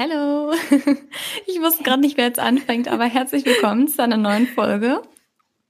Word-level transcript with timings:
Hallo. 0.00 0.54
Ich 1.46 1.60
wusste 1.60 1.82
gerade 1.82 2.00
nicht, 2.00 2.16
wer 2.16 2.24
jetzt 2.24 2.38
anfängt, 2.38 2.88
aber 2.88 3.04
herzlich 3.04 3.44
willkommen 3.44 3.86
zu 3.86 4.02
einer 4.02 4.16
neuen 4.16 4.46
Folge 4.46 5.02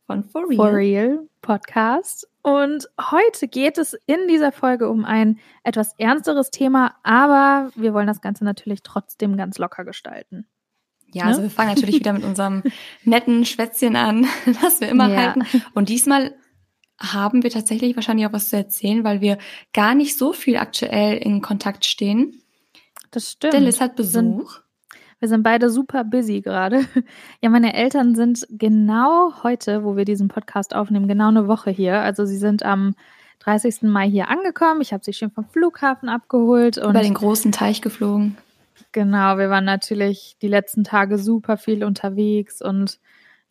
von 0.07 0.23
For 0.23 0.49
Real. 0.49 0.57
For 0.57 0.73
Real 0.73 1.19
Podcast. 1.43 2.29
Und 2.41 2.89
heute 3.11 3.49
geht 3.49 3.77
es 3.77 3.99
in 4.07 4.29
dieser 4.29 4.53
Folge 4.53 4.89
um 4.89 5.05
ein 5.05 5.41
etwas 5.65 5.95
ernsteres 5.99 6.53
Thema, 6.53 6.95
aber 7.03 7.73
wir 7.75 7.93
wollen 7.93 8.07
das 8.07 8.21
Ganze 8.21 8.45
natürlich 8.45 8.85
trotzdem 8.85 9.37
ganz 9.37 9.59
locker 9.59 9.85
gestalten. 9.85 10.47
Ja, 11.13 11.25
ne? 11.25 11.31
also 11.31 11.43
wir 11.43 11.51
fangen 11.51 11.75
natürlich 11.75 11.97
wieder 11.97 12.13
mit 12.13 12.23
unserem 12.23 12.63
netten 13.05 13.45
Schwätzchen 13.45 13.97
an, 13.97 14.29
das 14.63 14.81
wir 14.81 14.91
immer 14.91 15.11
ja. 15.11 15.17
halten. 15.17 15.45
Und 15.75 15.89
diesmal 15.89 16.37
haben 17.01 17.43
wir 17.43 17.51
tatsächlich 17.51 17.97
wahrscheinlich 17.97 18.27
auch 18.29 18.33
was 18.33 18.51
zu 18.51 18.57
erzählen, 18.57 19.03
weil 19.03 19.21
wir 19.21 19.39
gar 19.73 19.97
nicht 19.97 20.17
so 20.17 20.33
viel 20.33 20.57
aktuell 20.57 21.17
in 21.17 21.43
Kontakt 21.43 21.85
stehen. 21.85 22.40
Das 23.11 23.31
stimmt. 23.31 23.55
Denn 23.55 23.65
Liz 23.65 23.81
hat 23.81 23.97
Besuch. 23.97 24.61
Wir 25.19 25.29
sind 25.29 25.43
beide 25.43 25.71
super 25.71 26.05
busy 26.05 26.41
gerade. 26.41 26.85
Ja, 27.43 27.51
meine 27.51 27.75
Eltern 27.75 28.15
sind 28.15 28.47
genau 28.51 29.43
heute, 29.43 29.85
wo 29.85 29.97
wir 29.97 30.05
diesen 30.05 30.29
Podcast 30.29 30.75
aufnehmen, 30.75 31.09
genau 31.09 31.29
eine 31.29 31.47
Woche 31.47 31.71
hier. 31.71 32.01
Also 32.01 32.25
sie 32.27 32.37
sind 32.37 32.63
am 32.63 32.95
30. 33.41 33.83
Mai 33.83 34.09
hier 34.09 34.29
angekommen. 34.29 34.81
Ich 34.81 34.93
habe 34.93 35.05
sie 35.05 35.13
schön 35.13 35.31
vom 35.31 35.47
Flughafen 35.47 36.09
abgeholt. 36.09 36.79
Und 36.79 36.91
Über 36.91 37.03
den 37.03 37.15
großen 37.15 37.53
Teich 37.53 37.81
geflogen. 37.81 38.37
Genau, 38.93 39.39
wir 39.39 39.51
waren 39.51 39.65
natürlich 39.65 40.37
die 40.43 40.49
letzten 40.49 40.85
Tage 40.85 41.19
super 41.19 41.57
viel 41.57 41.85
unterwegs 41.85 42.61
und 42.61 42.99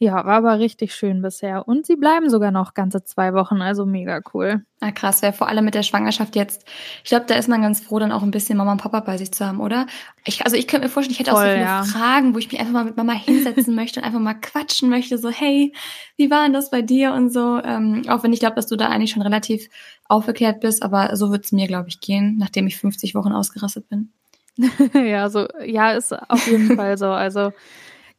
ja, 0.02 0.13
war 0.26 0.38
aber 0.38 0.59
richtig 0.59 0.95
schön 0.95 1.21
bisher. 1.21 1.67
Und 1.67 1.85
sie 1.85 1.98
bleiben 1.98 2.30
sogar 2.30 2.52
noch 2.52 2.73
ganze 2.73 3.03
zwei 3.03 3.34
Wochen, 3.34 3.62
also 3.62 3.85
mega 3.85 4.22
cool. 4.34 4.63
Ah, 4.80 4.91
krass, 4.91 5.22
wäre 5.22 5.33
vor 5.33 5.50
allem 5.50 5.66
mit 5.66 5.75
der 5.75 5.83
Schwangerschaft 5.83 6.38
jetzt. 6.38 6.64
Ich 7.03 7.09
glaube, 7.09 7.25
da 7.28 7.36
ist 7.36 7.50
man 7.50 7.61
ganz 7.61 7.81
froh, 7.81 8.00
dann 8.00 8.14
auch 8.14 8.23
ein 8.23 8.31
bisschen 8.31 8.58
Mama 8.58 8.72
und 8.72 8.81
Papa 8.81 9.02
bei 9.02 9.17
sich 9.17 9.33
zu 9.33 9.45
haben, 9.45 9.59
oder? 9.59 9.88
Ich, 10.23 10.45
also 10.45 10.56
ich 10.56 10.69
könnte 10.69 10.88
mir 10.88 10.89
vorstellen, 10.89 11.11
ich 11.11 11.19
hätte 11.19 11.31
Voll, 11.31 11.39
auch 11.41 11.47
so 11.47 11.52
viele 11.52 11.66
ja. 11.66 11.83
Fragen, 11.83 12.33
wo 12.33 12.38
ich 12.38 12.50
mich 12.50 12.61
einfach 12.61 12.72
mal 12.72 12.86
mit 12.86 12.95
Mama 12.95 13.11
hinsetzen 13.11 13.75
möchte 13.75 14.00
und 14.00 14.06
einfach 14.06 14.22
mal 14.22 14.36
quatschen 14.36 14.89
möchte, 14.89 15.17
so, 15.17 15.30
hey, 15.30 15.73
wie 16.16 16.31
war 16.31 16.44
denn 16.44 16.53
das 16.53 16.69
bei 16.69 16.81
dir 16.81 17.11
und 17.11 17.30
so. 17.30 17.61
Ähm, 17.61 18.03
auch 18.08 18.23
wenn 18.23 18.31
ich 18.31 18.39
glaube, 18.39 18.56
dass 18.56 18.67
du 18.67 18.78
da 18.78 18.88
eigentlich 18.88 19.11
schon 19.11 19.22
relativ 19.22 19.67
aufgeklärt 20.08 20.61
bist, 20.61 20.81
aber 20.81 21.13
so 21.17 21.30
wird 21.30 21.44
es 21.44 21.52
mir, 21.52 21.67
glaube 21.67 21.89
ich, 21.89 22.00
gehen, 22.00 22.38
nachdem 22.39 22.67
ich 22.67 22.78
50 22.78 23.16
Wochen 23.16 23.34
ausgerastet 23.34 23.89
bin. 23.89 24.13
ja, 24.94 25.30
so, 25.30 25.45
ja, 25.66 25.91
ist 25.91 26.13
auf 26.13 26.47
jeden 26.47 26.78
Fall 26.78 26.97
so. 26.97 27.08
Also 27.08 27.52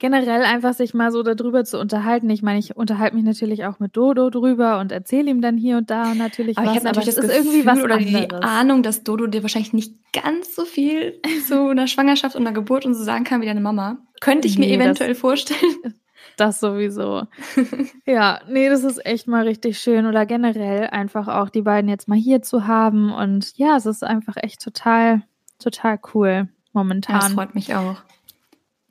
generell 0.01 0.43
einfach 0.43 0.73
sich 0.73 0.95
mal 0.95 1.13
so 1.13 1.23
darüber 1.23 1.65
zu 1.65 1.79
unterhalten. 1.79 2.29
Ich 2.31 2.43
meine, 2.43 2.59
ich 2.59 2.77
unterhalte 2.77 3.15
mich 3.15 3.25
natürlich 3.25 3.65
auch 3.67 3.79
mit 3.79 3.97
Dodo 3.97 4.31
drüber 4.31 4.81
und 4.81 4.91
erzähle 4.91 5.31
ihm 5.31 5.41
dann 5.41 5.57
hier 5.57 5.77
und 5.77 5.91
da 5.91 6.15
natürlich 6.15 6.59
aber 6.59 6.67
was. 6.67 6.73
Ich 6.73 6.81
habe 6.81 6.89
natürlich 6.89 7.15
das 7.15 7.25
ist 7.25 7.31
Gefühl 7.31 7.45
irgendwie 7.45 7.67
was 7.67 7.83
oder 7.83 7.95
anderes. 7.97 8.27
die 8.29 8.35
Ahnung, 8.43 8.83
dass 8.83 9.05
Dodo 9.05 9.29
dir 9.29 9.43
wahrscheinlich 9.43 9.73
nicht 9.73 9.95
ganz 10.13 10.57
so 10.57 10.65
viel 10.65 11.21
zu 11.47 11.69
einer 11.69 11.87
Schwangerschaft 11.87 12.35
und 12.35 12.43
einer 12.43 12.55
Geburt 12.55 12.85
und 12.85 12.95
so 12.95 13.05
sagen 13.05 13.25
kann 13.25 13.43
wie 13.43 13.47
deine 13.47 13.61
Mama. 13.61 13.99
Könnte 14.21 14.49
ich 14.49 14.59
nee, 14.59 14.69
mir 14.69 14.75
eventuell 14.75 15.11
das, 15.11 15.19
vorstellen. 15.19 15.61
Das 16.37 16.59
sowieso. 16.59 17.25
ja, 18.07 18.41
nee, 18.49 18.71
das 18.71 18.83
ist 18.83 19.05
echt 19.05 19.27
mal 19.27 19.47
richtig 19.47 19.79
schön. 19.79 20.07
Oder 20.07 20.25
generell 20.25 20.87
einfach 20.87 21.29
auch 21.29 21.51
die 21.51 21.61
beiden 21.61 21.91
jetzt 21.91 22.09
mal 22.09 22.17
hier 22.17 22.41
zu 22.41 22.67
haben. 22.67 23.13
Und 23.13 23.59
ja, 23.59 23.77
es 23.77 23.85
ist 23.85 24.03
einfach 24.03 24.37
echt 24.39 24.63
total, 24.63 25.21
total 25.59 25.99
cool 26.15 26.49
momentan. 26.73 27.21
das 27.21 27.33
freut 27.35 27.55
mich 27.55 27.75
auch. 27.75 27.97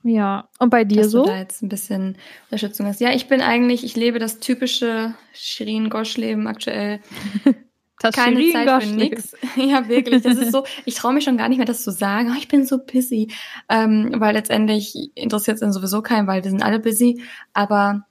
Ja, 0.09 0.49
und 0.57 0.71
bei 0.71 0.85
dir 0.85 1.03
dass 1.03 1.11
so? 1.11 1.23
Du 1.23 1.29
da 1.29 1.37
jetzt 1.37 1.61
ein 1.61 1.69
bisschen 1.69 2.17
Unterstützung 2.45 2.87
hast. 2.87 2.99
Ja, 2.99 3.13
ich 3.13 3.27
bin 3.27 3.41
eigentlich, 3.41 3.83
ich 3.83 3.95
lebe 3.95 4.17
das 4.17 4.39
typische 4.39 5.13
Shirin-Gosch-Leben 5.33 6.47
aktuell. 6.47 6.99
Das 8.01 8.15
Keine 8.15 8.39
Shirin 8.39 8.53
Zeit 8.53 8.83
für 8.83 8.89
nix. 8.95 9.35
Ja, 9.57 9.89
wirklich. 9.89 10.23
Das 10.23 10.37
ist 10.37 10.53
so, 10.53 10.63
ich 10.85 10.95
traue 10.95 11.11
mich 11.11 11.25
schon 11.25 11.35
gar 11.35 11.49
nicht 11.49 11.57
mehr, 11.57 11.65
das 11.65 11.83
zu 11.83 11.91
sagen. 11.91 12.31
Oh, 12.31 12.37
ich 12.37 12.47
bin 12.47 12.65
so 12.65 12.77
busy. 12.77 13.27
Ähm, 13.67 14.15
weil 14.19 14.35
letztendlich 14.35 15.11
interessiert 15.15 15.55
es 15.55 15.59
dann 15.59 15.73
sowieso 15.73 16.01
keinen, 16.01 16.25
weil 16.25 16.41
wir 16.41 16.49
sind 16.49 16.63
alle 16.63 16.79
busy. 16.79 17.21
Aber 17.51 18.05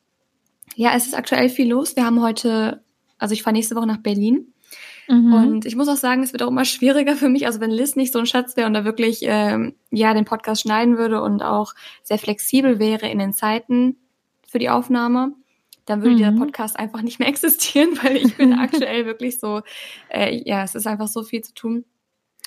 ja, 0.76 0.92
es 0.94 1.06
ist 1.06 1.16
aktuell 1.16 1.48
viel 1.48 1.70
los. 1.70 1.96
Wir 1.96 2.04
haben 2.04 2.20
heute, 2.20 2.84
also 3.16 3.32
ich 3.32 3.42
fahre 3.42 3.56
nächste 3.56 3.76
Woche 3.76 3.86
nach 3.86 4.02
Berlin. 4.02 4.52
Mhm. 5.08 5.32
Und 5.32 5.66
ich 5.66 5.74
muss 5.74 5.88
auch 5.88 5.96
sagen, 5.96 6.22
es 6.22 6.32
wird 6.32 6.42
auch 6.42 6.48
immer 6.48 6.64
schwieriger 6.64 7.16
für 7.16 7.28
mich. 7.28 7.46
Also 7.46 7.60
wenn 7.60 7.70
Liz 7.70 7.96
nicht 7.96 8.12
so 8.12 8.18
ein 8.18 8.26
Schatz 8.26 8.56
wäre 8.56 8.66
und 8.66 8.74
da 8.74 8.84
wirklich 8.84 9.20
ähm, 9.22 9.74
ja 9.90 10.14
den 10.14 10.24
Podcast 10.24 10.62
schneiden 10.62 10.98
würde 10.98 11.22
und 11.22 11.42
auch 11.42 11.74
sehr 12.02 12.18
flexibel 12.18 12.78
wäre 12.78 13.08
in 13.08 13.18
den 13.18 13.32
Zeiten 13.32 13.96
für 14.46 14.58
die 14.58 14.70
Aufnahme, 14.70 15.32
dann 15.86 16.02
würde 16.02 16.14
mhm. 16.14 16.18
dieser 16.18 16.32
Podcast 16.32 16.78
einfach 16.78 17.02
nicht 17.02 17.18
mehr 17.18 17.28
existieren, 17.28 17.90
weil 18.02 18.16
ich 18.16 18.36
bin 18.36 18.52
aktuell 18.58 19.06
wirklich 19.06 19.40
so, 19.40 19.62
äh, 20.10 20.42
ja, 20.44 20.62
es 20.62 20.74
ist 20.74 20.86
einfach 20.86 21.08
so 21.08 21.22
viel 21.22 21.42
zu 21.42 21.54
tun. 21.54 21.84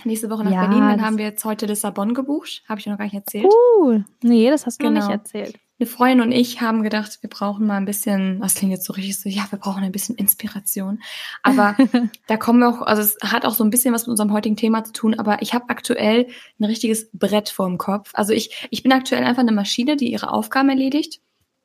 Nächste 0.03 0.29
Woche 0.29 0.43
nach 0.43 0.51
ja, 0.51 0.66
Berlin, 0.66 0.79
dann 0.79 1.01
haben 1.01 1.17
wir 1.17 1.25
jetzt 1.25 1.45
heute 1.45 1.66
Lissabon 1.66 2.13
gebucht. 2.13 2.63
Habe 2.67 2.79
ich 2.79 2.88
noch 2.88 2.97
gar 2.97 3.03
nicht 3.03 3.13
erzählt. 3.13 3.45
Cool. 3.78 4.05
Nee, 4.23 4.49
das 4.49 4.66
hast 4.66 4.81
du 4.81 4.88
genau. 4.88 4.99
noch 4.99 5.07
nicht 5.07 5.13
erzählt 5.13 5.59
eine 5.81 5.89
Freundin 5.89 6.21
und 6.21 6.31
ich 6.31 6.61
haben 6.61 6.83
gedacht, 6.83 7.17
wir 7.21 7.29
brauchen 7.29 7.65
mal 7.65 7.77
ein 7.77 7.85
bisschen, 7.85 8.39
was 8.39 8.53
klingt 8.53 8.71
jetzt 8.71 8.85
so 8.85 8.93
richtig 8.93 9.19
so, 9.19 9.27
ja, 9.27 9.45
wir 9.49 9.57
brauchen 9.57 9.83
ein 9.83 9.91
bisschen 9.91 10.15
Inspiration. 10.15 11.01
Aber 11.41 11.75
da 12.27 12.37
kommen 12.37 12.59
wir 12.59 12.69
auch, 12.69 12.81
also 12.83 13.01
es 13.01 13.17
hat 13.23 13.45
auch 13.45 13.55
so 13.55 13.63
ein 13.63 13.71
bisschen 13.71 13.93
was 13.93 14.03
mit 14.03 14.11
unserem 14.11 14.31
heutigen 14.31 14.55
Thema 14.55 14.83
zu 14.83 14.93
tun, 14.93 15.15
aber 15.15 15.41
ich 15.41 15.53
habe 15.53 15.69
aktuell 15.69 16.27
ein 16.59 16.65
richtiges 16.65 17.09
Brett 17.13 17.49
vorm 17.49 17.79
Kopf. 17.79 18.11
Also 18.13 18.31
ich, 18.31 18.67
ich 18.69 18.83
bin 18.83 18.91
aktuell 18.91 19.23
einfach 19.23 19.41
eine 19.41 19.51
Maschine, 19.51 19.97
die 19.97 20.11
ihre 20.11 20.31
Aufgaben 20.31 20.69
erledigt. 20.69 21.19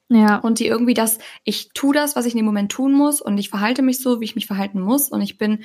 Ja. 0.08 0.36
Und 0.36 0.60
die 0.60 0.66
irgendwie 0.66 0.94
das, 0.94 1.18
ich 1.44 1.70
tue 1.74 1.92
das, 1.92 2.16
was 2.16 2.26
ich 2.26 2.32
in 2.32 2.38
dem 2.38 2.46
Moment 2.46 2.70
tun 2.72 2.92
muss 2.92 3.20
und 3.20 3.38
ich 3.38 3.50
verhalte 3.50 3.82
mich 3.82 3.98
so, 3.98 4.20
wie 4.20 4.24
ich 4.24 4.36
mich 4.36 4.46
verhalten 4.46 4.80
muss 4.80 5.08
und 5.08 5.20
ich 5.20 5.36
bin, 5.36 5.64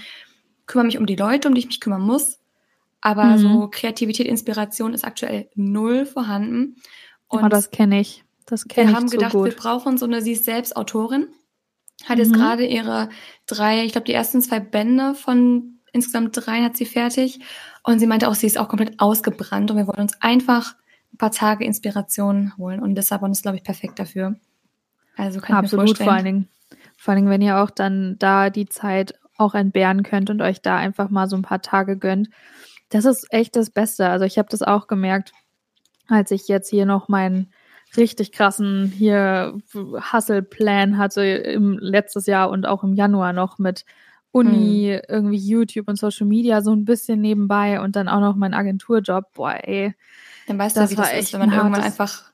kümmere 0.65 0.87
mich 0.87 0.97
um 0.97 1.05
die 1.05 1.15
Leute, 1.15 1.47
um 1.47 1.53
die 1.53 1.59
ich 1.59 1.67
mich 1.67 1.79
kümmern 1.79 2.01
muss. 2.01 2.39
Aber 3.01 3.25
mhm. 3.25 3.37
so 3.37 3.67
Kreativität, 3.71 4.27
Inspiration 4.27 4.93
ist 4.93 5.05
aktuell 5.05 5.49
null 5.55 6.05
vorhanden. 6.05 6.75
Und 7.27 7.45
oh, 7.45 7.47
das 7.47 7.71
kenne 7.71 8.01
ich. 8.01 8.25
Das 8.45 8.67
kenne 8.67 8.89
ich 8.89 8.91
Wir 8.91 8.97
haben 8.97 9.09
gedacht, 9.09 9.31
gut. 9.33 9.45
wir 9.45 9.55
brauchen 9.55 9.97
so 9.97 10.05
eine, 10.05 10.21
sie 10.21 10.33
ist 10.33 10.45
selbst 10.45 10.75
Autorin, 10.75 11.27
hat 12.05 12.17
mhm. 12.17 12.23
jetzt 12.23 12.33
gerade 12.33 12.65
ihre 12.65 13.09
drei, 13.45 13.85
ich 13.85 13.91
glaube 13.91 14.05
die 14.05 14.13
ersten 14.13 14.41
zwei 14.41 14.59
Bände 14.59 15.15
von 15.15 15.79
insgesamt 15.93 16.31
drei 16.33 16.63
hat 16.63 16.77
sie 16.77 16.85
fertig 16.85 17.39
und 17.83 17.99
sie 17.99 18.07
meinte 18.07 18.27
auch, 18.27 18.35
sie 18.35 18.47
ist 18.47 18.57
auch 18.57 18.69
komplett 18.69 18.99
ausgebrannt 18.99 19.71
und 19.71 19.77
wir 19.77 19.87
wollen 19.87 20.01
uns 20.01 20.21
einfach 20.21 20.75
ein 21.13 21.17
paar 21.17 21.31
Tage 21.31 21.65
Inspiration 21.65 22.53
holen 22.57 22.79
und 22.81 22.95
Lissabon 22.95 23.31
ist, 23.31 23.41
glaube 23.41 23.57
ich, 23.57 23.63
perfekt 23.63 23.99
dafür. 23.99 24.35
Also 25.17 25.41
kann 25.41 25.57
Absolut, 25.57 25.85
ich 25.85 25.99
mir 25.99 26.05
vorstellen. 26.05 26.07
vor 26.07 26.15
allen 26.15 26.25
Dingen. 26.25 26.47
Vor 26.97 27.11
allen 27.11 27.23
Dingen, 27.23 27.31
wenn 27.31 27.41
ihr 27.41 27.57
auch 27.57 27.69
dann 27.69 28.15
da 28.19 28.49
die 28.49 28.67
Zeit 28.67 29.15
auch 29.37 29.55
entbehren 29.55 30.03
könnt 30.03 30.29
und 30.29 30.41
euch 30.41 30.61
da 30.61 30.77
einfach 30.77 31.09
mal 31.09 31.27
so 31.27 31.35
ein 31.35 31.41
paar 31.41 31.61
Tage 31.61 31.97
gönnt. 31.97 32.29
Das 32.89 33.05
ist 33.05 33.27
echt 33.31 33.55
das 33.55 33.69
Beste. 33.71 34.07
Also 34.07 34.25
ich 34.25 34.37
habe 34.37 34.49
das 34.49 34.61
auch 34.61 34.87
gemerkt, 34.87 35.33
als 36.07 36.31
ich 36.31 36.47
jetzt 36.47 36.69
hier 36.69 36.85
noch 36.85 37.09
meinen 37.09 37.51
richtig 37.97 38.31
krassen 38.31 38.85
hier 38.85 39.57
Hustle-Plan 39.73 40.97
hatte 40.97 41.23
im 41.23 41.77
letztes 41.79 42.25
Jahr 42.25 42.49
und 42.49 42.65
auch 42.65 42.83
im 42.83 42.93
Januar 42.93 43.33
noch 43.33 43.57
mit 43.57 43.85
Uni, 44.31 44.97
hm. 44.97 45.01
irgendwie 45.09 45.37
YouTube 45.37 45.89
und 45.89 45.97
Social 45.97 46.25
Media 46.25 46.61
so 46.61 46.71
ein 46.71 46.85
bisschen 46.85 47.19
nebenbei 47.19 47.81
und 47.81 47.95
dann 47.95 48.07
auch 48.07 48.21
noch 48.21 48.35
mein 48.35 48.53
Agenturjob. 48.53 49.33
Boah, 49.33 49.57
ey. 49.61 49.93
Dann 50.47 50.57
weißt 50.57 50.77
du, 50.77 50.89
wie 50.89 50.95
das 50.95 51.13
ist, 51.13 51.33
wenn 51.33 51.41
man 51.41 51.51
irgendwann 51.51 51.81
einfach 51.81 52.31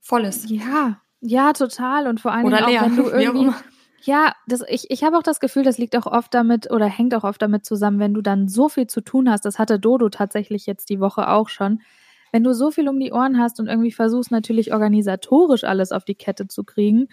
voll 0.00 0.24
ist. 0.24 0.50
Ja, 0.50 1.00
ja, 1.20 1.52
total. 1.52 2.08
Und 2.08 2.20
vor 2.20 2.32
allem 2.32 2.52
auch, 2.52 2.66
wenn 2.66 2.96
du 2.96 3.02
irgendwie. 3.10 3.52
Ja, 4.04 4.34
das, 4.48 4.64
ich, 4.66 4.90
ich 4.90 5.04
habe 5.04 5.16
auch 5.16 5.22
das 5.22 5.38
Gefühl, 5.38 5.62
das 5.62 5.78
liegt 5.78 5.94
auch 5.94 6.06
oft 6.06 6.34
damit 6.34 6.68
oder 6.72 6.86
hängt 6.86 7.14
auch 7.14 7.22
oft 7.22 7.40
damit 7.40 7.64
zusammen, 7.64 8.00
wenn 8.00 8.14
du 8.14 8.20
dann 8.20 8.48
so 8.48 8.68
viel 8.68 8.88
zu 8.88 9.00
tun 9.00 9.30
hast. 9.30 9.44
Das 9.44 9.60
hatte 9.60 9.78
Dodo 9.78 10.08
tatsächlich 10.08 10.66
jetzt 10.66 10.90
die 10.90 10.98
Woche 10.98 11.28
auch 11.28 11.48
schon 11.48 11.80
wenn 12.32 12.42
du 12.42 12.52
so 12.54 12.70
viel 12.70 12.88
um 12.88 12.98
die 12.98 13.12
Ohren 13.12 13.38
hast 13.38 13.60
und 13.60 13.68
irgendwie 13.68 13.92
versuchst 13.92 14.30
natürlich 14.30 14.72
organisatorisch 14.72 15.64
alles 15.64 15.92
auf 15.92 16.04
die 16.04 16.14
Kette 16.14 16.48
zu 16.48 16.64
kriegen 16.64 17.08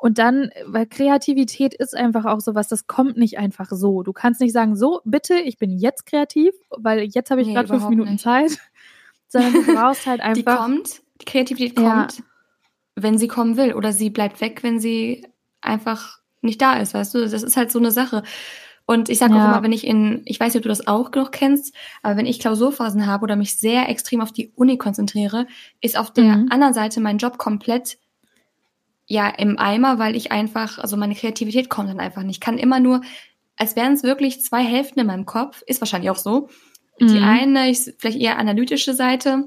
und 0.00 0.16
dann, 0.16 0.50
weil 0.64 0.86
Kreativität 0.86 1.74
ist 1.74 1.94
einfach 1.94 2.24
auch 2.24 2.40
sowas, 2.40 2.68
das 2.68 2.86
kommt 2.86 3.18
nicht 3.18 3.36
einfach 3.36 3.68
so. 3.70 4.02
Du 4.02 4.14
kannst 4.14 4.40
nicht 4.40 4.54
sagen, 4.54 4.74
so, 4.74 5.02
bitte, 5.04 5.34
ich 5.34 5.58
bin 5.58 5.76
jetzt 5.76 6.06
kreativ, 6.06 6.54
weil 6.70 7.00
jetzt 7.00 7.30
habe 7.30 7.42
ich 7.42 7.48
nee, 7.48 7.52
gerade 7.52 7.68
fünf 7.68 7.86
Minuten 7.90 8.12
nicht. 8.12 8.22
Zeit, 8.22 8.52
sondern 9.28 9.52
du 9.52 9.74
brauchst 9.74 10.06
halt 10.06 10.22
einfach. 10.22 10.34
Die 10.36 10.44
kommt, 10.44 11.02
die 11.20 11.26
Kreativität 11.26 11.76
kommt, 11.76 12.18
ja. 12.18 12.24
wenn 12.96 13.18
sie 13.18 13.28
kommen 13.28 13.58
will 13.58 13.74
oder 13.74 13.92
sie 13.92 14.08
bleibt 14.08 14.40
weg, 14.40 14.62
wenn 14.62 14.80
sie 14.80 15.26
einfach 15.60 16.20
nicht 16.40 16.62
da 16.62 16.78
ist, 16.78 16.94
weißt 16.94 17.16
du? 17.16 17.28
Das 17.28 17.42
ist 17.42 17.58
halt 17.58 17.70
so 17.70 17.78
eine 17.78 17.90
Sache. 17.90 18.22
Und 18.90 19.08
ich 19.08 19.18
sage 19.18 19.34
ja. 19.34 19.44
auch 19.44 19.48
immer, 19.52 19.62
wenn 19.62 19.70
ich 19.70 19.86
in, 19.86 20.22
ich 20.24 20.40
weiß 20.40 20.52
nicht, 20.52 20.56
ob 20.56 20.62
du 20.64 20.68
das 20.68 20.88
auch 20.88 21.12
noch 21.12 21.30
kennst, 21.30 21.72
aber 22.02 22.16
wenn 22.16 22.26
ich 22.26 22.40
Klausurphasen 22.40 23.06
habe 23.06 23.22
oder 23.22 23.36
mich 23.36 23.56
sehr 23.56 23.88
extrem 23.88 24.20
auf 24.20 24.32
die 24.32 24.50
Uni 24.56 24.78
konzentriere, 24.78 25.46
ist 25.80 25.96
auf 25.96 26.12
der 26.12 26.24
mhm. 26.24 26.48
anderen 26.50 26.74
Seite 26.74 27.00
mein 27.00 27.18
Job 27.18 27.38
komplett 27.38 27.98
ja 29.06 29.28
im 29.28 29.60
Eimer, 29.60 30.00
weil 30.00 30.16
ich 30.16 30.32
einfach, 30.32 30.80
also 30.80 30.96
meine 30.96 31.14
Kreativität 31.14 31.70
kommt 31.70 31.88
dann 31.88 32.00
einfach 32.00 32.24
nicht. 32.24 32.38
Ich 32.38 32.40
kann 32.40 32.58
immer 32.58 32.80
nur, 32.80 33.02
als 33.54 33.76
wären 33.76 33.92
es 33.92 34.02
wirklich 34.02 34.42
zwei 34.42 34.64
Hälften 34.64 34.98
in 34.98 35.06
meinem 35.06 35.24
Kopf, 35.24 35.62
ist 35.68 35.80
wahrscheinlich 35.80 36.10
auch 36.10 36.16
so. 36.16 36.48
Mhm. 36.98 37.06
Die 37.06 37.20
eine 37.20 37.70
ist 37.70 37.94
vielleicht 37.98 38.18
eher 38.18 38.40
analytische 38.40 38.94
Seite, 38.94 39.46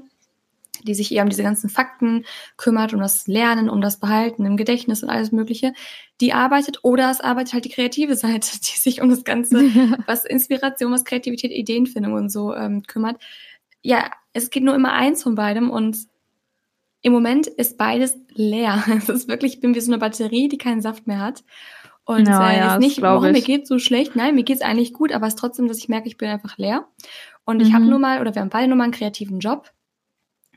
die 0.82 0.94
sich 0.94 1.12
eher 1.12 1.22
um 1.22 1.28
diese 1.28 1.42
ganzen 1.42 1.70
Fakten 1.70 2.24
kümmert, 2.56 2.92
um 2.92 3.00
das 3.00 3.26
Lernen, 3.26 3.70
um 3.70 3.80
das 3.80 3.98
Behalten 3.98 4.44
im 4.44 4.56
Gedächtnis 4.56 5.02
und 5.02 5.10
alles 5.10 5.32
Mögliche, 5.32 5.72
die 6.20 6.32
arbeitet 6.32 6.80
oder 6.82 7.10
es 7.10 7.20
arbeitet 7.20 7.54
halt 7.54 7.64
die 7.64 7.70
kreative 7.70 8.16
Seite, 8.16 8.48
die 8.58 8.78
sich 8.78 9.00
um 9.00 9.08
das 9.08 9.24
Ganze, 9.24 9.56
was 10.06 10.24
Inspiration, 10.24 10.92
was 10.92 11.04
Kreativität, 11.04 11.52
Ideenfindung 11.52 12.14
und 12.14 12.30
so 12.30 12.54
ähm, 12.54 12.82
kümmert. 12.82 13.22
ja, 13.82 14.10
es 14.32 14.50
geht 14.50 14.64
nur 14.64 14.74
immer 14.74 14.92
eins 14.92 15.22
von 15.22 15.36
beidem 15.36 15.70
und 15.70 15.96
im 17.02 17.12
Moment 17.12 17.46
ist 17.46 17.76
beides 17.76 18.16
leer. 18.30 18.82
Es 18.96 19.08
ist 19.08 19.28
wirklich, 19.28 19.54
ich 19.54 19.60
bin 19.60 19.74
wie 19.74 19.80
so 19.80 19.92
eine 19.92 19.98
Batterie, 19.98 20.48
die 20.48 20.58
keinen 20.58 20.80
Saft 20.80 21.06
mehr 21.06 21.20
hat. 21.20 21.44
Und 22.04 22.26
ja, 22.26 22.50
äh, 22.50 22.58
ja, 22.58 22.74
ist 22.74 22.80
nicht, 22.80 23.02
oh, 23.02 23.20
mir 23.20 23.40
geht's 23.40 23.68
so 23.68 23.78
schlecht. 23.78 24.16
Nein, 24.16 24.34
mir 24.34 24.42
geht's 24.42 24.62
eigentlich 24.62 24.92
gut, 24.92 25.12
aber 25.12 25.26
es 25.26 25.34
ist 25.34 25.38
trotzdem, 25.38 25.68
dass 25.68 25.78
ich 25.78 25.88
merke, 25.88 26.08
ich 26.08 26.16
bin 26.16 26.28
einfach 26.28 26.58
leer. 26.58 26.86
Und 27.44 27.58
mhm. 27.58 27.62
ich 27.62 27.72
habe 27.72 27.84
nur 27.84 27.98
mal, 27.98 28.20
oder 28.20 28.34
wir 28.34 28.42
haben 28.42 28.50
beide 28.50 28.68
nur 28.68 28.76
mal 28.76 28.84
einen 28.84 28.92
kreativen 28.92 29.38
Job. 29.38 29.70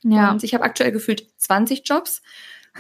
Ja. 0.04 0.32
Und 0.32 0.44
ich 0.44 0.54
habe 0.54 0.64
aktuell 0.64 0.92
gefühlt 0.92 1.28
20 1.38 1.84
Jobs 1.86 2.22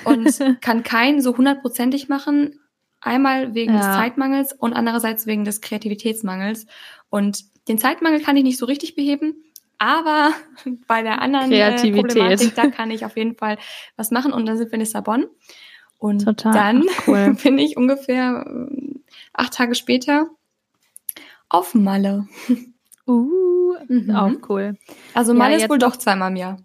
und 0.04 0.28
kann 0.62 0.84
keinen 0.84 1.22
so 1.22 1.36
hundertprozentig 1.38 2.10
machen. 2.10 2.60
Einmal 3.00 3.54
wegen 3.54 3.74
ja. 3.74 3.80
des 3.80 3.88
Zeitmangels 3.88 4.54
und 4.54 4.74
andererseits 4.74 5.28
wegen 5.28 5.46
des 5.46 5.62
Kreativitätsmangels. 5.62 6.66
Und 7.10 7.46
den 7.68 7.78
Zeitmangel 7.78 8.22
kann 8.22 8.38
ich 8.38 8.44
nicht 8.44 8.58
so 8.58 8.66
richtig 8.66 8.96
beheben, 8.96 9.36
aber 9.78 10.32
bei 10.88 11.02
der 11.02 11.22
anderen 11.22 11.52
äh, 11.52 11.92
Problematik, 11.92 12.56
da 12.56 12.68
kann 12.68 12.92
ich 12.92 13.06
auf 13.06 13.16
jeden 13.18 13.36
Fall 13.36 13.58
was 13.96 14.12
machen. 14.12 14.34
Und 14.34 14.46
dann 14.46 14.58
sind 14.58 14.68
wir 14.68 14.74
in 14.74 14.80
Lissabon. 14.82 15.28
Und 16.00 16.26
Total. 16.26 16.54
dann 16.54 16.86
cool. 17.08 17.36
bin 17.44 17.58
ich 17.58 17.76
ungefähr 17.76 18.46
äh, 18.48 19.00
acht 19.34 19.54
Tage 19.54 19.76
später 19.76 20.30
auf 21.50 21.74
Malle. 21.74 22.28
Uh, 23.08 23.76
mhm. 23.88 24.12
auch 24.12 24.50
cool. 24.50 24.78
Also 25.14 25.34
Malle 25.34 25.58
ja, 25.58 25.64
ist 25.64 25.70
wohl 25.70 25.80
doch 25.80 25.96
zweimal 25.96 26.32
im 26.32 26.36
Jahr. 26.36 26.58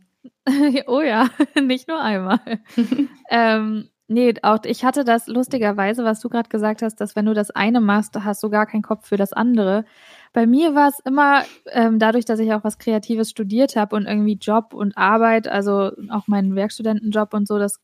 oh 0.87 1.01
ja, 1.01 1.29
nicht 1.61 1.89
nur 1.89 2.01
einmal. 2.01 2.41
ähm, 3.31 3.89
nee, 4.09 4.35
auch 4.43 4.59
ich 4.65 4.85
hatte 4.85 5.05
das 5.05 5.27
lustigerweise, 5.27 6.05
was 6.05 6.21
du 6.21 6.29
gerade 6.29 6.49
gesagt 6.49 6.83
hast, 6.83 6.97
dass 6.97 7.17
wenn 7.17 7.27
du 7.27 7.35
das 7.35 7.51
eine 7.51 7.81
machst, 7.81 8.15
hast 8.17 8.43
du 8.43 8.51
gar 8.51 8.67
keinen 8.67 8.83
Kopf 8.83 9.07
für 9.07 9.17
das 9.17 9.33
andere. 9.33 9.85
Bei 10.33 10.47
mir 10.47 10.75
war 10.75 10.89
es 10.89 11.01
immer, 11.01 11.45
ähm, 11.71 11.99
dadurch, 11.99 12.25
dass 12.25 12.41
ich 12.41 12.53
auch 12.53 12.65
was 12.65 12.79
Kreatives 12.79 13.31
studiert 13.31 13.77
habe 13.77 13.97
und 13.97 14.07
irgendwie 14.07 14.39
Job 14.41 14.75
und 14.75 14.97
Arbeit, 14.97 15.49
also 15.49 15.93
auch 16.11 16.27
meinen 16.27 16.55
Werkstudentenjob 16.55 17.35
und 17.35 17.47
so, 17.47 17.59
das 17.59 17.81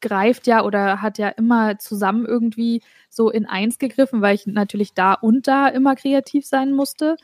greift 0.00 0.46
ja 0.46 0.64
oder 0.64 1.02
hat 1.02 1.18
ja 1.18 1.28
immer 1.28 1.78
zusammen 1.78 2.24
irgendwie 2.24 2.82
so 3.10 3.30
in 3.30 3.46
eins 3.46 3.78
gegriffen, 3.78 4.22
weil 4.22 4.34
ich 4.34 4.46
natürlich 4.46 4.94
da 4.94 5.14
und 5.14 5.48
da 5.48 5.68
immer 5.68 5.96
kreativ 5.96 6.46
sein 6.46 6.72
musste. 6.72 7.16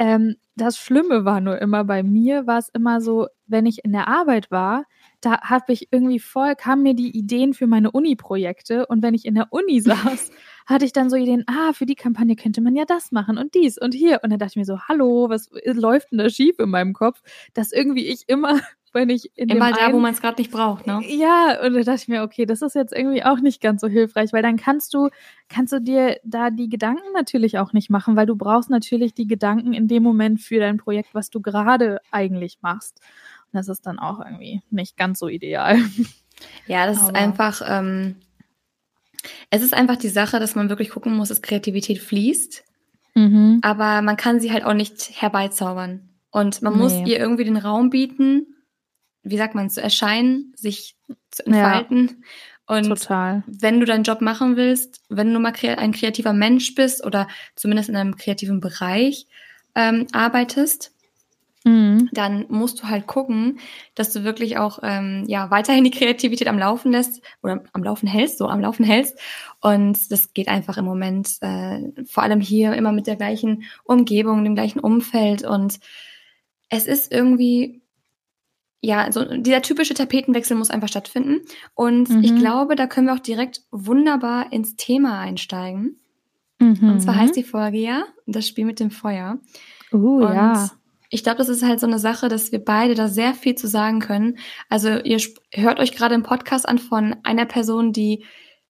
Ähm, 0.00 0.36
das 0.56 0.78
Schlimme 0.78 1.26
war 1.26 1.42
nur 1.42 1.60
immer 1.60 1.84
bei 1.84 2.02
mir, 2.02 2.46
war 2.46 2.58
es 2.58 2.70
immer 2.70 3.02
so, 3.02 3.28
wenn 3.46 3.66
ich 3.66 3.84
in 3.84 3.92
der 3.92 4.08
Arbeit 4.08 4.50
war, 4.50 4.86
da 5.20 5.42
habe 5.42 5.74
ich 5.74 5.88
irgendwie 5.92 6.18
voll, 6.18 6.54
kamen 6.56 6.82
mir 6.82 6.94
die 6.94 7.14
Ideen 7.14 7.52
für 7.52 7.66
meine 7.66 7.90
Uni-Projekte 7.90 8.86
und 8.86 9.02
wenn 9.02 9.12
ich 9.12 9.26
in 9.26 9.34
der 9.34 9.48
Uni 9.50 9.78
saß, 9.82 10.30
hatte 10.64 10.86
ich 10.86 10.94
dann 10.94 11.10
so 11.10 11.16
Ideen, 11.16 11.44
ah, 11.48 11.74
für 11.74 11.84
die 11.84 11.96
Kampagne 11.96 12.34
könnte 12.34 12.62
man 12.62 12.74
ja 12.74 12.86
das 12.86 13.12
machen 13.12 13.36
und 13.36 13.54
dies 13.54 13.76
und 13.76 13.92
hier. 13.92 14.20
Und 14.22 14.30
dann 14.30 14.38
dachte 14.38 14.52
ich 14.52 14.56
mir 14.56 14.64
so, 14.64 14.80
hallo, 14.88 15.28
was 15.28 15.50
läuft 15.64 16.12
denn 16.12 16.18
da 16.18 16.30
schief 16.30 16.58
in 16.58 16.70
meinem 16.70 16.94
Kopf? 16.94 17.20
Dass 17.52 17.70
irgendwie 17.70 18.06
ich 18.06 18.24
immer 18.26 18.58
wenn 18.92 19.08
ich 19.08 19.30
in 19.36 19.48
Immer 19.48 19.72
da, 19.72 19.86
einen, 19.86 19.94
wo 19.94 20.00
man 20.00 20.12
es 20.12 20.20
gerade 20.20 20.40
nicht 20.40 20.50
braucht, 20.50 20.86
ne? 20.86 21.00
Ja, 21.06 21.60
und 21.64 21.74
da 21.74 21.80
dachte 21.80 22.02
ich 22.02 22.08
mir, 22.08 22.22
okay, 22.22 22.46
das 22.46 22.62
ist 22.62 22.74
jetzt 22.74 22.92
irgendwie 22.92 23.22
auch 23.22 23.40
nicht 23.40 23.60
ganz 23.60 23.80
so 23.80 23.88
hilfreich, 23.88 24.32
weil 24.32 24.42
dann 24.42 24.56
kannst 24.56 24.94
du, 24.94 25.10
kannst 25.48 25.72
du 25.72 25.80
dir 25.80 26.18
da 26.24 26.50
die 26.50 26.68
Gedanken 26.68 27.12
natürlich 27.14 27.58
auch 27.58 27.72
nicht 27.72 27.90
machen, 27.90 28.16
weil 28.16 28.26
du 28.26 28.36
brauchst 28.36 28.70
natürlich 28.70 29.14
die 29.14 29.26
Gedanken 29.26 29.72
in 29.72 29.88
dem 29.88 30.02
Moment 30.02 30.40
für 30.40 30.58
dein 30.58 30.76
Projekt, 30.76 31.14
was 31.14 31.30
du 31.30 31.40
gerade 31.40 32.00
eigentlich 32.10 32.58
machst. 32.62 33.00
Und 33.52 33.58
das 33.58 33.68
ist 33.68 33.86
dann 33.86 33.98
auch 33.98 34.18
irgendwie 34.20 34.62
nicht 34.70 34.96
ganz 34.96 35.18
so 35.18 35.28
ideal. 35.28 35.78
Ja, 36.66 36.86
das 36.86 36.98
Aber 36.98 37.08
ist 37.08 37.14
einfach, 37.16 37.62
ähm, 37.66 38.16
es 39.50 39.62
ist 39.62 39.74
einfach 39.74 39.96
die 39.96 40.08
Sache, 40.08 40.40
dass 40.40 40.54
man 40.54 40.68
wirklich 40.68 40.90
gucken 40.90 41.14
muss, 41.14 41.28
dass 41.28 41.42
Kreativität 41.42 41.98
fließt. 41.98 42.64
Mhm. 43.14 43.58
Aber 43.62 44.02
man 44.02 44.16
kann 44.16 44.40
sie 44.40 44.52
halt 44.52 44.64
auch 44.64 44.74
nicht 44.74 45.10
herbeizaubern. 45.20 46.08
Und 46.30 46.62
man 46.62 46.74
nee. 46.74 46.78
muss 46.78 46.92
ihr 47.06 47.18
irgendwie 47.18 47.44
den 47.44 47.56
Raum 47.56 47.90
bieten, 47.90 48.46
wie 49.22 49.36
sagt 49.36 49.54
man, 49.54 49.70
zu 49.70 49.82
erscheinen, 49.82 50.52
sich 50.56 50.96
zu 51.30 51.46
entfalten. 51.46 52.24
Ja, 52.68 52.76
und 52.76 52.84
total. 52.84 53.42
wenn 53.46 53.80
du 53.80 53.86
deinen 53.86 54.04
Job 54.04 54.20
machen 54.20 54.56
willst, 54.56 55.02
wenn 55.08 55.34
du 55.34 55.40
mal 55.40 55.52
ein 55.76 55.92
kreativer 55.92 56.32
Mensch 56.32 56.74
bist 56.74 57.04
oder 57.04 57.26
zumindest 57.56 57.88
in 57.88 57.96
einem 57.96 58.16
kreativen 58.16 58.60
Bereich 58.60 59.26
ähm, 59.74 60.06
arbeitest, 60.12 60.92
Mhm. 61.64 62.08
dann 62.12 62.46
musst 62.48 62.80
du 62.82 62.88
halt 62.88 63.06
gucken, 63.06 63.60
dass 63.94 64.12
du 64.14 64.24
wirklich 64.24 64.56
auch 64.56 64.78
ähm, 64.82 65.24
ja 65.26 65.50
weiterhin 65.50 65.84
die 65.84 65.90
Kreativität 65.90 66.48
am 66.48 66.58
Laufen 66.58 66.90
lässt 66.90 67.20
oder 67.42 67.62
am 67.74 67.84
Laufen 67.84 68.06
hältst, 68.06 68.38
so 68.38 68.48
am 68.48 68.60
Laufen 68.60 68.84
hältst. 68.84 69.18
Und 69.60 70.10
das 70.10 70.32
geht 70.32 70.48
einfach 70.48 70.78
im 70.78 70.86
Moment, 70.86 71.36
äh, 71.42 71.80
vor 72.06 72.22
allem 72.22 72.40
hier 72.40 72.72
immer 72.72 72.92
mit 72.92 73.06
der 73.06 73.16
gleichen 73.16 73.64
Umgebung, 73.84 74.42
dem 74.42 74.54
gleichen 74.54 74.80
Umfeld. 74.80 75.44
Und 75.44 75.80
es 76.70 76.86
ist 76.86 77.12
irgendwie, 77.12 77.82
ja, 78.80 79.12
so 79.12 79.24
dieser 79.24 79.62
typische 79.62 79.94
Tapetenwechsel 79.94 80.56
muss 80.56 80.70
einfach 80.70 80.88
stattfinden. 80.88 81.40
Und 81.74 82.08
mhm. 82.08 82.24
ich 82.24 82.34
glaube, 82.36 82.76
da 82.76 82.86
können 82.86 83.06
wir 83.06 83.14
auch 83.14 83.20
direkt 83.20 83.62
wunderbar 83.70 84.52
ins 84.52 84.76
Thema 84.76 85.20
einsteigen. 85.20 86.00
Mhm. 86.58 86.90
Und 86.90 87.00
zwar 87.00 87.16
heißt 87.16 87.36
die 87.36 87.44
Folge 87.44 87.78
ja 87.78 88.04
das 88.26 88.46
Spiel 88.46 88.64
mit 88.64 88.80
dem 88.80 88.90
Feuer. 88.90 89.38
Uh, 89.92 90.24
Und 90.24 90.34
ja 90.34 90.70
ich 91.10 91.24
glaube, 91.24 91.38
das 91.38 91.48
ist 91.48 91.64
halt 91.64 91.80
so 91.80 91.86
eine 91.86 91.98
Sache, 91.98 92.28
dass 92.28 92.52
wir 92.52 92.64
beide 92.64 92.94
da 92.94 93.08
sehr 93.08 93.34
viel 93.34 93.56
zu 93.56 93.66
sagen 93.66 93.98
können. 93.98 94.38
Also 94.68 94.88
ihr 94.90 95.20
hört 95.52 95.80
euch 95.80 95.92
gerade 95.92 96.14
einen 96.14 96.22
Podcast 96.22 96.68
an 96.68 96.78
von 96.78 97.16
einer 97.24 97.46
Person, 97.46 97.92
die 97.92 98.24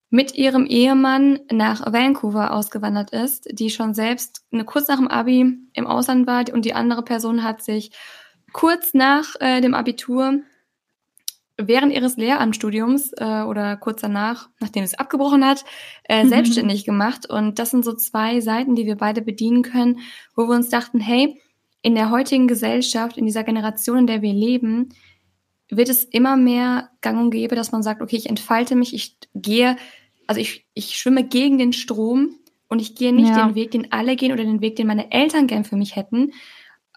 mit 0.08 0.34
ihrem 0.34 0.66
Ehemann 0.66 1.40
nach 1.52 1.92
Vancouver 1.92 2.52
ausgewandert 2.52 3.10
ist, 3.10 3.46
die 3.52 3.70
schon 3.70 3.94
selbst 3.94 4.42
eine, 4.50 4.64
kurz 4.64 4.88
nach 4.88 4.96
dem 4.96 5.06
Abi 5.06 5.58
im 5.74 5.86
Ausland 5.86 6.26
war 6.26 6.44
und 6.52 6.64
die 6.64 6.72
andere 6.74 7.04
Person 7.04 7.44
hat 7.44 7.62
sich 7.62 7.92
kurz 8.52 8.94
nach 8.94 9.34
äh, 9.40 9.60
dem 9.60 9.74
Abitur 9.74 10.40
während 11.56 11.92
ihres 11.92 12.16
Lehramtsstudiums 12.16 13.12
äh, 13.16 13.42
oder 13.42 13.76
kurz 13.76 14.00
danach, 14.00 14.48
nachdem 14.60 14.84
es 14.84 14.94
abgebrochen 14.94 15.44
hat, 15.44 15.64
äh, 16.04 16.24
mhm. 16.24 16.28
selbstständig 16.28 16.84
gemacht. 16.84 17.28
Und 17.28 17.58
das 17.58 17.70
sind 17.70 17.84
so 17.84 17.92
zwei 17.92 18.40
Seiten, 18.40 18.74
die 18.74 18.86
wir 18.86 18.96
beide 18.96 19.22
bedienen 19.22 19.62
können, 19.62 20.00
wo 20.34 20.48
wir 20.48 20.56
uns 20.56 20.70
dachten, 20.70 21.00
hey, 21.00 21.40
in 21.82 21.94
der 21.94 22.10
heutigen 22.10 22.46
Gesellschaft, 22.46 23.16
in 23.16 23.26
dieser 23.26 23.44
Generation, 23.44 23.98
in 23.98 24.06
der 24.06 24.22
wir 24.22 24.32
leben, 24.32 24.90
wird 25.70 25.88
es 25.88 26.04
immer 26.04 26.36
mehr 26.36 26.90
gang 27.00 27.18
und 27.18 27.30
gäbe, 27.30 27.54
dass 27.54 27.72
man 27.72 27.82
sagt, 27.82 28.02
okay, 28.02 28.16
ich 28.16 28.28
entfalte 28.28 28.74
mich, 28.74 28.92
ich 28.92 29.16
gehe, 29.34 29.76
also 30.26 30.40
ich, 30.40 30.66
ich 30.74 30.98
schwimme 30.98 31.24
gegen 31.24 31.58
den 31.58 31.72
Strom 31.72 32.36
und 32.68 32.80
ich 32.80 32.96
gehe 32.96 33.12
nicht 33.12 33.30
ja. 33.30 33.46
den 33.46 33.54
Weg, 33.54 33.70
den 33.70 33.92
alle 33.92 34.16
gehen 34.16 34.32
oder 34.32 34.44
den 34.44 34.60
Weg, 34.60 34.76
den 34.76 34.86
meine 34.86 35.12
Eltern 35.12 35.46
gern 35.46 35.64
für 35.64 35.76
mich 35.76 35.96
hätten, 35.96 36.32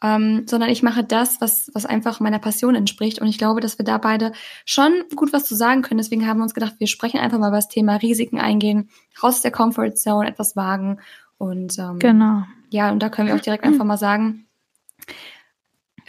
ähm, 0.04 0.46
sondern 0.48 0.70
ich 0.70 0.84
mache 0.84 1.04
das, 1.04 1.40
was, 1.40 1.72
was 1.74 1.86
einfach 1.86 2.20
meiner 2.20 2.40
Passion 2.40 2.76
entspricht. 2.76 3.20
Und 3.20 3.28
ich 3.28 3.38
glaube, 3.38 3.62
dass 3.62 3.80
wir 3.80 3.86
da 3.86 3.98
beide 3.98 4.34
schon 4.66 4.92
gut 5.16 5.32
was 5.32 5.46
zu 5.46 5.56
sagen 5.56 5.82
können. 5.82 5.98
Deswegen 5.98 6.28
haben 6.28 6.38
wir 6.38 6.44
uns 6.44 6.54
gedacht, 6.54 6.76
wir 6.78 6.88
sprechen 6.88 7.20
einfach 7.20 7.40
mal 7.40 7.48
über 7.48 7.58
das 7.58 7.70
Thema 7.70 7.96
Risiken 7.96 8.40
eingehen, 8.40 8.90
raus 9.24 9.36
aus 9.36 9.42
der 9.42 9.52
Comfort 9.52 9.94
Zone, 9.96 10.28
etwas 10.28 10.58
wagen. 10.58 11.00
Und 11.38 11.80
ähm, 11.80 12.00
genau. 12.00 12.44
ja, 12.70 12.92
und 12.92 13.02
da 13.02 13.10
können 13.10 13.30
wir 13.30 13.36
auch 13.36 13.40
direkt 13.40 13.64
einfach 13.64 13.86
mal 13.86 13.98
sagen, 13.98 14.46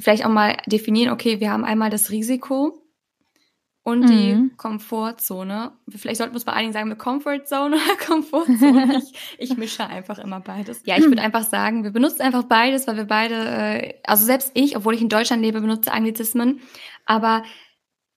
vielleicht 0.01 0.27
auch 0.27 0.31
mal 0.31 0.57
definieren, 0.67 1.13
okay, 1.13 1.39
wir 1.39 1.53
haben 1.53 1.65
einmal 1.65 1.91
das 1.91 2.11
Risiko 2.11 2.84
und 3.85 4.00
mhm. 4.00 4.07
die 4.07 4.50
Komfortzone. 4.57 5.73
Vielleicht 5.88 6.17
sollten 6.17 6.33
wir 6.33 6.38
es 6.38 6.45
bei 6.45 6.55
einigen 6.55 6.73
sagen, 6.73 6.88
mit 6.88 6.99
Comfortzone 6.99 7.76
oder 7.76 7.97
Komfortzone. 8.07 8.97
ich, 8.97 9.12
ich 9.38 9.57
mische 9.59 9.87
einfach 9.87 10.19
immer 10.19 10.41
beides. 10.41 10.83
Ja, 10.87 10.97
ich 10.97 11.05
würde 11.05 11.21
einfach 11.21 11.45
sagen, 11.45 11.85
wir 11.85 11.91
benutzen 11.91 12.23
einfach 12.23 12.45
beides, 12.45 12.87
weil 12.87 12.97
wir 12.97 13.05
beide, 13.05 13.35
äh, 13.35 13.95
also 14.05 14.25
selbst 14.25 14.53
ich, 14.55 14.76
obwohl 14.76 14.95
ich 14.95 15.03
in 15.03 15.11
Deutschland 15.11 15.43
lebe, 15.43 15.61
benutze 15.61 15.93
Anglizismen. 15.93 16.61
Aber 17.05 17.45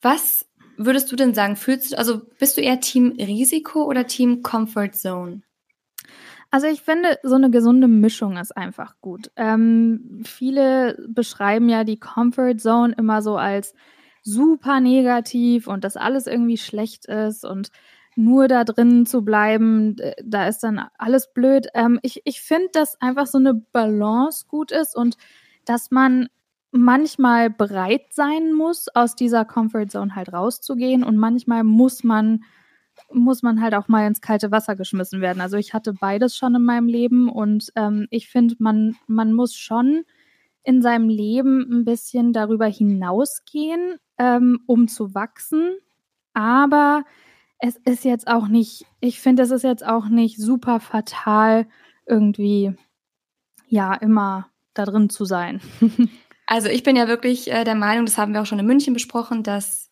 was 0.01 0.47
würdest 0.77 1.11
du 1.11 1.17
denn 1.17 1.33
sagen? 1.33 1.57
Fühlst 1.57 1.91
du, 1.91 1.97
also 1.97 2.21
bist 2.39 2.55
du 2.55 2.61
eher 2.61 2.79
Team 2.79 3.13
Risiko 3.19 3.83
oder 3.83 4.07
Team 4.07 4.43
Comfort 4.43 4.93
Zone? 4.93 5.41
Also 6.49 6.67
ich 6.67 6.81
finde, 6.81 7.19
so 7.23 7.35
eine 7.35 7.51
gesunde 7.51 7.89
Mischung 7.89 8.37
ist 8.37 8.55
einfach 8.55 8.95
gut. 9.01 9.31
Ähm, 9.35 10.21
viele 10.23 10.97
beschreiben 11.09 11.67
ja 11.67 11.83
die 11.83 11.99
Comfort 11.99 12.55
Zone 12.59 12.95
immer 12.97 13.21
so 13.21 13.35
als 13.35 13.73
super 14.27 14.81
negativ 14.81 15.67
und 15.67 15.83
dass 15.83 15.95
alles 15.95 16.27
irgendwie 16.27 16.57
schlecht 16.57 17.05
ist 17.05 17.45
und 17.45 17.69
nur 18.15 18.47
da 18.47 18.63
drin 18.63 19.05
zu 19.05 19.23
bleiben, 19.23 19.95
da 20.23 20.47
ist 20.47 20.63
dann 20.63 20.81
alles 20.97 21.31
blöd. 21.33 21.67
Ähm, 21.75 21.99
ich 22.01 22.21
ich 22.25 22.41
finde, 22.41 22.69
dass 22.73 22.99
einfach 22.99 23.27
so 23.27 23.37
eine 23.37 23.53
Balance 23.53 24.45
gut 24.47 24.71
ist 24.71 24.95
und 24.95 25.17
dass 25.65 25.91
man 25.91 26.27
manchmal 26.71 27.49
bereit 27.49 28.13
sein 28.13 28.53
muss, 28.53 28.87
aus 28.93 29.15
dieser 29.15 29.45
Comfort 29.45 29.87
Zone 29.89 30.15
halt 30.15 30.33
rauszugehen 30.33 31.03
und 31.03 31.17
manchmal 31.17 31.63
muss 31.63 32.03
man 32.03 32.43
muss 33.11 33.43
man 33.43 33.61
halt 33.61 33.75
auch 33.75 33.87
mal 33.87 34.07
ins 34.07 34.21
kalte 34.21 34.51
Wasser 34.51 34.75
geschmissen 34.75 35.21
werden. 35.21 35.39
Also 35.39 35.55
ich 35.57 35.73
hatte 35.73 35.93
beides 35.93 36.35
schon 36.35 36.55
in 36.55 36.63
meinem 36.63 36.87
Leben 36.87 37.29
und 37.29 37.71
ähm, 37.75 38.07
ich 38.09 38.27
finde, 38.27 38.55
man, 38.59 38.95
man 39.05 39.33
muss 39.33 39.55
schon 39.55 40.03
in 40.67 40.81
seinem 40.81 41.07
Leben 41.07 41.65
ein 41.71 41.85
bisschen 41.85 42.33
darüber 42.33 42.65
hinausgehen, 42.65 43.95
ähm, 44.17 44.59
um 44.65 44.89
zu 44.89 45.15
wachsen. 45.15 45.77
Aber 46.33 47.05
es 47.57 47.77
ist 47.85 48.03
jetzt 48.03 48.27
auch 48.27 48.49
nicht, 48.49 48.85
ich 48.99 49.21
finde, 49.21 49.43
es 49.43 49.51
ist 49.51 49.63
jetzt 49.63 49.85
auch 49.85 50.09
nicht 50.09 50.37
super 50.37 50.81
fatal, 50.81 51.67
irgendwie, 52.05 52.75
ja, 53.69 53.93
immer 53.93 54.49
da 54.73 54.85
drin 54.85 55.09
zu 55.09 55.25
sein. 55.25 55.61
Also 56.49 56.69
ich 56.69 56.81
bin 56.81 56.95
ja 56.95 57.09
wirklich 57.09 57.51
äh, 57.51 57.65
der 57.65 57.75
Meinung, 57.75 58.05
das 58.05 58.17
haben 58.17 58.31
wir 58.31 58.41
auch 58.41 58.45
schon 58.45 58.57
in 58.57 58.65
München 58.65 58.93
besprochen, 58.93 59.43
dass 59.43 59.91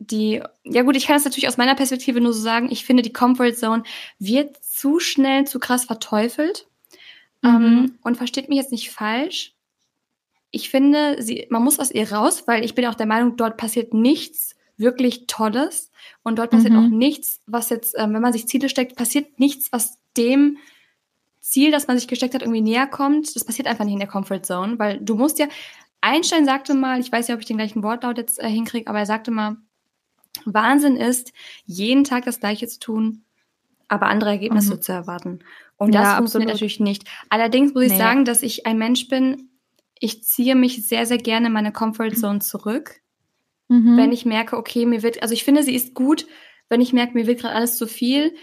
die, 0.00 0.42
ja 0.64 0.82
gut, 0.82 0.96
ich 0.96 1.06
kann 1.06 1.18
es 1.18 1.24
natürlich 1.24 1.46
aus 1.46 1.56
meiner 1.56 1.76
Perspektive 1.76 2.20
nur 2.20 2.32
so 2.32 2.40
sagen, 2.40 2.68
ich 2.68 2.84
finde, 2.84 3.04
die 3.04 3.12
Comfort 3.12 3.52
Zone 3.52 3.84
wird 4.18 4.56
zu 4.56 4.98
schnell, 4.98 5.46
zu 5.46 5.60
krass 5.60 5.84
verteufelt. 5.84 6.66
Mhm. 7.42 7.48
Ähm, 7.48 7.98
und 8.02 8.16
versteht 8.16 8.48
mich 8.48 8.58
jetzt 8.58 8.72
nicht 8.72 8.90
falsch. 8.90 9.53
Ich 10.54 10.70
finde, 10.70 11.22
sie, 11.22 11.46
man 11.50 11.62
muss 11.62 11.78
aus 11.78 11.90
ihr 11.90 12.12
raus, 12.12 12.44
weil 12.46 12.64
ich 12.64 12.74
bin 12.74 12.86
auch 12.86 12.94
der 12.94 13.06
Meinung, 13.06 13.36
dort 13.36 13.56
passiert 13.56 13.92
nichts 13.92 14.54
wirklich 14.76 15.26
Tolles. 15.26 15.90
Und 16.22 16.38
dort 16.38 16.50
passiert 16.50 16.72
mhm. 16.72 16.78
auch 16.78 16.88
nichts, 16.88 17.40
was 17.46 17.70
jetzt, 17.70 17.94
ähm, 17.98 18.14
wenn 18.14 18.22
man 18.22 18.32
sich 18.32 18.48
Ziele 18.48 18.68
steckt, 18.68 18.96
passiert 18.96 19.38
nichts, 19.38 19.72
was 19.72 19.98
dem 20.16 20.58
Ziel, 21.40 21.70
das 21.70 21.86
man 21.86 21.98
sich 21.98 22.08
gesteckt 22.08 22.34
hat, 22.34 22.42
irgendwie 22.42 22.60
näher 22.60 22.86
kommt. 22.86 23.34
Das 23.36 23.44
passiert 23.44 23.68
einfach 23.68 23.84
nicht 23.84 23.94
in 23.94 24.00
der 24.00 24.08
Comfort 24.08 24.42
Zone, 24.42 24.78
weil 24.78 24.98
du 25.00 25.14
musst 25.14 25.38
ja, 25.38 25.46
Einstein 26.00 26.44
sagte 26.44 26.74
mal, 26.74 27.00
ich 27.00 27.10
weiß 27.10 27.28
nicht, 27.28 27.34
ob 27.34 27.40
ich 27.40 27.46
den 27.46 27.56
gleichen 27.56 27.82
Wortlaut 27.82 28.18
jetzt 28.18 28.38
äh, 28.40 28.48
hinkriege, 28.48 28.88
aber 28.88 29.00
er 29.00 29.06
sagte 29.06 29.30
mal, 29.30 29.56
Wahnsinn 30.44 30.96
ist, 30.96 31.32
jeden 31.64 32.04
Tag 32.04 32.24
das 32.24 32.40
Gleiche 32.40 32.66
zu 32.66 32.80
tun, 32.80 33.24
aber 33.88 34.06
andere 34.06 34.30
Ergebnisse 34.30 34.74
mhm. 34.74 34.82
zu 34.82 34.92
erwarten. 34.92 35.40
Und 35.76 35.94
das 35.94 36.04
ja, 36.04 36.16
funktioniert 36.16 36.50
absolut. 36.50 36.62
natürlich 36.62 36.80
nicht. 36.80 37.04
Allerdings 37.28 37.74
muss 37.74 37.84
ich 37.84 37.92
nee. 37.92 37.98
sagen, 37.98 38.24
dass 38.24 38.42
ich 38.42 38.66
ein 38.66 38.78
Mensch 38.78 39.08
bin, 39.08 39.48
ich 39.98 40.22
ziehe 40.24 40.54
mich 40.54 40.86
sehr, 40.86 41.06
sehr 41.06 41.18
gerne 41.18 41.46
in 41.46 41.52
meine 41.52 41.72
Comfort 41.72 42.10
Zone 42.14 42.40
zurück. 42.40 43.00
Mhm. 43.68 43.96
Wenn 43.96 44.12
ich 44.12 44.26
merke, 44.26 44.56
okay, 44.56 44.86
mir 44.86 45.02
wird, 45.02 45.22
also 45.22 45.34
ich 45.34 45.44
finde, 45.44 45.62
sie 45.62 45.74
ist 45.74 45.94
gut, 45.94 46.26
wenn 46.68 46.80
ich 46.80 46.92
merke, 46.92 47.14
mir 47.14 47.26
wird 47.26 47.40
gerade 47.40 47.54
alles 47.54 47.76
zu 47.76 47.86
viel. 47.86 48.34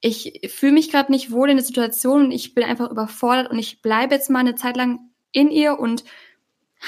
Ich 0.00 0.40
fühle 0.48 0.72
mich 0.72 0.90
gerade 0.90 1.12
nicht 1.12 1.30
wohl 1.30 1.50
in 1.50 1.56
der 1.56 1.66
Situation 1.66 2.26
und 2.26 2.30
ich 2.30 2.54
bin 2.54 2.64
einfach 2.64 2.90
überfordert 2.90 3.50
und 3.50 3.58
ich 3.58 3.82
bleibe 3.82 4.14
jetzt 4.14 4.30
mal 4.30 4.38
eine 4.38 4.54
Zeit 4.54 4.76
lang 4.76 5.10
in 5.32 5.50
ihr 5.50 5.78
und 5.78 6.04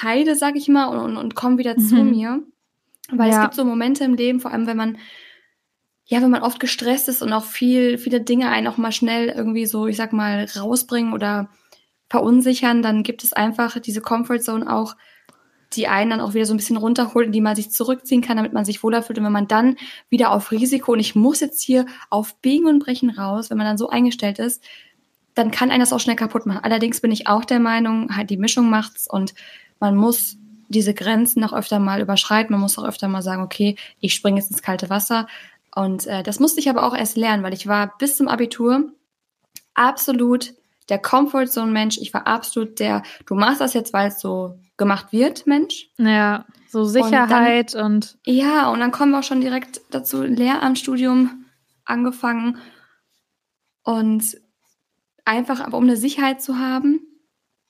heide, 0.00 0.34
sag 0.34 0.56
ich 0.56 0.68
mal, 0.68 0.86
und, 0.86 0.98
und, 0.98 1.16
und 1.16 1.34
komme 1.34 1.58
wieder 1.58 1.78
mhm. 1.78 1.88
zu 1.88 1.96
mir. 1.96 2.42
Weil 3.10 3.30
ja. 3.30 3.36
es 3.36 3.42
gibt 3.42 3.54
so 3.54 3.64
Momente 3.64 4.04
im 4.04 4.14
Leben, 4.14 4.40
vor 4.40 4.52
allem 4.52 4.66
wenn 4.66 4.76
man, 4.76 4.98
ja, 6.06 6.22
wenn 6.22 6.30
man 6.30 6.42
oft 6.42 6.60
gestresst 6.60 7.08
ist 7.08 7.22
und 7.22 7.32
auch 7.32 7.44
viel, 7.44 7.98
viele 7.98 8.22
Dinge 8.22 8.48
einen 8.48 8.66
auch 8.66 8.78
mal 8.78 8.92
schnell 8.92 9.28
irgendwie 9.28 9.66
so, 9.66 9.86
ich 9.86 9.96
sag 9.96 10.12
mal, 10.12 10.46
rausbringen 10.56 11.12
oder 11.12 11.50
verunsichern, 12.12 12.82
dann 12.82 13.02
gibt 13.02 13.24
es 13.24 13.32
einfach 13.32 13.78
diese 13.78 14.02
Comfortzone 14.02 14.70
auch, 14.70 14.96
die 15.72 15.88
einen 15.88 16.10
dann 16.10 16.20
auch 16.20 16.34
wieder 16.34 16.44
so 16.44 16.52
ein 16.52 16.58
bisschen 16.58 16.76
runterholt, 16.76 17.28
in 17.28 17.32
die 17.32 17.40
man 17.40 17.56
sich 17.56 17.70
zurückziehen 17.70 18.20
kann, 18.20 18.36
damit 18.36 18.52
man 18.52 18.66
sich 18.66 18.82
wohler 18.82 19.02
fühlt. 19.02 19.18
Und 19.18 19.24
wenn 19.24 19.32
man 19.32 19.48
dann 19.48 19.76
wieder 20.10 20.30
auf 20.30 20.50
Risiko 20.50 20.92
und 20.92 21.00
ich 21.00 21.14
muss 21.14 21.40
jetzt 21.40 21.62
hier 21.62 21.86
auf 22.10 22.36
Biegen 22.42 22.66
und 22.66 22.80
Brechen 22.80 23.08
raus, 23.08 23.48
wenn 23.48 23.56
man 23.56 23.66
dann 23.66 23.78
so 23.78 23.88
eingestellt 23.88 24.38
ist, 24.38 24.62
dann 25.32 25.50
kann 25.50 25.70
einen 25.70 25.80
das 25.80 25.94
auch 25.94 26.00
schnell 26.00 26.16
kaputt 26.16 26.44
machen. 26.44 26.62
Allerdings 26.62 27.00
bin 27.00 27.12
ich 27.12 27.28
auch 27.28 27.46
der 27.46 27.60
Meinung, 27.60 28.14
halt 28.14 28.28
die 28.28 28.36
Mischung 28.36 28.68
macht's 28.68 29.08
und 29.08 29.32
man 29.80 29.96
muss 29.96 30.36
diese 30.68 30.92
Grenzen 30.92 31.42
auch 31.44 31.54
öfter 31.54 31.78
mal 31.78 32.02
überschreiten. 32.02 32.52
Man 32.52 32.60
muss 32.60 32.78
auch 32.78 32.84
öfter 32.84 33.08
mal 33.08 33.22
sagen, 33.22 33.42
okay, 33.42 33.76
ich 34.00 34.12
springe 34.12 34.38
jetzt 34.38 34.50
ins 34.50 34.60
kalte 34.60 34.90
Wasser. 34.90 35.28
Und 35.74 36.06
äh, 36.06 36.22
das 36.22 36.40
musste 36.40 36.60
ich 36.60 36.68
aber 36.68 36.86
auch 36.86 36.94
erst 36.94 37.16
lernen, 37.16 37.42
weil 37.42 37.54
ich 37.54 37.66
war 37.66 37.96
bis 37.96 38.18
zum 38.18 38.28
Abitur 38.28 38.92
absolut 39.72 40.52
der 40.92 40.98
Comfort 40.98 41.46
Zone 41.46 41.72
Mensch. 41.72 41.96
Ich 41.96 42.12
war 42.12 42.26
absolut 42.26 42.78
der, 42.78 43.02
du 43.24 43.34
machst 43.34 43.62
das 43.62 43.72
jetzt, 43.72 43.94
weil 43.94 44.08
es 44.08 44.20
so 44.20 44.60
gemacht 44.76 45.06
wird, 45.10 45.46
Mensch. 45.46 45.88
Ja, 45.96 46.44
so 46.68 46.84
Sicherheit 46.84 47.74
und, 47.74 47.80
dann, 47.80 47.94
und 47.94 48.18
ja, 48.26 48.68
und 48.68 48.78
dann 48.78 48.92
kommen 48.92 49.12
wir 49.12 49.20
auch 49.20 49.24
schon 49.24 49.40
direkt 49.40 49.80
dazu 49.90 50.22
Lehramtsstudium 50.22 51.46
angefangen 51.86 52.58
und 53.82 54.36
einfach 55.24 55.60
aber 55.60 55.78
um 55.78 55.84
eine 55.84 55.96
Sicherheit 55.96 56.42
zu 56.42 56.58
haben 56.58 57.00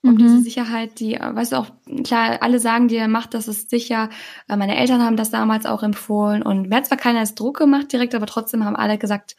um 0.04 0.14
mhm. 0.14 0.18
diese 0.18 0.40
Sicherheit, 0.40 0.98
die, 0.98 1.12
weißt 1.12 1.52
du 1.52 1.56
auch, 1.56 1.66
klar, 2.02 2.38
alle 2.40 2.58
sagen 2.58 2.88
dir, 2.88 3.06
mach 3.06 3.26
das 3.26 3.46
ist 3.46 3.70
sicher. 3.70 4.10
Äh, 4.48 4.56
meine 4.56 4.76
Eltern 4.76 5.00
haben 5.00 5.16
das 5.16 5.30
damals 5.30 5.64
auch 5.64 5.84
empfohlen 5.84 6.42
und 6.42 6.68
mir 6.68 6.76
hat 6.76 6.86
zwar 6.86 6.98
keiner 6.98 7.20
als 7.20 7.36
Druck 7.36 7.58
gemacht 7.58 7.92
direkt, 7.92 8.14
aber 8.14 8.26
trotzdem 8.26 8.64
haben 8.64 8.74
alle 8.74 8.98
gesagt, 8.98 9.36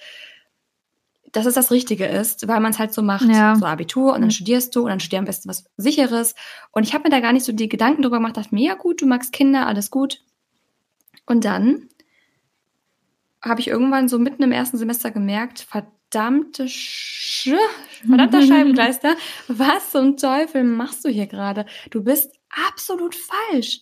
dass 1.34 1.48
es 1.48 1.56
das 1.56 1.72
Richtige 1.72 2.06
ist, 2.06 2.48
weil 2.48 2.60
man 2.60 2.72
es 2.72 2.80
halt 2.80 2.94
so 2.94 3.02
macht, 3.02 3.28
ja. 3.28 3.56
so 3.56 3.66
Abitur 3.66 4.14
und 4.14 4.22
dann 4.22 4.26
mhm. 4.26 4.32
studierst 4.32 4.76
du 4.76 4.84
und 4.84 4.90
dann 4.90 5.00
studier 5.00 5.20
am 5.20 5.26
besten 5.26 5.50
was 5.50 5.66
Sicheres. 5.78 6.36
Und 6.72 6.84
ich 6.84 6.94
habe 6.94 7.06
mir 7.06 7.10
da 7.10 7.20
gar 7.20 7.34
nicht 7.34 7.44
so 7.44 7.52
die 7.52 7.68
Gedanken 7.68 8.04
drüber 8.04 8.18
gemacht, 8.18 8.38
dachte 8.38 8.54
mir, 8.54 8.68
ja 8.68 8.76
gut, 8.76 9.02
du 9.02 9.08
magst 9.08 9.34
Kinder, 9.34 9.66
alles 9.68 9.90
gut. 9.90 10.22
Und 11.26 11.44
dann 11.44 11.90
habe 13.42 13.60
ich 13.60 13.68
irgendwann 13.68 14.08
so 14.08 14.20
mitten 14.20 14.44
im 14.44 14.52
ersten 14.52 14.78
Semester 14.78 15.10
gemerkt, 15.10 15.60
verdammte 15.60 16.70
Sch 16.70 17.50
verdammter 18.06 18.44
Scheibenkleister, 18.44 19.16
was 19.48 19.92
zum 19.92 20.18
Teufel 20.18 20.64
machst 20.64 21.04
du 21.04 21.10
hier 21.10 21.28
gerade? 21.28 21.66
Du 21.90 22.04
bist 22.04 22.32
absolut 22.70 23.16
falsch. 23.16 23.82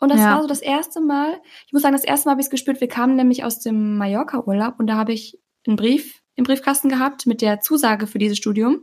Und 0.00 0.10
das 0.10 0.18
ja. 0.18 0.34
war 0.34 0.42
so 0.42 0.48
das 0.48 0.60
erste 0.60 1.00
Mal, 1.00 1.40
ich 1.66 1.72
muss 1.72 1.82
sagen, 1.82 1.94
das 1.94 2.04
erste 2.04 2.26
Mal 2.26 2.32
habe 2.32 2.40
ich 2.40 2.46
es 2.46 2.50
gespürt, 2.50 2.80
wir 2.80 2.88
kamen 2.88 3.14
nämlich 3.14 3.44
aus 3.44 3.60
dem 3.60 3.96
Mallorca-Urlaub 3.96 4.80
und 4.80 4.88
da 4.88 4.96
habe 4.96 5.12
ich 5.12 5.38
einen 5.66 5.76
Brief 5.76 6.19
im 6.36 6.44
Briefkasten 6.44 6.88
gehabt 6.88 7.26
mit 7.26 7.42
der 7.42 7.60
Zusage 7.60 8.06
für 8.06 8.18
dieses 8.18 8.38
Studium. 8.38 8.82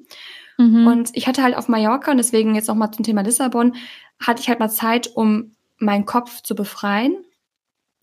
Mhm. 0.57 0.87
Und 0.87 1.09
ich 1.13 1.27
hatte 1.27 1.43
halt 1.43 1.55
auf 1.55 1.67
Mallorca, 1.67 2.11
und 2.11 2.17
deswegen 2.17 2.55
jetzt 2.55 2.67
nochmal 2.67 2.91
zum 2.91 3.03
Thema 3.03 3.21
Lissabon, 3.21 3.75
hatte 4.19 4.41
ich 4.41 4.49
halt 4.49 4.59
mal 4.59 4.69
Zeit, 4.69 5.07
um 5.15 5.51
meinen 5.77 6.05
Kopf 6.05 6.41
zu 6.41 6.55
befreien. 6.55 7.23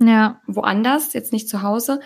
Ja. 0.00 0.40
Woanders, 0.46 1.12
jetzt 1.12 1.32
nicht 1.32 1.48
zu 1.48 1.62
Hause. 1.62 2.00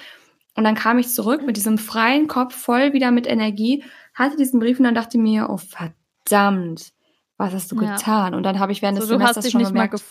Und 0.54 0.64
dann 0.64 0.74
kam 0.74 0.98
ich 0.98 1.08
zurück 1.08 1.44
mit 1.44 1.56
diesem 1.56 1.78
freien 1.78 2.26
Kopf, 2.26 2.54
voll 2.54 2.92
wieder 2.92 3.10
mit 3.10 3.26
Energie, 3.26 3.84
hatte 4.14 4.36
diesen 4.36 4.60
Brief 4.60 4.78
und 4.78 4.84
dann 4.84 4.94
dachte 4.94 5.18
mir, 5.18 5.48
oh 5.50 5.58
verdammt, 5.58 6.92
was 7.36 7.54
hast 7.54 7.70
du 7.70 7.80
ja. 7.80 7.94
getan? 7.94 8.34
Und 8.34 8.42
dann 8.42 8.58
habe 8.58 8.72
ich 8.72 8.82
während 8.82 8.98
so, 8.98 9.02
des 9.02 9.10
Semesters 9.10 9.50
schon 9.50 9.62
gemerkt, 9.62 10.02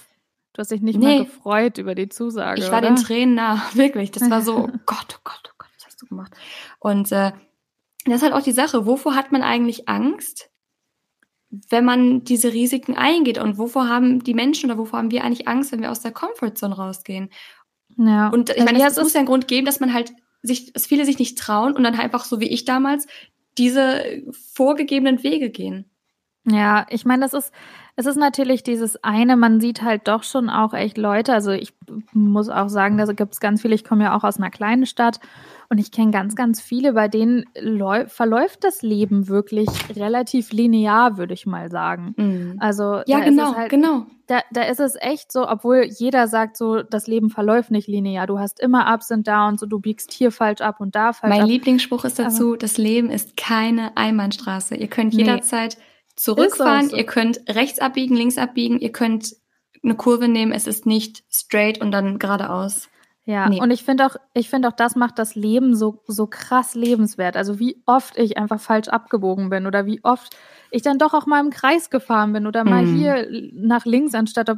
Du 0.58 0.62
hast 0.62 0.72
dich 0.72 0.82
nicht 0.82 0.98
nee. 0.98 1.20
mal 1.20 1.26
gefreut 1.26 1.78
über 1.78 1.94
die 1.94 2.10
Zusage. 2.10 2.60
Ich 2.60 2.72
war 2.72 2.80
oder? 2.80 2.90
den 2.90 2.96
Tränen 2.96 3.36
nah, 3.36 3.62
wirklich. 3.74 4.10
Das 4.10 4.28
war 4.32 4.42
so, 4.42 4.58
oh 4.58 4.70
Gott, 4.88 5.16
oh 5.16 5.22
Gott, 5.24 5.54
oh 5.54 5.56
gemacht? 6.10 6.34
Und 6.80 7.12
äh, 7.12 7.32
das 8.06 8.16
ist 8.18 8.24
halt 8.24 8.34
auch 8.34 8.42
die 8.42 8.52
Sache, 8.52 8.86
wovor 8.86 9.16
hat 9.16 9.32
man 9.32 9.42
eigentlich 9.42 9.88
Angst, 9.90 10.50
wenn 11.50 11.86
man 11.86 12.24
diese 12.24 12.54
Risiken 12.54 12.96
eingeht? 12.96 13.38
Und 13.38 13.58
wovor 13.58 13.88
haben 13.90 14.24
die 14.24 14.34
Menschen 14.34 14.70
oder 14.70 14.80
wovor 14.80 15.00
haben 15.00 15.12
wir 15.12 15.24
eigentlich 15.24 15.48
Angst, 15.48 15.72
wenn 15.72 15.82
wir 15.82 15.92
aus 15.92 16.02
der 16.02 16.12
Comfortzone 16.12 16.76
rausgehen? 16.76 17.30
Ja. 17.98 18.30
Und 18.30 18.50
ich 18.50 18.64
meine, 18.64 18.86
es 18.86 18.98
muss 18.98 19.14
ja 19.14 19.20
einen 19.20 19.28
Grund 19.28 19.48
geben, 19.48 19.66
dass 19.66 19.80
man 19.80 19.94
halt 19.94 20.14
sich, 20.42 20.72
dass 20.74 20.86
viele 20.86 21.06
sich 21.06 21.20
nicht 21.20 21.38
trauen 21.38 21.74
und 21.74 21.84
dann 21.84 21.98
halt 21.98 22.06
einfach 22.06 22.26
so 22.26 22.40
wie 22.40 22.48
ich 22.48 22.66
damals 22.66 23.08
diese 23.58 24.04
vorgegebenen 24.54 25.24
Wege 25.24 25.50
gehen. 25.50 25.90
Ja, 26.50 26.86
ich 26.90 27.04
meine, 27.04 27.24
das 27.24 27.34
ist, 27.34 27.54
es 27.98 28.06
ist 28.06 28.16
natürlich 28.16 28.64
dieses 28.64 29.04
eine, 29.04 29.36
man 29.36 29.60
sieht 29.60 29.82
halt 29.82 30.08
doch 30.08 30.24
schon 30.24 30.50
auch 30.50 30.74
echt 30.74 30.98
Leute, 30.98 31.34
also 31.34 31.52
ich 31.52 31.74
muss 32.14 32.48
auch 32.48 32.70
sagen, 32.70 32.98
da 32.98 33.06
gibt 33.12 33.34
es 33.34 33.42
ganz 33.42 33.62
viele, 33.62 33.76
ich 33.76 33.84
komme 33.84 34.06
ja 34.06 34.16
auch 34.16 34.24
aus 34.24 34.38
einer 34.38 34.50
kleinen 34.50 34.86
Stadt 34.86 35.20
und 35.68 35.78
ich 35.78 35.92
kenne 35.92 36.12
ganz, 36.12 36.36
ganz 36.38 36.62
viele, 36.62 36.94
bei 36.94 37.10
denen 37.10 37.46
verläuft 38.08 38.64
das 38.64 38.82
Leben 38.82 39.28
wirklich 39.28 39.68
relativ 39.94 40.54
linear, 40.54 41.18
würde 41.18 41.34
ich 41.34 41.46
mal 41.46 41.70
sagen. 41.70 42.14
Mhm. 42.16 42.56
Also 42.60 43.02
ja, 43.08 43.20
genau, 43.20 43.56
halt, 43.56 43.70
genau. 43.70 44.06
Da, 44.28 44.40
da 44.52 44.62
ist 44.62 44.80
es 44.80 44.96
echt 45.00 45.32
so, 45.32 45.48
obwohl 45.50 45.84
jeder 45.84 46.28
sagt 46.30 46.56
so, 46.56 46.84
das 46.84 47.08
Leben 47.08 47.30
verläuft 47.30 47.72
nicht 47.72 47.88
linear. 47.90 48.26
Du 48.28 48.40
hast 48.40 48.62
immer 48.62 48.94
Ups 48.94 49.12
und 49.12 49.28
Downs 49.28 49.64
und 49.64 49.70
du 49.70 49.80
biegst 49.80 50.14
hier 50.14 50.32
falsch 50.32 50.62
ab 50.62 50.80
und 50.80 50.96
da 50.96 51.12
falsch 51.12 51.32
mein 51.32 51.42
ab. 51.42 51.48
Mein 51.48 51.50
Lieblingsspruch 51.50 52.06
ist 52.06 52.20
dazu, 52.20 52.50
Aber 52.50 52.58
das 52.58 52.78
Leben 52.78 53.10
ist 53.10 53.36
keine 53.36 53.98
Einbahnstraße. 53.98 54.76
Ihr 54.76 54.88
könnt 54.88 55.14
jederzeit 55.14 55.78
nee. 55.78 55.84
Zurückfahren, 56.18 56.90
so. 56.90 56.98
ihr 56.98 57.06
könnt 57.06 57.42
rechts 57.48 57.80
abbiegen, 57.80 58.16
links 58.16 58.38
abbiegen, 58.38 58.80
ihr 58.80 58.92
könnt 58.92 59.36
eine 59.84 59.96
Kurve 59.96 60.28
nehmen, 60.28 60.52
es 60.52 60.68
ist 60.68 60.86
nicht 60.86 61.24
straight 61.32 61.80
und 61.80 61.92
dann 61.92 62.20
geradeaus. 62.20 62.90
Ja, 63.26 63.50
nee. 63.50 63.62
und 63.62 63.72
ich 63.72 63.84
finde 63.84 64.06
auch, 64.06 64.16
ich 64.34 64.50
finde 64.50 64.70
auch, 64.70 64.74
das 64.74 64.96
macht 64.96 65.20
das 65.20 65.36
Leben 65.36 65.76
so, 65.76 66.02
so 66.08 66.28
krass 66.28 66.76
lebenswert. 66.76 67.36
Also 67.36 67.60
wie 67.60 67.84
oft 67.86 68.18
ich 68.18 68.38
einfach 68.38 68.60
falsch 68.60 68.88
abgebogen 68.88 69.50
bin 69.50 69.68
oder 69.68 69.86
wie 69.86 70.02
oft 70.04 70.36
ich 70.72 70.82
dann 70.82 70.98
doch 70.98 71.14
auch 71.14 71.26
mal 71.26 71.44
im 71.44 71.50
Kreis 71.50 71.90
gefahren 71.90 72.32
bin 72.32 72.48
oder 72.48 72.64
mal 72.64 72.86
mhm. 72.86 72.96
hier 72.96 73.28
nach 73.54 73.86
links 73.86 74.16
anstatt 74.16 74.50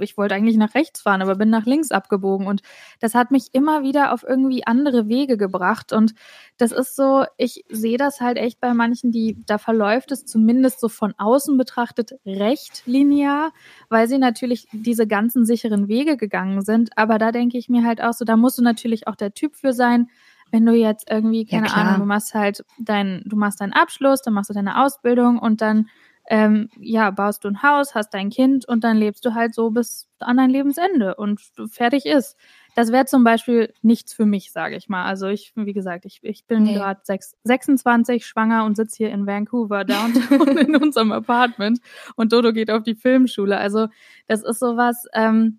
ich 0.00 0.16
wollte 0.16 0.34
eigentlich 0.34 0.56
nach 0.56 0.74
rechts 0.74 1.02
fahren, 1.02 1.22
aber 1.22 1.36
bin 1.36 1.50
nach 1.50 1.66
links 1.66 1.90
abgebogen. 1.90 2.46
Und 2.46 2.62
das 3.00 3.14
hat 3.14 3.30
mich 3.30 3.48
immer 3.52 3.82
wieder 3.82 4.12
auf 4.12 4.22
irgendwie 4.22 4.66
andere 4.66 5.08
Wege 5.08 5.36
gebracht. 5.36 5.92
Und 5.92 6.14
das 6.56 6.72
ist 6.72 6.96
so, 6.96 7.24
ich 7.36 7.64
sehe 7.68 7.98
das 7.98 8.20
halt 8.20 8.36
echt 8.36 8.60
bei 8.60 8.74
manchen, 8.74 9.12
die, 9.12 9.36
da 9.46 9.58
verläuft 9.58 10.12
es 10.12 10.24
zumindest 10.24 10.80
so 10.80 10.88
von 10.88 11.14
außen 11.18 11.56
betrachtet 11.56 12.12
recht 12.24 12.82
linear, 12.86 13.52
weil 13.88 14.08
sie 14.08 14.18
natürlich 14.18 14.68
diese 14.72 15.06
ganzen 15.06 15.44
sicheren 15.44 15.88
Wege 15.88 16.16
gegangen 16.16 16.62
sind. 16.62 16.96
Aber 16.96 17.18
da 17.18 17.32
denke 17.32 17.58
ich 17.58 17.68
mir 17.68 17.84
halt 17.84 18.02
auch 18.02 18.12
so, 18.12 18.24
da 18.24 18.36
musst 18.36 18.58
du 18.58 18.62
natürlich 18.62 19.06
auch 19.06 19.16
der 19.16 19.34
Typ 19.34 19.56
für 19.56 19.72
sein, 19.72 20.08
wenn 20.50 20.66
du 20.66 20.72
jetzt 20.72 21.10
irgendwie, 21.10 21.44
keine 21.44 21.68
ja, 21.68 21.74
Ahnung, 21.74 22.00
du 22.00 22.06
machst 22.06 22.34
halt 22.34 22.64
dein, 22.78 23.22
du 23.24 23.36
machst 23.36 23.60
deinen 23.60 23.72
Abschluss, 23.72 24.22
dann 24.22 24.34
machst 24.34 24.50
du 24.50 24.54
deine 24.54 24.82
Ausbildung 24.82 25.38
und 25.38 25.60
dann 25.60 25.88
ähm, 26.30 26.70
ja, 26.78 27.10
baust 27.10 27.42
du 27.42 27.48
ein 27.48 27.62
Haus, 27.64 27.96
hast 27.96 28.14
dein 28.14 28.30
Kind 28.30 28.66
und 28.66 28.84
dann 28.84 28.96
lebst 28.96 29.24
du 29.26 29.34
halt 29.34 29.52
so 29.52 29.70
bis 29.70 30.08
an 30.20 30.36
dein 30.36 30.48
Lebensende 30.48 31.16
und 31.16 31.40
fertig 31.72 32.06
ist. 32.06 32.36
Das 32.76 32.92
wäre 32.92 33.04
zum 33.04 33.24
Beispiel 33.24 33.74
nichts 33.82 34.12
für 34.12 34.26
mich, 34.26 34.52
sage 34.52 34.76
ich 34.76 34.88
mal. 34.88 35.04
Also 35.06 35.26
ich, 35.26 35.52
wie 35.56 35.72
gesagt, 35.72 36.04
ich, 36.04 36.20
ich 36.22 36.46
bin 36.46 36.62
nee. 36.62 36.74
gerade 36.74 37.00
26, 37.42 38.24
schwanger 38.24 38.64
und 38.64 38.76
sitze 38.76 38.98
hier 38.98 39.10
in 39.10 39.26
Vancouver 39.26 39.84
downtown 39.84 40.56
in 40.58 40.76
unserem 40.76 41.10
Apartment 41.10 41.80
und 42.14 42.32
Dodo 42.32 42.52
geht 42.52 42.70
auf 42.70 42.84
die 42.84 42.94
Filmschule. 42.94 43.58
Also 43.58 43.88
das 44.28 44.44
ist 44.44 44.60
sowas, 44.60 45.06
ähm, 45.12 45.58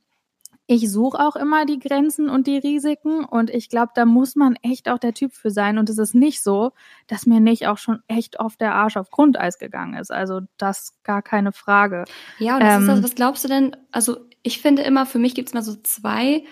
ich 0.73 0.89
suche 0.89 1.19
auch 1.19 1.35
immer 1.35 1.65
die 1.65 1.79
Grenzen 1.79 2.29
und 2.29 2.47
die 2.47 2.57
Risiken 2.57 3.25
und 3.25 3.49
ich 3.49 3.67
glaube, 3.67 3.91
da 3.93 4.05
muss 4.05 4.37
man 4.37 4.55
echt 4.61 4.87
auch 4.87 4.99
der 4.99 5.13
Typ 5.13 5.33
für 5.33 5.51
sein. 5.51 5.77
Und 5.77 5.89
es 5.89 5.97
ist 5.97 6.15
nicht 6.15 6.41
so, 6.41 6.71
dass 7.07 7.25
mir 7.25 7.41
nicht 7.41 7.67
auch 7.67 7.77
schon 7.77 7.99
echt 8.07 8.39
oft 8.39 8.61
der 8.61 8.73
Arsch 8.73 8.95
auf 8.95 9.11
Grundeis 9.11 9.59
gegangen 9.59 9.95
ist. 9.95 10.13
Also 10.13 10.39
das 10.57 10.93
gar 11.03 11.21
keine 11.21 11.51
Frage. 11.51 12.05
Ja, 12.39 12.55
und 12.55 12.61
ähm, 12.61 12.89
also, 12.89 13.03
was 13.03 13.15
glaubst 13.15 13.43
du 13.43 13.49
denn? 13.49 13.75
Also 13.91 14.19
ich 14.43 14.61
finde 14.61 14.83
immer, 14.83 15.05
für 15.05 15.19
mich 15.19 15.35
gibt 15.35 15.49
es 15.49 15.53
mal 15.53 15.61
so 15.61 15.75
zwei 15.75 16.45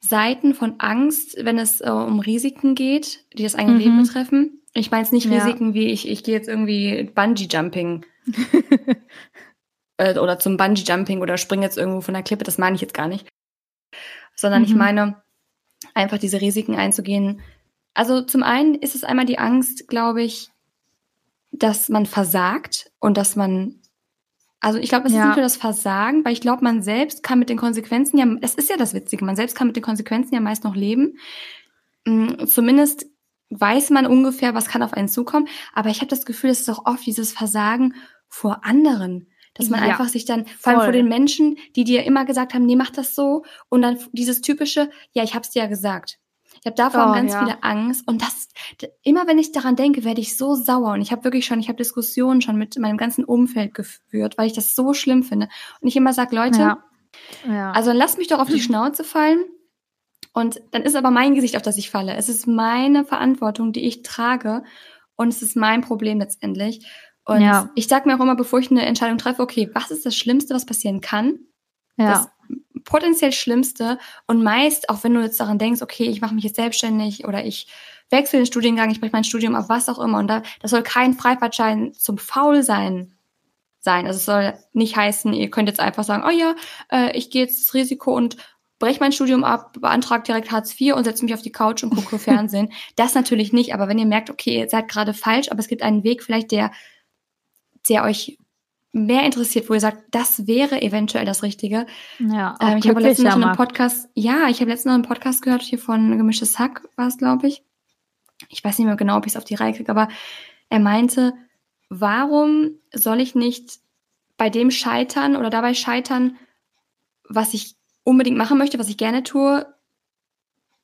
Seiten 0.00 0.54
von 0.54 0.74
Angst, 0.78 1.36
wenn 1.38 1.60
es 1.60 1.80
äh, 1.80 1.88
um 1.88 2.18
Risiken 2.18 2.74
geht, 2.74 3.24
die 3.32 3.44
das 3.44 3.54
eigene 3.54 3.74
mhm. 3.74 3.80
Leben 3.80 4.02
betreffen. 4.02 4.60
Ich 4.74 4.90
meine 4.90 5.04
es 5.04 5.12
nicht 5.12 5.30
Risiken 5.30 5.68
ja. 5.68 5.74
wie 5.74 5.86
ich, 5.86 6.08
ich 6.08 6.24
gehe 6.24 6.34
jetzt 6.34 6.48
irgendwie 6.48 7.04
Bungee-Jumping 7.14 8.04
äh, 9.98 10.18
oder 10.18 10.40
zum 10.40 10.56
Bungee-Jumping 10.56 11.20
oder 11.20 11.36
springe 11.36 11.62
jetzt 11.62 11.78
irgendwo 11.78 12.00
von 12.00 12.14
der 12.14 12.24
Klippe, 12.24 12.42
das 12.42 12.58
meine 12.58 12.74
ich 12.74 12.82
jetzt 12.82 12.94
gar 12.94 13.06
nicht. 13.06 13.28
Sondern 14.34 14.62
mhm. 14.62 14.68
ich 14.68 14.74
meine 14.74 15.22
einfach 15.94 16.18
diese 16.18 16.40
Risiken 16.40 16.76
einzugehen. 16.76 17.40
Also 17.94 18.22
zum 18.22 18.42
einen 18.42 18.74
ist 18.74 18.94
es 18.94 19.04
einmal 19.04 19.26
die 19.26 19.38
Angst, 19.38 19.88
glaube 19.88 20.22
ich, 20.22 20.48
dass 21.50 21.88
man 21.88 22.06
versagt 22.06 22.90
und 22.98 23.16
dass 23.16 23.36
man 23.36 23.78
also 24.64 24.78
ich 24.78 24.90
glaube, 24.90 25.08
es 25.08 25.12
ja. 25.12 25.22
ist 25.22 25.26
nicht 25.26 25.36
nur 25.36 25.44
das 25.44 25.56
Versagen, 25.56 26.24
weil 26.24 26.32
ich 26.32 26.40
glaube, 26.40 26.62
man 26.62 26.82
selbst 26.82 27.24
kann 27.24 27.40
mit 27.40 27.50
den 27.50 27.58
Konsequenzen 27.58 28.16
ja, 28.16 28.26
das 28.40 28.54
ist 28.54 28.70
ja 28.70 28.76
das 28.76 28.94
Witzige, 28.94 29.24
man 29.24 29.34
selbst 29.34 29.56
kann 29.56 29.66
mit 29.66 29.74
den 29.74 29.82
Konsequenzen 29.82 30.34
ja 30.34 30.40
meist 30.40 30.62
noch 30.62 30.76
leben. 30.76 31.18
Mm, 32.06 32.46
zumindest 32.46 33.06
weiß 33.50 33.90
man 33.90 34.06
ungefähr, 34.06 34.54
was 34.54 34.68
kann 34.68 34.84
auf 34.84 34.94
einen 34.94 35.08
zukommen. 35.08 35.48
Aber 35.74 35.90
ich 35.90 35.98
habe 35.98 36.08
das 36.08 36.24
Gefühl, 36.24 36.50
es 36.50 36.60
ist 36.60 36.70
auch 36.70 36.86
oft 36.86 37.04
dieses 37.04 37.32
Versagen 37.32 37.94
vor 38.28 38.64
anderen. 38.64 39.26
Dass 39.54 39.68
man 39.68 39.82
ja, 39.82 39.90
einfach 39.90 40.08
sich 40.08 40.24
dann, 40.24 40.46
vor 40.46 40.72
allem 40.72 40.82
vor 40.82 40.92
den 40.92 41.08
Menschen, 41.08 41.58
die 41.76 41.84
dir 41.84 42.04
immer 42.04 42.24
gesagt 42.24 42.54
haben, 42.54 42.64
nee, 42.64 42.76
mach 42.76 42.90
das 42.90 43.14
so. 43.14 43.44
Und 43.68 43.82
dann 43.82 43.98
dieses 44.12 44.40
typische, 44.40 44.90
ja, 45.12 45.22
ich 45.24 45.34
hab's 45.34 45.50
dir 45.50 45.62
ja 45.62 45.68
gesagt. 45.68 46.18
Ich 46.60 46.66
habe 46.66 46.76
davor 46.76 47.08
oh, 47.10 47.14
ganz 47.14 47.32
ja. 47.32 47.40
viele 47.40 47.62
Angst 47.62 48.06
und 48.06 48.22
das 48.22 48.48
immer 49.02 49.26
wenn 49.26 49.38
ich 49.38 49.52
daran 49.52 49.74
denke, 49.74 50.04
werde 50.04 50.20
ich 50.20 50.36
so 50.36 50.54
sauer 50.54 50.92
und 50.92 51.00
ich 51.00 51.10
habe 51.10 51.24
wirklich 51.24 51.46
schon, 51.46 51.58
ich 51.58 51.68
habe 51.68 51.78
Diskussionen 51.78 52.40
schon 52.40 52.56
mit 52.56 52.78
meinem 52.78 52.98
ganzen 52.98 53.24
Umfeld 53.24 53.74
geführt, 53.74 54.38
weil 54.38 54.46
ich 54.46 54.52
das 54.52 54.74
so 54.74 54.94
schlimm 54.94 55.22
finde 55.22 55.48
und 55.80 55.88
ich 55.88 55.96
immer 55.96 56.12
sage, 56.12 56.36
Leute, 56.36 56.60
ja. 56.60 56.84
Ja. 57.48 57.72
also 57.72 57.92
lasst 57.92 58.18
mich 58.18 58.28
doch 58.28 58.38
auf 58.38 58.48
die 58.48 58.60
Schnauze 58.62 59.02
fallen 59.02 59.44
und 60.32 60.62
dann 60.70 60.82
ist 60.82 60.96
aber 60.96 61.10
mein 61.10 61.34
Gesicht, 61.34 61.56
auf 61.56 61.62
das 61.62 61.78
ich 61.78 61.90
falle. 61.90 62.14
Es 62.14 62.28
ist 62.28 62.46
meine 62.46 63.04
Verantwortung, 63.04 63.72
die 63.72 63.84
ich 63.84 64.02
trage 64.02 64.62
und 65.16 65.28
es 65.28 65.42
ist 65.42 65.56
mein 65.56 65.82
Problem 65.82 66.20
letztendlich. 66.20 66.86
Und 67.24 67.40
ja. 67.40 67.70
ich 67.74 67.88
sage 67.88 68.08
mir 68.08 68.16
auch 68.16 68.20
immer, 68.20 68.34
bevor 68.34 68.58
ich 68.58 68.70
eine 68.70 68.84
Entscheidung 68.84 69.18
treffe, 69.18 69.42
okay, 69.42 69.70
was 69.74 69.90
ist 69.90 70.04
das 70.04 70.16
Schlimmste, 70.16 70.54
was 70.54 70.66
passieren 70.66 71.00
kann? 71.00 71.38
Ja. 71.96 72.10
Das 72.12 72.28
potenziell 72.84 73.32
Schlimmste. 73.32 73.98
Und 74.26 74.42
meist, 74.42 74.88
auch 74.88 75.04
wenn 75.04 75.14
du 75.14 75.20
jetzt 75.20 75.40
daran 75.40 75.58
denkst, 75.58 75.82
okay, 75.82 76.04
ich 76.04 76.20
mache 76.20 76.34
mich 76.34 76.44
jetzt 76.44 76.56
selbstständig 76.56 77.26
oder 77.26 77.44
ich 77.44 77.68
wechsle 78.10 78.38
den 78.38 78.46
Studiengang, 78.46 78.90
ich 78.90 79.00
breche 79.00 79.12
mein 79.12 79.24
Studium 79.24 79.54
ab, 79.54 79.66
was 79.68 79.88
auch 79.88 79.98
immer. 79.98 80.18
Und 80.18 80.28
da, 80.28 80.42
das 80.60 80.70
soll 80.70 80.82
kein 80.82 81.14
Freifahrtschein 81.14 81.94
zum 81.94 82.18
Faulsein 82.18 83.14
sein. 83.80 84.06
Also 84.06 84.18
es 84.18 84.24
soll 84.24 84.54
nicht 84.72 84.96
heißen, 84.96 85.32
ihr 85.32 85.50
könnt 85.50 85.68
jetzt 85.68 85.80
einfach 85.80 86.04
sagen, 86.04 86.24
oh 86.26 86.30
ja, 86.30 86.54
äh, 86.90 87.16
ich 87.16 87.30
gehe 87.30 87.42
jetzt 87.42 87.66
das 87.66 87.74
Risiko 87.74 88.14
und 88.14 88.36
breche 88.78 89.00
mein 89.00 89.12
Studium 89.12 89.44
ab, 89.44 89.76
beantrage 89.80 90.24
direkt 90.24 90.50
Hartz 90.50 90.78
IV 90.80 90.94
und 90.94 91.04
setze 91.04 91.24
mich 91.24 91.34
auf 91.34 91.42
die 91.42 91.52
Couch 91.52 91.82
und 91.82 91.90
gucke 91.90 92.18
Fernsehen. 92.20 92.72
Das 92.96 93.14
natürlich 93.14 93.52
nicht, 93.52 93.74
aber 93.74 93.88
wenn 93.88 93.98
ihr 93.98 94.06
merkt, 94.06 94.30
okay, 94.30 94.58
ihr 94.58 94.68
seid 94.68 94.88
gerade 94.88 95.14
falsch, 95.14 95.50
aber 95.50 95.60
es 95.60 95.68
gibt 95.68 95.82
einen 95.82 96.04
Weg 96.04 96.22
vielleicht, 96.22 96.50
der, 96.52 96.70
der 97.88 98.04
euch 98.04 98.38
mehr 98.92 99.24
interessiert, 99.24 99.68
wo 99.70 99.74
ihr 99.74 99.80
sagt, 99.80 100.02
das 100.10 100.46
wäre 100.46 100.82
eventuell 100.82 101.24
das 101.24 101.42
Richtige. 101.42 101.86
Ja, 102.18 102.56
ähm, 102.60 102.78
ich 102.78 102.88
habe 102.88 103.00
letztens 103.00 103.34
noch 103.34 103.42
einen 103.42 103.56
Podcast, 103.56 104.08
ja, 104.14 104.48
ich 104.48 104.60
habe 104.60 104.70
letztens 104.70 104.86
noch 104.86 104.94
einen 104.94 105.02
Podcast 105.02 105.42
gehört 105.42 105.62
hier 105.62 105.78
von 105.78 106.18
Gemischtes 106.18 106.58
Hack, 106.58 106.86
war 106.96 107.08
es, 107.08 107.16
glaube 107.16 107.48
ich. 107.48 107.62
Ich 108.48 108.62
weiß 108.62 108.78
nicht 108.78 108.86
mehr 108.86 108.96
genau, 108.96 109.16
ob 109.16 109.26
ich 109.26 109.32
es 109.32 109.36
auf 109.36 109.44
die 109.44 109.54
Reihe 109.54 109.72
kriege, 109.72 109.90
aber 109.90 110.08
er 110.68 110.80
meinte, 110.80 111.32
warum 111.88 112.72
soll 112.92 113.20
ich 113.20 113.34
nicht 113.34 113.78
bei 114.36 114.50
dem 114.50 114.70
scheitern 114.70 115.36
oder 115.36 115.50
dabei 115.50 115.72
scheitern, 115.74 116.36
was 117.28 117.54
ich 117.54 117.76
unbedingt 118.04 118.36
machen 118.36 118.58
möchte, 118.58 118.78
was 118.78 118.88
ich 118.88 118.96
gerne 118.96 119.22
tue, 119.22 119.66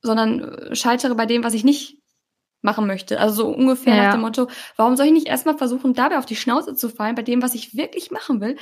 sondern 0.01 0.75
scheitere 0.75 1.15
bei 1.15 1.27
dem, 1.27 1.45
was 1.45 1.55
ich 1.55 1.65
nicht 1.65 1.98
machen 2.63 2.87
möchte. 2.87 3.21
Also 3.21 3.43
so 3.43 3.49
ungefähr 3.49 3.95
ja. 3.95 4.05
nach 4.05 4.13
dem 4.13 4.23
Motto, 4.23 4.49
warum 4.77 4.97
soll 4.97 5.07
ich 5.07 5.13
nicht 5.13 5.29
erstmal 5.29 5.57
versuchen, 5.57 5.95
dabei 5.95 6.19
auf 6.19 6.27
die 6.27 6.37
Schnauze 6.37 6.75
zu 6.75 6.89
fallen, 6.89 7.15
bei 7.15 7.23
dem, 7.23 7.43
was 7.43 7.55
ich 7.55 7.77
wirklich 7.77 8.11
machen 8.11 8.41
will? 8.41 8.57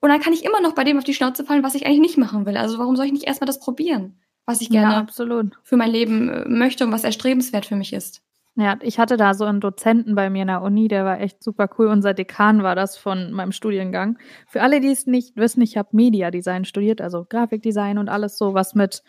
Und 0.00 0.10
dann 0.10 0.20
kann 0.20 0.32
ich 0.32 0.44
immer 0.44 0.60
noch 0.60 0.74
bei 0.74 0.84
dem 0.84 0.98
auf 0.98 1.04
die 1.04 1.14
Schnauze 1.14 1.44
fallen, 1.44 1.64
was 1.64 1.74
ich 1.74 1.86
eigentlich 1.86 2.00
nicht 2.00 2.18
machen 2.18 2.46
will. 2.46 2.56
Also 2.56 2.78
warum 2.78 2.96
soll 2.96 3.06
ich 3.06 3.12
nicht 3.12 3.24
erstmal 3.24 3.46
das 3.46 3.60
probieren, 3.60 4.20
was 4.44 4.60
ich 4.60 4.70
gerne 4.70 4.94
ja, 4.94 5.00
absolut. 5.00 5.58
für 5.64 5.76
mein 5.76 5.90
Leben 5.90 6.28
äh, 6.28 6.48
möchte 6.48 6.84
und 6.84 6.92
was 6.92 7.04
erstrebenswert 7.04 7.66
für 7.66 7.76
mich 7.76 7.92
ist? 7.92 8.22
Ja, 8.58 8.78
ich 8.80 8.98
hatte 8.98 9.18
da 9.18 9.34
so 9.34 9.44
einen 9.44 9.60
Dozenten 9.60 10.14
bei 10.14 10.30
mir 10.30 10.42
in 10.42 10.48
der 10.48 10.62
Uni, 10.62 10.88
der 10.88 11.04
war 11.04 11.20
echt 11.20 11.42
super 11.42 11.68
cool. 11.76 11.88
Unser 11.88 12.14
Dekan 12.14 12.62
war 12.62 12.74
das 12.74 12.96
von 12.96 13.32
meinem 13.32 13.52
Studiengang. 13.52 14.18
Für 14.46 14.62
alle, 14.62 14.80
die 14.80 14.90
es 14.90 15.06
nicht 15.06 15.36
wissen, 15.36 15.60
ich 15.60 15.76
habe 15.76 15.90
Media 15.92 16.30
Design 16.30 16.64
studiert, 16.64 17.02
also 17.02 17.26
Grafikdesign 17.28 17.98
und 17.98 18.08
alles 18.08 18.38
so, 18.38 18.54
was 18.54 18.74
mit, 18.74 19.02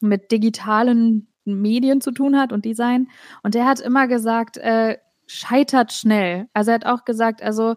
mit 0.00 0.30
digitalen 0.30 1.33
Medien 1.44 2.00
zu 2.00 2.10
tun 2.10 2.38
hat 2.38 2.52
und 2.52 2.64
Design. 2.64 3.08
Und 3.42 3.54
der 3.54 3.66
hat 3.66 3.80
immer 3.80 4.06
gesagt, 4.08 4.56
äh, 4.58 4.98
scheitert 5.26 5.92
schnell. 5.92 6.48
Also 6.52 6.70
er 6.70 6.74
hat 6.76 6.86
auch 6.86 7.04
gesagt, 7.04 7.42
also 7.42 7.76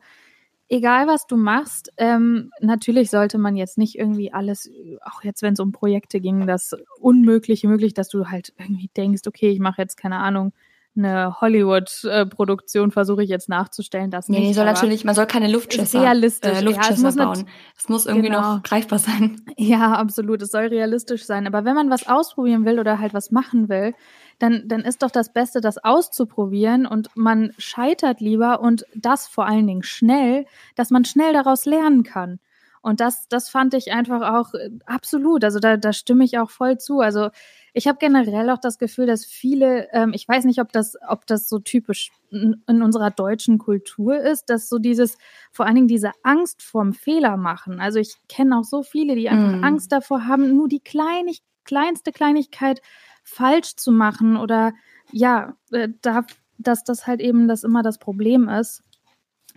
egal 0.69 1.07
was 1.07 1.27
du 1.27 1.37
machst, 1.37 1.91
ähm, 1.97 2.51
natürlich 2.59 3.09
sollte 3.09 3.37
man 3.37 3.55
jetzt 3.55 3.77
nicht 3.77 3.97
irgendwie 3.97 4.33
alles, 4.33 4.69
auch 5.03 5.23
jetzt 5.23 5.41
wenn 5.41 5.53
es 5.53 5.59
um 5.59 5.71
Projekte 5.71 6.19
ging, 6.19 6.45
das 6.47 6.75
Unmögliche 6.99 7.67
möglich, 7.67 7.93
dass 7.93 8.09
du 8.09 8.27
halt 8.27 8.53
irgendwie 8.57 8.89
denkst, 8.95 9.21
okay, 9.27 9.49
ich 9.49 9.59
mache 9.59 9.81
jetzt 9.81 9.97
keine 9.97 10.17
Ahnung, 10.17 10.53
eine 10.97 11.39
Hollywood-Produktion 11.39 12.91
versuche 12.91 13.23
ich 13.23 13.29
jetzt 13.29 13.49
nachzustellen, 13.49 14.11
das 14.11 14.27
nee, 14.27 14.39
nicht. 14.39 14.47
Nee, 14.47 14.53
soll 14.53 14.65
natürlich, 14.65 15.05
man 15.05 15.15
soll 15.15 15.25
keine 15.25 15.47
Luftschiffe, 15.47 16.01
realistisch. 16.01 16.61
Äh, 16.61 16.69
ja, 16.69 17.11
bauen. 17.11 17.47
Das 17.75 17.89
muss 17.89 18.05
irgendwie 18.05 18.27
genau. 18.27 18.55
noch 18.55 18.63
greifbar 18.63 18.99
sein. 18.99 19.41
Ja, 19.57 19.93
absolut. 19.93 20.41
Es 20.41 20.51
soll 20.51 20.67
realistisch 20.67 21.25
sein. 21.25 21.47
Aber 21.47 21.65
wenn 21.65 21.75
man 21.75 21.89
was 21.89 22.07
ausprobieren 22.07 22.65
will 22.65 22.79
oder 22.79 22.99
halt 22.99 23.13
was 23.13 23.31
machen 23.31 23.69
will, 23.69 23.93
dann, 24.39 24.67
dann 24.67 24.81
ist 24.81 25.01
doch 25.01 25.11
das 25.11 25.33
Beste, 25.33 25.61
das 25.61 25.83
auszuprobieren 25.83 26.85
und 26.85 27.09
man 27.15 27.53
scheitert 27.57 28.21
lieber 28.21 28.61
und 28.61 28.85
das 28.93 29.27
vor 29.27 29.45
allen 29.45 29.65
Dingen 29.65 29.83
schnell, 29.83 30.45
dass 30.75 30.91
man 30.91 31.05
schnell 31.05 31.33
daraus 31.33 31.65
lernen 31.65 32.03
kann. 32.03 32.39
Und 32.87 33.01
das, 33.01 33.27
das 33.27 33.49
fand 33.49 33.73
ich 33.73 33.91
einfach 33.91 34.33
auch 34.33 34.53
äh, 34.53 34.69
absolut. 34.85 35.43
Also 35.43 35.59
da, 35.59 35.75
da 35.75 35.91
stimme 35.91 36.23
ich 36.23 36.39
auch 36.39 36.49
voll 36.49 36.77
zu. 36.77 37.01
Also 37.01 37.31
ich 37.73 37.85
habe 37.85 37.97
generell 37.99 38.49
auch 38.49 38.59
das 38.59 38.77
Gefühl, 38.77 39.07
dass 39.07 39.25
viele, 39.25 39.89
ähm, 39.91 40.13
ich 40.13 40.25
weiß 40.25 40.45
nicht, 40.45 40.61
ob 40.61 40.71
das, 40.71 40.95
ob 41.05 41.27
das 41.27 41.49
so 41.49 41.59
typisch 41.59 42.11
in, 42.31 42.63
in 42.65 42.81
unserer 42.81 43.11
deutschen 43.11 43.57
Kultur 43.57 44.17
ist, 44.17 44.49
dass 44.49 44.69
so 44.69 44.79
dieses, 44.79 45.17
vor 45.51 45.65
allen 45.65 45.75
Dingen 45.75 45.89
diese 45.89 46.11
Angst 46.23 46.63
vorm 46.63 46.93
Fehler 46.93 47.35
machen. 47.35 47.81
Also 47.81 47.99
ich 47.99 48.15
kenne 48.29 48.57
auch 48.57 48.63
so 48.63 48.83
viele, 48.83 49.15
die 49.15 49.27
einfach 49.27 49.57
mm. 49.57 49.63
Angst 49.65 49.91
davor 49.91 50.25
haben, 50.25 50.55
nur 50.55 50.69
die 50.69 50.79
kleinig, 50.79 51.41
kleinste 51.65 52.13
Kleinigkeit 52.13 52.81
falsch 53.25 53.75
zu 53.75 53.91
machen 53.91 54.37
oder 54.37 54.71
ja, 55.11 55.57
äh, 55.71 55.89
da, 56.01 56.25
dass 56.57 56.85
das 56.85 57.05
halt 57.05 57.19
eben 57.19 57.49
das 57.49 57.65
immer 57.65 57.83
das 57.83 57.97
Problem 57.97 58.47
ist. 58.47 58.81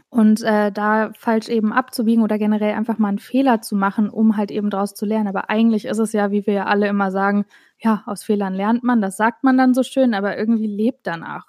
Und 0.09 0.43
äh, 0.43 0.73
da 0.73 1.13
falsch 1.19 1.49
eben 1.49 1.73
abzubiegen 1.73 2.23
oder 2.23 2.39
generell 2.39 2.75
einfach 2.75 2.99
mal 2.99 3.09
einen 3.09 3.19
Fehler 3.19 3.61
zu 3.61 3.77
machen, 3.77 4.11
um 4.11 4.37
halt 4.37 4.51
eben 4.51 4.71
daraus 4.71 4.95
zu 4.95 5.07
lernen. 5.07 5.29
Aber 5.29 5.51
eigentlich 5.51 5.85
ist 5.85 5.99
es 5.99 6.13
ja, 6.13 6.31
wie 6.31 6.47
wir 6.47 6.55
ja 6.55 6.67
alle 6.67 6.89
immer 6.89 7.11
sagen, 7.11 7.45
ja, 7.79 8.03
aus 8.07 8.25
Fehlern 8.25 8.55
lernt 8.55 8.83
man, 8.83 9.01
das 9.01 9.17
sagt 9.17 9.45
man 9.45 9.57
dann 9.57 9.75
so 9.75 9.83
schön, 9.83 10.15
aber 10.15 10.37
irgendwie 10.37 10.67
lebt 10.67 11.07
danach. 11.07 11.47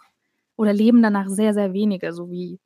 Oder 0.56 0.74
leben 0.74 1.02
danach 1.02 1.28
sehr, 1.28 1.54
sehr 1.54 1.74
wenige, 1.74 2.14
so 2.14 2.30
wie 2.30 2.60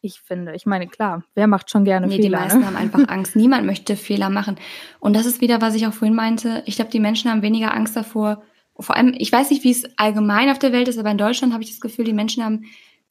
ich 0.00 0.20
finde. 0.20 0.54
Ich 0.54 0.66
meine, 0.66 0.86
klar, 0.86 1.24
wer 1.34 1.46
macht 1.46 1.70
schon 1.70 1.84
gerne 1.84 2.06
nee, 2.06 2.16
Fehler? 2.16 2.38
Die 2.38 2.44
meisten 2.44 2.60
ne? 2.60 2.66
haben 2.66 2.76
einfach 2.76 3.00
Angst. 3.08 3.36
Niemand 3.36 3.66
möchte 3.66 3.96
Fehler 3.96 4.30
machen. 4.30 4.56
Und 5.00 5.14
das 5.14 5.26
ist 5.26 5.40
wieder, 5.40 5.60
was 5.60 5.74
ich 5.74 5.86
auch 5.86 5.92
vorhin 5.92 6.14
meinte. 6.14 6.62
Ich 6.66 6.76
glaube, 6.76 6.90
die 6.90 7.00
Menschen 7.00 7.30
haben 7.30 7.42
weniger 7.42 7.74
Angst 7.74 7.96
davor. 7.96 8.42
Vor 8.78 8.96
allem, 8.96 9.14
ich 9.16 9.30
weiß 9.32 9.50
nicht, 9.50 9.64
wie 9.64 9.70
es 9.70 9.84
allgemein 9.96 10.50
auf 10.50 10.58
der 10.58 10.72
Welt 10.72 10.88
ist, 10.88 10.98
aber 10.98 11.10
in 11.10 11.18
Deutschland 11.18 11.52
habe 11.52 11.62
ich 11.62 11.70
das 11.70 11.80
Gefühl, 11.80 12.04
die 12.04 12.12
Menschen 12.12 12.44
haben 12.44 12.64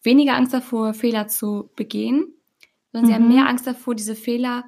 weniger 0.04 0.36
Angst 0.36 0.54
davor, 0.54 0.94
Fehler 0.94 1.28
zu 1.28 1.70
begehen, 1.76 2.34
sondern 2.92 3.06
mhm. 3.06 3.08
sie 3.08 3.13
haben 3.16 3.28
mhm. 3.28 3.36
mehr 3.36 3.48
Angst 3.48 3.66
davor, 3.68 3.96
diese 3.96 4.16
Fehler 4.16 4.66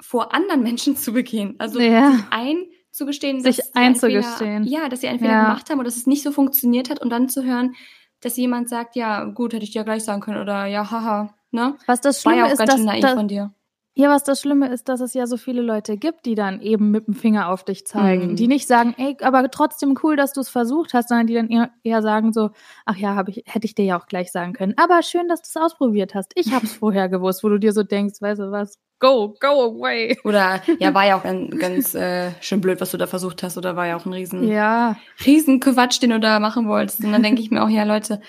vor 0.00 0.34
anderen 0.34 0.62
Menschen 0.62 0.96
zu 0.96 1.12
begehen. 1.12 1.54
Also 1.58 1.80
ja. 1.80 2.12
sich 2.12 2.24
einzugestehen, 2.30 3.40
sich 3.42 3.76
einzugestehen. 3.76 4.64
Fehler, 4.64 4.82
ja, 4.82 4.88
dass 4.88 5.00
sie 5.00 5.08
einen 5.08 5.18
Fehler 5.18 5.32
ja. 5.32 5.42
gemacht 5.44 5.70
haben 5.70 5.78
oder 5.78 5.86
dass 5.86 5.96
es 5.96 6.06
nicht 6.06 6.22
so 6.22 6.32
funktioniert 6.32 6.90
hat 6.90 7.00
und 7.00 7.10
dann 7.10 7.28
zu 7.28 7.44
hören, 7.44 7.74
dass 8.20 8.36
jemand 8.36 8.68
sagt, 8.68 8.96
ja, 8.96 9.24
gut, 9.24 9.52
hätte 9.52 9.64
ich 9.64 9.70
dir 9.70 9.84
gleich 9.84 10.04
sagen 10.04 10.20
können 10.20 10.40
oder 10.40 10.66
ja, 10.66 10.90
haha, 10.90 11.34
ne? 11.50 11.76
Was 11.86 12.00
das 12.00 12.22
Schlimme 12.22 12.36
War 12.36 12.42
ja 12.42 12.48
auch 12.48 12.52
ist, 12.52 12.58
ganz 12.58 12.70
dass, 12.70 12.78
schön 12.78 12.86
naiv 12.86 13.02
dass, 13.02 13.14
von 13.14 13.28
dir. 13.28 13.54
Ja, 13.96 14.10
was 14.10 14.24
das 14.24 14.40
Schlimme 14.40 14.72
ist, 14.72 14.88
dass 14.88 15.00
es 15.00 15.14
ja 15.14 15.28
so 15.28 15.36
viele 15.36 15.62
Leute 15.62 15.96
gibt, 15.96 16.26
die 16.26 16.34
dann 16.34 16.60
eben 16.60 16.90
mit 16.90 17.06
dem 17.06 17.14
Finger 17.14 17.48
auf 17.48 17.64
dich 17.64 17.86
zeigen, 17.86 18.32
mhm. 18.32 18.36
die 18.36 18.48
nicht 18.48 18.66
sagen, 18.66 18.92
ey, 18.98 19.16
aber 19.22 19.48
trotzdem 19.52 19.96
cool, 20.02 20.16
dass 20.16 20.32
du 20.32 20.40
es 20.40 20.48
versucht 20.48 20.94
hast, 20.94 21.10
sondern 21.10 21.28
die 21.28 21.34
dann 21.34 21.48
eher, 21.48 21.70
eher 21.84 22.02
sagen 22.02 22.32
so, 22.32 22.50
ach 22.86 22.96
ja, 22.96 23.14
hab 23.14 23.28
ich, 23.28 23.44
hätte 23.46 23.66
ich 23.66 23.76
dir 23.76 23.84
ja 23.84 24.00
auch 24.00 24.06
gleich 24.06 24.32
sagen 24.32 24.52
können. 24.52 24.74
Aber 24.78 25.00
schön, 25.02 25.28
dass 25.28 25.42
du 25.42 25.46
es 25.48 25.56
ausprobiert 25.56 26.16
hast. 26.16 26.32
Ich 26.34 26.52
habe 26.52 26.66
es 26.66 26.72
vorher 26.78 27.08
gewusst, 27.08 27.44
wo 27.44 27.48
du 27.48 27.58
dir 27.58 27.72
so 27.72 27.84
denkst, 27.84 28.20
weißt 28.20 28.40
du 28.40 28.50
was, 28.50 28.80
go, 28.98 29.36
go 29.38 29.62
away. 29.62 30.18
Oder 30.24 30.60
ja, 30.80 30.92
war 30.92 31.06
ja 31.06 31.16
auch 31.16 31.24
ein, 31.24 31.50
ganz 31.50 31.94
äh, 31.94 32.32
schön 32.40 32.60
blöd, 32.60 32.80
was 32.80 32.90
du 32.90 32.96
da 32.96 33.06
versucht 33.06 33.44
hast, 33.44 33.56
oder 33.58 33.76
war 33.76 33.86
ja 33.86 33.96
auch 33.96 34.06
ein 34.06 34.12
riesen, 34.12 34.48
ja. 34.48 34.96
riesen 35.24 35.60
Quatsch, 35.60 36.02
den 36.02 36.10
du 36.10 36.18
da 36.18 36.40
machen 36.40 36.66
wolltest. 36.66 37.04
Und 37.04 37.12
dann 37.12 37.22
denke 37.22 37.40
ich 37.40 37.52
mir 37.52 37.62
auch, 37.62 37.68
ja, 37.68 37.84
Leute, 37.84 38.20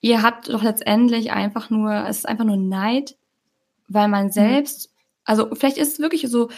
ihr 0.00 0.22
habt 0.22 0.48
doch 0.48 0.62
letztendlich 0.62 1.32
einfach 1.32 1.68
nur, 1.68 1.92
es 2.08 2.18
ist 2.18 2.28
einfach 2.28 2.46
nur 2.46 2.56
Neid 2.56 3.16
weil 3.88 4.08
man 4.08 4.26
mhm. 4.26 4.32
selbst, 4.32 4.90
also 5.24 5.54
vielleicht 5.54 5.78
ist 5.78 5.94
es 5.94 5.98
wirklich 5.98 6.28
so 6.28 6.50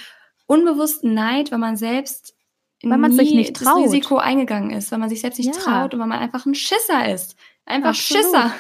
unbewusst 0.47 1.05
Neid, 1.05 1.51
weil 1.51 1.59
man 1.59 1.77
selbst 1.77 2.35
weil 2.83 2.99
man 2.99 3.13
sich 3.13 3.35
nicht 3.35 3.57
traut. 3.57 3.79
das 3.79 3.85
Risiko 3.87 4.19
eingegangen 4.19 4.71
ist, 4.71 4.93
weil 4.93 5.01
man 5.01 5.09
sich 5.09 5.21
selbst 5.21 5.39
nicht 5.39 5.55
ja. 5.55 5.61
traut 5.61 5.95
und 5.95 6.01
weil 6.01 6.07
man 6.07 6.21
einfach 6.21 6.47
ein 6.47 6.55
Schisser 6.55 7.13
ist. 7.13 7.37
Einfach 7.65 7.91
Absolut. 7.91 8.25
Schisser. 8.25 8.53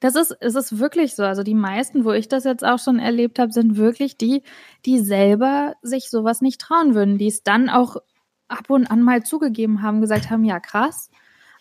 Das 0.00 0.16
ist, 0.16 0.36
es 0.40 0.54
ist 0.54 0.78
wirklich 0.78 1.14
so. 1.14 1.22
Also 1.22 1.42
die 1.42 1.54
meisten, 1.54 2.04
wo 2.04 2.12
ich 2.12 2.28
das 2.28 2.44
jetzt 2.44 2.62
auch 2.62 2.78
schon 2.78 2.98
erlebt 2.98 3.38
habe, 3.38 3.52
sind 3.52 3.78
wirklich 3.78 4.18
die, 4.18 4.42
die 4.84 4.98
selber 4.98 5.76
sich 5.80 6.10
sowas 6.10 6.42
nicht 6.42 6.60
trauen 6.60 6.94
würden, 6.94 7.16
die 7.16 7.28
es 7.28 7.42
dann 7.42 7.70
auch 7.70 7.96
ab 8.46 8.68
und 8.68 8.90
an 8.90 9.00
mal 9.00 9.22
zugegeben 9.22 9.80
haben, 9.80 10.02
gesagt 10.02 10.28
haben, 10.28 10.44
ja 10.44 10.60
krass, 10.60 11.08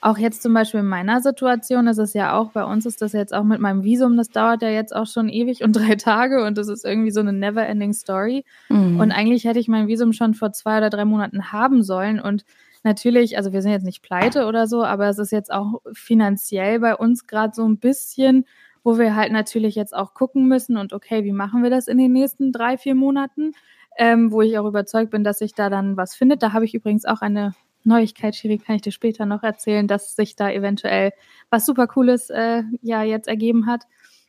auch 0.03 0.17
jetzt 0.17 0.43
zum 0.43 0.53
Beispiel 0.53 0.81
in 0.81 0.87
meiner 0.87 1.21
Situation 1.21 1.87
ist 1.87 1.97
es 1.97 2.13
ja 2.13 2.37
auch, 2.37 2.51
bei 2.51 2.65
uns 2.65 2.85
ist 2.85 3.01
das 3.01 3.13
jetzt 3.13 3.33
auch 3.33 3.45
mit 3.45 3.61
meinem 3.61 3.83
Visum, 3.83 4.17
das 4.17 4.27
dauert 4.27 4.61
ja 4.61 4.69
jetzt 4.69 4.93
auch 4.93 5.07
schon 5.07 5.29
ewig 5.29 5.63
und 5.63 5.73
drei 5.77 5.95
Tage 5.95 6.43
und 6.43 6.57
das 6.57 6.67
ist 6.67 6.83
irgendwie 6.83 7.11
so 7.11 7.21
eine 7.21 7.31
never-ending 7.31 7.93
Story. 7.93 8.43
Mhm. 8.67 8.99
Und 8.99 9.11
eigentlich 9.11 9.45
hätte 9.45 9.59
ich 9.59 9.69
mein 9.69 9.87
Visum 9.87 10.11
schon 10.11 10.33
vor 10.33 10.51
zwei 10.51 10.79
oder 10.79 10.89
drei 10.89 11.05
Monaten 11.05 11.53
haben 11.53 11.83
sollen 11.83 12.19
und 12.19 12.43
natürlich, 12.83 13.37
also 13.37 13.53
wir 13.53 13.61
sind 13.61 13.71
jetzt 13.71 13.85
nicht 13.85 14.01
pleite 14.01 14.45
oder 14.45 14.67
so, 14.67 14.83
aber 14.83 15.07
es 15.07 15.19
ist 15.19 15.31
jetzt 15.31 15.53
auch 15.53 15.81
finanziell 15.93 16.81
bei 16.81 16.97
uns 16.97 17.25
gerade 17.25 17.53
so 17.55 17.65
ein 17.65 17.77
bisschen, 17.77 18.45
wo 18.83 18.97
wir 18.97 19.15
halt 19.15 19.31
natürlich 19.31 19.75
jetzt 19.75 19.95
auch 19.95 20.13
gucken 20.13 20.49
müssen 20.49 20.75
und 20.75 20.91
okay, 20.91 21.23
wie 21.23 21.31
machen 21.31 21.63
wir 21.63 21.69
das 21.69 21.87
in 21.87 21.97
den 21.97 22.11
nächsten 22.11 22.51
drei, 22.51 22.77
vier 22.77 22.95
Monaten? 22.95 23.53
Ähm, 23.95 24.31
wo 24.31 24.41
ich 24.41 24.57
auch 24.57 24.65
überzeugt 24.65 25.11
bin, 25.11 25.23
dass 25.23 25.37
sich 25.37 25.53
da 25.53 25.69
dann 25.69 25.97
was 25.97 26.15
findet. 26.15 26.41
Da 26.41 26.51
habe 26.51 26.65
ich 26.65 26.73
übrigens 26.73 27.05
auch 27.05 27.21
eine 27.21 27.53
Neuigkeit, 27.83 28.35
Shiri, 28.35 28.57
kann 28.57 28.75
ich 28.75 28.81
dir 28.81 28.91
später 28.91 29.25
noch 29.25 29.43
erzählen, 29.43 29.87
dass 29.87 30.15
sich 30.15 30.35
da 30.35 30.49
eventuell 30.49 31.11
was 31.49 31.65
super 31.65 31.87
Cooles 31.87 32.29
äh, 32.29 32.63
ja 32.81 33.03
jetzt 33.03 33.27
ergeben 33.27 33.67
hat. 33.67 33.83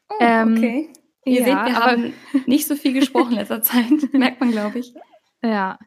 Oh, 0.08 0.14
ähm, 0.20 0.56
okay. 0.56 0.92
Ihr 1.24 1.40
ja, 1.40 1.44
seht, 1.44 1.54
wir 1.54 1.80
haben 1.80 2.12
nicht 2.46 2.66
so 2.66 2.76
viel 2.76 2.92
gesprochen 2.92 3.32
in 3.32 3.38
letzter 3.38 3.62
Zeit, 3.62 3.86
merkt 4.12 4.40
man, 4.40 4.50
glaube 4.50 4.78
ich. 4.78 4.94
Ja. 5.42 5.78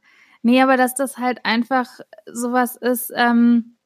Nee, 0.41 0.62
aber 0.62 0.77
dass 0.77 0.95
das 0.95 1.17
halt 1.17 1.45
einfach 1.45 1.99
sowas 2.25 2.75
ist, 2.75 3.12
ähm, 3.15 3.77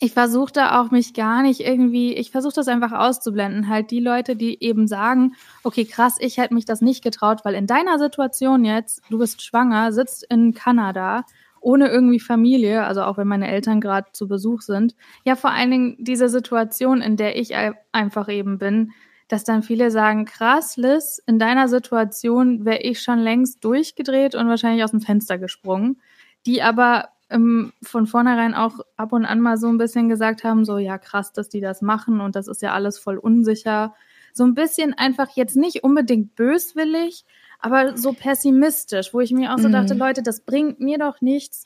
ich 0.00 0.12
versuche 0.12 0.52
da 0.52 0.80
auch 0.80 0.90
mich 0.90 1.14
gar 1.14 1.42
nicht 1.42 1.60
irgendwie, 1.60 2.14
ich 2.14 2.30
versuche 2.30 2.54
das 2.54 2.68
einfach 2.68 2.92
auszublenden. 2.92 3.68
Halt 3.68 3.90
die 3.90 4.00
Leute, 4.00 4.36
die 4.36 4.62
eben 4.62 4.88
sagen, 4.88 5.34
okay, 5.62 5.84
krass, 5.84 6.16
ich 6.18 6.38
hätte 6.38 6.54
mich 6.54 6.64
das 6.64 6.80
nicht 6.80 7.02
getraut, 7.02 7.44
weil 7.44 7.54
in 7.54 7.66
deiner 7.66 7.98
Situation 7.98 8.64
jetzt, 8.64 9.02
du 9.10 9.18
bist 9.18 9.42
schwanger, 9.42 9.92
sitzt 9.92 10.24
in 10.28 10.52
Kanada 10.52 11.24
ohne 11.64 11.88
irgendwie 11.88 12.20
Familie, 12.20 12.84
also 12.84 13.02
auch 13.02 13.16
wenn 13.16 13.26
meine 13.26 13.48
Eltern 13.48 13.80
gerade 13.80 14.08
zu 14.12 14.28
Besuch 14.28 14.60
sind. 14.60 14.94
Ja, 15.24 15.34
vor 15.34 15.50
allen 15.50 15.70
Dingen 15.70 15.96
diese 15.98 16.28
Situation, 16.28 17.00
in 17.00 17.16
der 17.16 17.38
ich 17.38 17.54
einfach 17.92 18.28
eben 18.28 18.58
bin, 18.58 18.92
dass 19.28 19.44
dann 19.44 19.62
viele 19.62 19.90
sagen, 19.90 20.26
krass, 20.26 20.76
Liz, 20.76 21.22
in 21.26 21.38
deiner 21.38 21.68
Situation 21.68 22.64
wäre 22.66 22.82
ich 22.82 23.00
schon 23.00 23.18
längst 23.18 23.64
durchgedreht 23.64 24.34
und 24.34 24.48
wahrscheinlich 24.48 24.84
aus 24.84 24.90
dem 24.90 25.00
Fenster 25.00 25.38
gesprungen, 25.38 26.00
die 26.44 26.62
aber 26.62 27.08
ähm, 27.30 27.72
von 27.82 28.06
vornherein 28.06 28.52
auch 28.52 28.80
ab 28.98 29.12
und 29.12 29.24
an 29.24 29.40
mal 29.40 29.56
so 29.56 29.68
ein 29.68 29.78
bisschen 29.78 30.10
gesagt 30.10 30.44
haben, 30.44 30.66
so 30.66 30.76
ja 30.76 30.98
krass, 30.98 31.32
dass 31.32 31.48
die 31.48 31.62
das 31.62 31.80
machen 31.80 32.20
und 32.20 32.36
das 32.36 32.46
ist 32.46 32.60
ja 32.60 32.74
alles 32.74 32.98
voll 32.98 33.16
unsicher. 33.16 33.94
So 34.34 34.44
ein 34.44 34.54
bisschen 34.54 34.92
einfach 34.92 35.30
jetzt 35.34 35.56
nicht 35.56 35.82
unbedingt 35.82 36.34
böswillig, 36.34 37.24
aber 37.64 37.96
so 37.96 38.12
pessimistisch, 38.12 39.14
wo 39.14 39.20
ich 39.20 39.32
mir 39.32 39.54
auch 39.54 39.58
so 39.58 39.70
dachte, 39.70 39.94
mhm. 39.94 40.00
Leute, 40.00 40.22
das 40.22 40.42
bringt 40.42 40.80
mir 40.80 40.98
doch 40.98 41.22
nichts, 41.22 41.64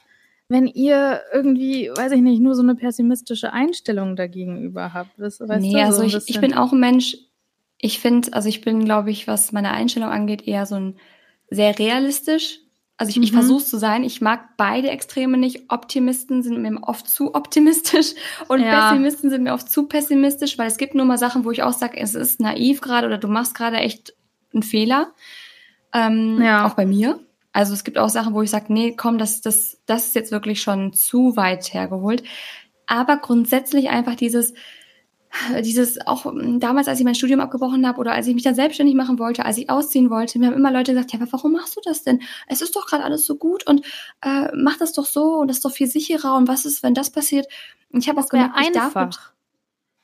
wenn 0.49 0.69
ihr 0.69 1.23
irgendwie, 1.33 1.91
weiß 1.93 2.13
ich 2.13 2.21
nicht, 2.21 2.41
nur 2.41 2.55
so 2.55 2.63
eine 2.63 2.77
pessimistische 2.77 3.53
Einstellung 3.53 4.15
dagegenüber 4.15 4.95
habt. 4.95 5.11
Das, 5.19 5.41
weißt 5.41 5.61
nee, 5.61 5.73
du, 5.73 5.93
so 5.93 6.03
also 6.03 6.03
ich, 6.05 6.29
ich 6.29 6.41
bin 6.41 6.55
auch 6.55 6.71
ein 6.71 6.79
Mensch, 6.79 7.17
ich 7.81 7.99
finde, 7.99 8.33
also 8.33 8.49
ich 8.49 8.61
bin, 8.61 8.85
glaube 8.85 9.11
ich, 9.11 9.27
was 9.27 9.51
meine 9.51 9.73
Einstellung 9.73 10.11
angeht, 10.11 10.47
eher 10.47 10.67
so 10.67 10.77
ein 10.77 10.97
sehr 11.51 11.77
realistisch. 11.77 12.61
Also 12.97 13.11
ich, 13.11 13.17
mhm. 13.17 13.25
ich 13.25 13.33
versuche 13.33 13.63
es 13.63 13.69
zu 13.69 13.77
sein. 13.77 14.05
Ich 14.05 14.21
mag 14.21 14.57
beide 14.57 14.91
Extreme 14.91 15.37
nicht. 15.37 15.69
Optimisten 15.69 16.45
sind 16.45 16.63
mir 16.63 16.81
oft 16.81 17.09
zu 17.09 17.35
optimistisch 17.35 18.15
und 18.47 18.61
ja. 18.61 18.91
Pessimisten 18.91 19.31
sind 19.31 19.43
mir 19.43 19.53
oft 19.53 19.69
zu 19.69 19.89
pessimistisch, 19.89 20.59
weil 20.59 20.69
es 20.69 20.79
gibt 20.79 20.95
nur 20.95 21.07
mal 21.07 21.19
Sachen, 21.19 21.45
wo 21.45 21.51
ich 21.51 21.65
auch 21.65 21.73
sage, 21.73 21.99
es 21.99 22.15
ist 22.15 22.39
naiv 22.39 22.83
gerade 22.83 23.09
oder 23.09 23.19
du 23.19 23.27
machst 23.27 23.57
gerade 23.57 23.79
echt 23.79 24.15
einen 24.55 24.63
Fehler. 24.63 25.13
Ähm, 25.93 26.41
ja. 26.43 26.67
Auch 26.67 26.75
bei 26.75 26.87
mir. 26.87 27.21
Also 27.53 27.73
es 27.73 27.85
gibt 27.85 27.99
auch 27.99 28.09
Sachen, 28.09 28.35
wo 28.35 28.43
ich 28.43 28.51
sage, 28.51 28.73
nee, 28.73 28.95
komm, 28.97 29.19
das, 29.19 29.41
das, 29.41 29.79
das 29.87 30.07
ist 30.07 30.15
jetzt 30.15 30.33
wirklich 30.33 30.61
schon 30.61 30.93
zu 30.93 31.37
weit 31.37 31.73
hergeholt. 31.73 32.23
Aber 32.87 33.17
grundsätzlich 33.17 33.89
einfach 33.89 34.15
dieses, 34.15 34.55
dieses 35.61 36.07
auch 36.07 36.33
damals, 36.59 36.89
als 36.89 36.99
ich 36.99 37.05
mein 37.05 37.15
Studium 37.15 37.41
abgebrochen 37.41 37.87
habe 37.87 37.99
oder 37.99 38.13
als 38.13 38.27
ich 38.27 38.35
mich 38.35 38.45
dann 38.45 38.55
selbstständig 38.55 38.95
machen 38.95 39.19
wollte, 39.19 39.45
als 39.45 39.59
ich 39.59 39.71
ausziehen 39.71 40.11
wollte, 40.11 40.39
mir 40.39 40.47
haben 40.47 40.55
immer 40.55 40.71
Leute 40.71 40.93
gesagt, 40.93 41.13
ja, 41.13 41.21
aber 41.21 41.33
warum 41.33 41.53
machst 41.53 41.77
du 41.77 41.81
das 41.85 42.03
denn? 42.03 42.23
Es 42.47 42.63
ist 42.63 42.77
doch 42.77 42.87
gerade 42.87 43.05
alles 43.05 43.27
so 43.27 43.37
gut 43.37 43.67
und 43.67 43.85
äh, 44.23 44.49
mach 44.55 44.79
das 44.79 44.93
doch 44.93 45.07
so 45.07 45.35
und 45.35 45.49
das 45.49 45.59
ist 45.59 45.65
doch 45.65 45.73
viel 45.73 45.87
sicherer 45.87 46.37
und 46.37 46.49
was 46.49 46.65
ist, 46.65 46.83
wenn 46.83 46.95
das 46.95 47.11
passiert? 47.11 47.47
Und 47.93 48.01
ich 48.01 48.09
habe 48.09 48.21
auch 48.21 48.29
gemerkt, 48.29 48.55
ich 48.61 48.73
darf 48.73 48.95
mit, 48.95 49.19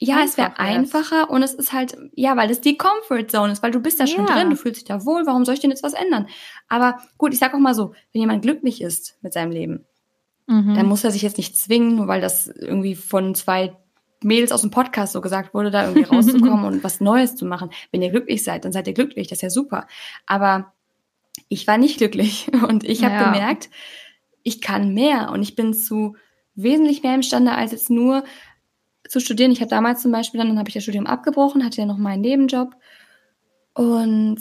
ja, 0.04 0.16
Einfach 0.16 0.28
es 0.28 0.38
wäre 0.38 0.58
einfacher 0.58 1.30
und 1.30 1.42
es 1.42 1.54
ist 1.54 1.72
halt, 1.72 1.96
ja, 2.14 2.36
weil 2.36 2.50
es 2.50 2.60
die 2.60 2.76
Comfort 2.76 3.28
Zone 3.28 3.52
ist, 3.52 3.62
weil 3.62 3.70
du 3.70 3.80
bist 3.80 4.00
da 4.00 4.06
schon 4.06 4.26
ja. 4.26 4.34
drin, 4.34 4.50
du 4.50 4.56
fühlst 4.56 4.80
dich 4.80 4.84
da 4.84 5.04
wohl, 5.04 5.26
warum 5.26 5.44
soll 5.44 5.54
ich 5.54 5.60
denn 5.60 5.70
jetzt 5.70 5.82
was 5.82 5.94
ändern? 5.94 6.26
Aber 6.68 6.98
gut, 7.16 7.32
ich 7.32 7.38
sag 7.38 7.54
auch 7.54 7.58
mal 7.58 7.74
so, 7.74 7.94
wenn 8.12 8.20
jemand 8.20 8.42
glücklich 8.42 8.82
ist 8.82 9.18
mit 9.22 9.32
seinem 9.32 9.50
Leben, 9.50 9.86
mhm. 10.46 10.74
dann 10.74 10.86
muss 10.86 11.04
er 11.04 11.10
sich 11.10 11.22
jetzt 11.22 11.38
nicht 11.38 11.56
zwingen, 11.56 11.96
nur 11.96 12.06
weil 12.06 12.20
das 12.20 12.48
irgendwie 12.48 12.94
von 12.94 13.34
zwei 13.34 13.76
Mädels 14.22 14.52
aus 14.52 14.62
dem 14.62 14.70
Podcast 14.70 15.12
so 15.12 15.20
gesagt 15.20 15.54
wurde, 15.54 15.70
da 15.70 15.84
irgendwie 15.84 16.02
rauszukommen 16.14 16.64
und 16.64 16.84
was 16.84 17.00
Neues 17.00 17.36
zu 17.36 17.46
machen. 17.46 17.70
Wenn 17.90 18.02
ihr 18.02 18.10
glücklich 18.10 18.44
seid, 18.44 18.64
dann 18.64 18.72
seid 18.72 18.86
ihr 18.86 18.94
glücklich, 18.94 19.28
das 19.28 19.38
ist 19.38 19.42
ja 19.42 19.50
super. 19.50 19.86
Aber 20.26 20.72
ich 21.48 21.66
war 21.66 21.78
nicht 21.78 21.98
glücklich 21.98 22.50
und 22.68 22.84
ich 22.84 23.04
habe 23.04 23.14
ja. 23.14 23.32
gemerkt, 23.32 23.70
ich 24.42 24.60
kann 24.60 24.92
mehr 24.92 25.30
und 25.30 25.42
ich 25.42 25.56
bin 25.56 25.72
zu 25.72 26.16
wesentlich 26.54 27.02
mehr 27.02 27.14
imstande 27.14 27.52
als 27.52 27.72
jetzt 27.72 27.90
nur 27.90 28.24
zu 29.08 29.20
studieren. 29.20 29.52
Ich 29.52 29.60
habe 29.60 29.70
damals 29.70 30.02
zum 30.02 30.12
Beispiel 30.12 30.38
dann, 30.38 30.48
dann 30.48 30.58
habe 30.58 30.68
ich 30.68 30.74
das 30.74 30.82
Studium 30.82 31.06
abgebrochen, 31.06 31.64
hatte 31.64 31.80
ja 31.80 31.86
noch 31.86 31.98
meinen 31.98 32.22
Nebenjob 32.22 32.74
und 33.74 34.38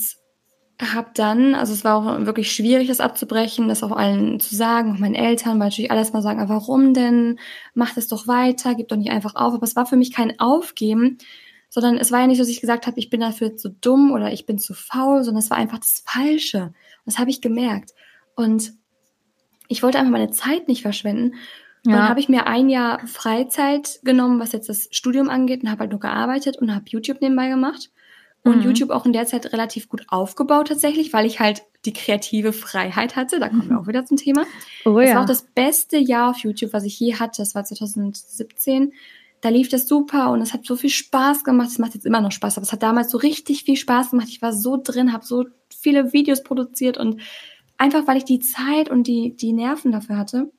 habe 0.81 1.11
dann, 1.13 1.55
also 1.55 1.73
es 1.73 1.83
war 1.83 1.95
auch 1.95 2.25
wirklich 2.25 2.51
schwierig, 2.51 2.87
das 2.87 2.99
abzubrechen, 2.99 3.67
das 3.67 3.83
auch 3.83 3.91
allen 3.91 4.39
zu 4.39 4.55
sagen, 4.55 4.93
auch 4.93 4.99
meinen 4.99 5.15
Eltern, 5.15 5.59
weil 5.59 5.69
natürlich 5.69 5.91
alles 5.91 6.13
mal 6.13 6.21
sagen, 6.21 6.47
warum 6.49 6.93
denn? 6.93 7.39
Mach 7.73 7.93
das 7.93 8.07
doch 8.07 8.27
weiter, 8.27 8.75
gib 8.75 8.87
doch 8.87 8.97
nicht 8.97 9.11
einfach 9.11 9.35
auf. 9.35 9.53
Aber 9.53 9.63
es 9.63 9.75
war 9.75 9.85
für 9.85 9.95
mich 9.95 10.11
kein 10.11 10.39
Aufgeben, 10.39 11.17
sondern 11.69 11.97
es 11.97 12.11
war 12.11 12.21
ja 12.21 12.27
nicht 12.27 12.37
so, 12.37 12.43
dass 12.43 12.49
ich 12.49 12.61
gesagt 12.61 12.87
habe, 12.87 12.99
ich 12.99 13.09
bin 13.09 13.21
dafür 13.21 13.55
zu 13.55 13.69
dumm 13.69 14.11
oder 14.11 14.33
ich 14.33 14.45
bin 14.45 14.57
zu 14.57 14.73
faul, 14.73 15.23
sondern 15.23 15.43
es 15.43 15.49
war 15.49 15.57
einfach 15.57 15.79
das 15.79 16.03
Falsche. 16.05 16.73
Das 17.05 17.19
habe 17.19 17.29
ich 17.29 17.41
gemerkt. 17.41 17.93
Und 18.35 18.73
ich 19.67 19.83
wollte 19.83 19.99
einfach 19.99 20.11
meine 20.11 20.31
Zeit 20.31 20.67
nicht 20.67 20.81
verschwenden 20.81 21.35
ja. 21.85 21.97
Dann 21.97 22.09
habe 22.09 22.19
ich 22.19 22.29
mir 22.29 22.47
ein 22.47 22.69
Jahr 22.69 23.05
Freizeit 23.07 23.99
genommen, 24.03 24.39
was 24.39 24.53
jetzt 24.53 24.69
das 24.69 24.87
Studium 24.91 25.29
angeht, 25.29 25.63
und 25.63 25.69
habe 25.69 25.81
halt 25.81 25.91
nur 25.91 25.99
gearbeitet 25.99 26.57
und 26.57 26.73
habe 26.73 26.85
YouTube 26.87 27.21
nebenbei 27.21 27.49
gemacht. 27.49 27.91
Und 28.45 28.57
mhm. 28.57 28.63
YouTube 28.63 28.89
auch 28.89 29.05
in 29.05 29.13
der 29.13 29.25
Zeit 29.25 29.53
relativ 29.53 29.87
gut 29.87 30.05
aufgebaut 30.09 30.67
tatsächlich, 30.67 31.13
weil 31.13 31.25
ich 31.25 31.39
halt 31.39 31.63
die 31.85 31.93
kreative 31.93 32.51
Freiheit 32.51 33.15
hatte. 33.15 33.39
Da 33.39 33.47
kommen 33.47 33.69
wir 33.69 33.79
auch 33.79 33.87
wieder 33.87 34.05
zum 34.05 34.17
Thema. 34.17 34.45
Oh, 34.83 34.99
das 34.99 35.09
ja. 35.09 35.15
war 35.15 35.23
auch 35.23 35.27
das 35.27 35.43
beste 35.43 35.97
Jahr 35.97 36.31
auf 36.31 36.37
YouTube, 36.39 36.73
was 36.73 36.83
ich 36.83 36.99
je 36.99 37.15
hatte. 37.15 37.41
Das 37.41 37.55
war 37.55 37.63
2017. 37.63 38.91
Da 39.39 39.49
lief 39.49 39.69
das 39.69 39.87
super 39.87 40.31
und 40.31 40.41
es 40.41 40.53
hat 40.53 40.65
so 40.65 40.75
viel 40.75 40.89
Spaß 40.89 41.45
gemacht. 41.45 41.69
Es 41.69 41.79
macht 41.79 41.93
jetzt 41.95 42.05
immer 42.05 42.21
noch 42.21 42.31
Spaß, 42.31 42.57
aber 42.57 42.63
es 42.63 42.71
hat 42.71 42.83
damals 42.83 43.11
so 43.11 43.17
richtig 43.17 43.63
viel 43.63 43.77
Spaß 43.77 44.11
gemacht. 44.11 44.27
Ich 44.29 44.41
war 44.41 44.53
so 44.53 44.77
drin, 44.81 45.13
habe 45.13 45.25
so 45.25 45.45
viele 45.69 46.11
Videos 46.11 46.43
produziert 46.43 46.97
und 46.97 47.21
einfach, 47.77 48.07
weil 48.07 48.17
ich 48.17 48.25
die 48.25 48.39
Zeit 48.39 48.89
und 48.89 49.07
die, 49.07 49.35
die 49.35 49.53
Nerven 49.53 49.91
dafür 49.91 50.17
hatte. 50.17 50.51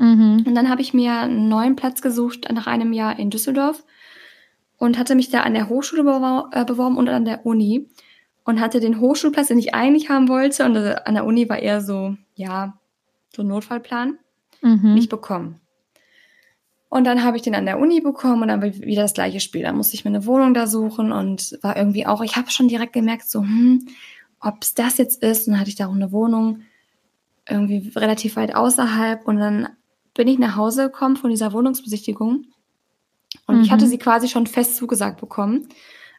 Mhm. 0.00 0.44
Und 0.46 0.54
dann 0.54 0.70
habe 0.70 0.80
ich 0.80 0.94
mir 0.94 1.12
einen 1.20 1.48
neuen 1.48 1.76
Platz 1.76 2.00
gesucht 2.00 2.48
nach 2.50 2.66
einem 2.66 2.94
Jahr 2.94 3.18
in 3.18 3.28
Düsseldorf 3.28 3.84
und 4.78 4.98
hatte 4.98 5.14
mich 5.14 5.28
da 5.28 5.42
an 5.42 5.52
der 5.52 5.68
Hochschule 5.68 6.00
äh, 6.52 6.64
beworben 6.64 6.96
und 6.96 7.08
an 7.10 7.26
der 7.26 7.44
Uni 7.44 7.86
und 8.44 8.60
hatte 8.60 8.80
den 8.80 8.98
Hochschulplatz, 8.98 9.48
den 9.48 9.58
ich 9.58 9.74
eigentlich 9.74 10.08
haben 10.08 10.28
wollte. 10.28 10.64
Und 10.64 10.76
äh, 10.76 10.96
an 11.04 11.14
der 11.14 11.26
Uni 11.26 11.48
war 11.50 11.58
eher 11.58 11.82
so, 11.82 12.16
ja, 12.34 12.78
so 13.28 13.42
ein 13.42 13.48
Notfallplan, 13.48 14.18
mhm. 14.62 14.94
nicht 14.94 15.10
bekommen. 15.10 15.60
Und 16.88 17.04
dann 17.04 17.22
habe 17.22 17.36
ich 17.36 17.42
den 17.42 17.54
an 17.54 17.66
der 17.66 17.78
Uni 17.78 18.00
bekommen 18.00 18.42
und 18.42 18.48
dann 18.48 18.62
wieder 18.62 19.02
das 19.02 19.14
gleiche 19.14 19.38
Spiel. 19.38 19.62
Dann 19.62 19.76
musste 19.76 19.94
ich 19.94 20.06
mir 20.06 20.10
eine 20.10 20.24
Wohnung 20.24 20.54
da 20.54 20.66
suchen 20.66 21.12
und 21.12 21.58
war 21.60 21.76
irgendwie 21.76 22.06
auch, 22.06 22.22
ich 22.22 22.36
habe 22.36 22.50
schon 22.50 22.68
direkt 22.68 22.94
gemerkt, 22.94 23.28
so, 23.28 23.42
hm, 23.42 23.86
ob 24.40 24.62
es 24.62 24.72
das 24.72 24.96
jetzt 24.96 25.22
ist. 25.22 25.46
Und 25.46 25.52
dann 25.52 25.60
hatte 25.60 25.70
ich 25.70 25.76
da 25.76 25.88
auch 25.88 25.94
eine 25.94 26.10
Wohnung 26.10 26.62
irgendwie 27.46 27.92
relativ 27.94 28.36
weit 28.36 28.56
außerhalb. 28.56 29.28
Und 29.28 29.36
dann 29.36 29.68
bin 30.14 30.28
ich 30.28 30.38
nach 30.38 30.56
Hause 30.56 30.84
gekommen 30.84 31.16
von 31.16 31.30
dieser 31.30 31.52
Wohnungsbesichtigung. 31.52 32.46
Und 33.46 33.56
mhm. 33.56 33.62
ich 33.62 33.70
hatte 33.70 33.86
mhm. 33.86 33.90
sie 33.90 33.98
quasi 33.98 34.28
schon 34.28 34.46
fest 34.46 34.76
zugesagt 34.76 35.20
bekommen. 35.20 35.68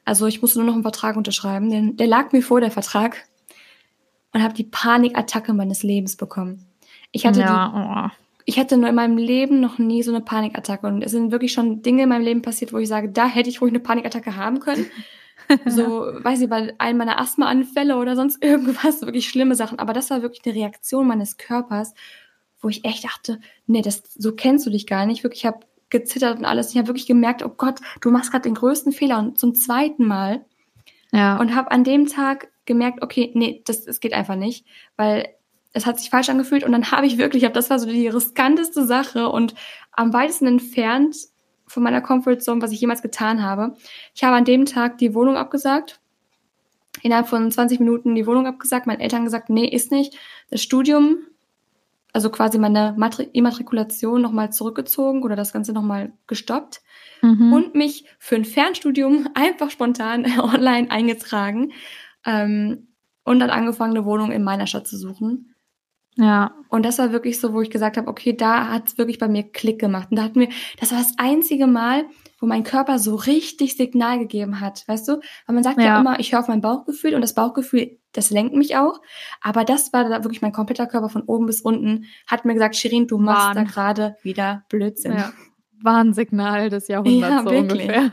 Also 0.05 0.25
ich 0.27 0.41
musste 0.41 0.59
nur 0.59 0.67
noch 0.67 0.73
einen 0.73 0.83
Vertrag 0.83 1.17
unterschreiben. 1.17 1.69
Den, 1.69 1.97
der 1.97 2.07
lag 2.07 2.31
mir 2.31 2.41
vor, 2.41 2.61
der 2.61 2.71
Vertrag. 2.71 3.23
Und 4.33 4.41
habe 4.41 4.53
die 4.53 4.63
Panikattacke 4.63 5.53
meines 5.53 5.83
Lebens 5.83 6.15
bekommen. 6.15 6.65
Ich 7.11 7.25
hatte 7.25 7.41
ja, 7.41 7.67
die, 7.67 7.77
oh 7.77 8.17
ich 8.45 8.57
hatte 8.57 8.77
nur 8.77 8.89
in 8.89 8.95
meinem 8.95 9.17
Leben 9.17 9.59
noch 9.59 9.77
nie 9.77 10.03
so 10.03 10.11
eine 10.11 10.21
Panikattacke. 10.21 10.87
Und 10.87 11.01
es 11.01 11.11
sind 11.11 11.31
wirklich 11.31 11.51
schon 11.51 11.81
Dinge 11.81 12.03
in 12.03 12.09
meinem 12.09 12.23
Leben 12.23 12.41
passiert, 12.41 12.71
wo 12.71 12.77
ich 12.77 12.87
sage, 12.87 13.09
da 13.09 13.27
hätte 13.27 13.49
ich 13.49 13.61
ruhig 13.61 13.71
eine 13.71 13.81
Panikattacke 13.81 14.37
haben 14.37 14.59
können. 14.59 14.85
so, 15.65 16.07
weiß 16.21 16.41
ich, 16.41 16.49
bei 16.49 16.73
einem 16.77 16.97
meiner 16.97 17.19
Asthmaanfälle 17.19 17.97
oder 17.97 18.15
sonst 18.15 18.41
irgendwas, 18.43 19.01
wirklich 19.01 19.27
schlimme 19.27 19.55
Sachen. 19.55 19.79
Aber 19.79 19.93
das 19.93 20.09
war 20.09 20.21
wirklich 20.21 20.45
eine 20.45 20.55
Reaktion 20.55 21.07
meines 21.07 21.37
Körpers, 21.37 21.93
wo 22.61 22.69
ich 22.69 22.85
echt 22.85 23.03
dachte, 23.03 23.39
nee, 23.65 23.81
das, 23.81 24.03
so 24.15 24.33
kennst 24.33 24.65
du 24.65 24.69
dich 24.69 24.87
gar 24.87 25.05
nicht. 25.05 25.23
Wirklich, 25.23 25.41
ich 25.41 25.45
habe 25.45 25.65
gezittert 25.89 26.39
und 26.39 26.45
alles. 26.45 26.71
Ich 26.71 26.77
habe 26.77 26.87
wirklich 26.87 27.07
gemerkt, 27.07 27.43
oh 27.43 27.49
Gott, 27.49 27.79
du 28.01 28.11
machst 28.11 28.31
gerade 28.31 28.43
den 28.43 28.55
größten 28.55 28.91
Fehler 28.91 29.19
und 29.19 29.37
zum 29.37 29.53
zweiten 29.55 30.05
Mal. 30.05 30.45
Ja. 31.11 31.37
Und 31.37 31.55
habe 31.55 31.71
an 31.71 31.83
dem 31.83 32.07
Tag 32.07 32.49
gemerkt, 32.65 33.03
okay, 33.03 33.31
nee, 33.33 33.61
das, 33.65 33.83
das 33.83 33.99
geht 33.99 34.13
einfach 34.13 34.35
nicht, 34.35 34.65
weil 34.95 35.27
es 35.73 35.85
hat 35.85 35.99
sich 35.99 36.09
falsch 36.09 36.29
angefühlt 36.29 36.63
und 36.63 36.71
dann 36.71 36.91
habe 36.91 37.05
ich 37.05 37.17
wirklich, 37.17 37.49
das 37.51 37.69
war 37.69 37.79
so 37.79 37.87
die 37.87 38.07
riskanteste 38.07 38.85
Sache 38.85 39.29
und 39.29 39.55
am 39.91 40.13
weitesten 40.13 40.47
entfernt 40.47 41.15
von 41.65 41.83
meiner 41.83 42.01
Comfortzone, 42.01 42.61
was 42.61 42.71
ich 42.71 42.81
jemals 42.81 43.01
getan 43.01 43.41
habe. 43.41 43.75
Ich 44.13 44.23
habe 44.23 44.35
an 44.35 44.45
dem 44.45 44.65
Tag 44.65 44.97
die 44.97 45.13
Wohnung 45.13 45.37
abgesagt, 45.37 46.01
innerhalb 47.01 47.27
von 47.27 47.49
20 47.49 47.79
Minuten 47.79 48.15
die 48.15 48.27
Wohnung 48.27 48.47
abgesagt, 48.47 48.87
meinen 48.87 48.99
Eltern 48.99 49.23
gesagt, 49.23 49.49
nee, 49.49 49.67
ist 49.67 49.91
nicht. 49.91 50.17
Das 50.49 50.61
Studium, 50.61 51.19
also 52.13 52.29
quasi 52.29 52.57
meine 52.57 52.95
Immatrikulation 53.33 54.21
nochmal 54.21 54.51
zurückgezogen 54.51 55.23
oder 55.23 55.35
das 55.35 55.53
Ganze 55.53 55.73
nochmal 55.73 56.13
gestoppt 56.27 56.81
mhm. 57.21 57.53
und 57.53 57.75
mich 57.75 58.05
für 58.19 58.35
ein 58.35 58.45
Fernstudium 58.45 59.29
einfach 59.33 59.69
spontan 59.69 60.25
online 60.39 60.91
eingetragen 60.91 61.71
ähm, 62.25 62.87
und 63.23 63.39
dann 63.39 63.49
angefangen, 63.49 63.95
eine 63.95 64.05
Wohnung 64.05 64.31
in 64.31 64.43
meiner 64.43 64.67
Stadt 64.67 64.87
zu 64.87 64.97
suchen. 64.97 65.55
Ja. 66.15 66.55
Und 66.69 66.85
das 66.85 66.99
war 66.99 67.11
wirklich 67.11 67.39
so, 67.39 67.53
wo 67.53 67.61
ich 67.61 67.69
gesagt 67.69 67.97
habe, 67.97 68.07
okay, 68.07 68.35
da 68.35 68.67
hat 68.69 68.87
es 68.87 68.97
wirklich 68.97 69.17
bei 69.17 69.27
mir 69.27 69.43
Klick 69.43 69.79
gemacht. 69.79 70.09
Und 70.11 70.17
da 70.17 70.23
hatten 70.23 70.39
wir, 70.39 70.49
das 70.79 70.91
war 70.91 70.97
das 70.97 71.13
einzige 71.17 71.67
Mal, 71.67 72.05
wo 72.41 72.47
mein 72.47 72.63
Körper 72.63 72.99
so 72.99 73.15
richtig 73.15 73.77
Signal 73.77 74.19
gegeben 74.19 74.59
hat, 74.59 74.83
weißt 74.87 75.07
du? 75.07 75.21
Weil 75.45 75.53
man 75.53 75.63
sagt 75.63 75.77
ja, 75.77 75.85
ja 75.85 75.99
immer, 75.99 76.19
ich 76.19 76.33
höre 76.33 76.39
auf 76.39 76.47
mein 76.47 76.59
Bauchgefühl 76.59 77.13
und 77.13 77.21
das 77.21 77.35
Bauchgefühl, 77.35 77.99
das 78.11 78.31
lenkt 78.31 78.55
mich 78.55 78.75
auch. 78.75 78.99
Aber 79.41 79.63
das 79.63 79.93
war 79.93 80.09
da 80.09 80.23
wirklich 80.23 80.41
mein 80.41 80.51
kompletter 80.51 80.87
Körper 80.87 81.09
von 81.09 81.21
oben 81.21 81.45
bis 81.45 81.61
unten, 81.61 82.05
hat 82.27 82.43
mir 82.43 82.55
gesagt, 82.55 82.75
Shirin, 82.75 83.07
du 83.07 83.19
machst 83.19 83.55
Warn. 83.55 83.55
da 83.55 83.63
gerade 83.63 84.17
wieder 84.23 84.65
Blödsinn. 84.69 85.13
Ja. 85.13 85.31
Warnsignal 85.83 86.69
des 86.69 86.87
Jahrhunderts 86.87 87.33
ja, 87.33 87.43
so 87.43 87.49
ungefähr. 87.49 88.11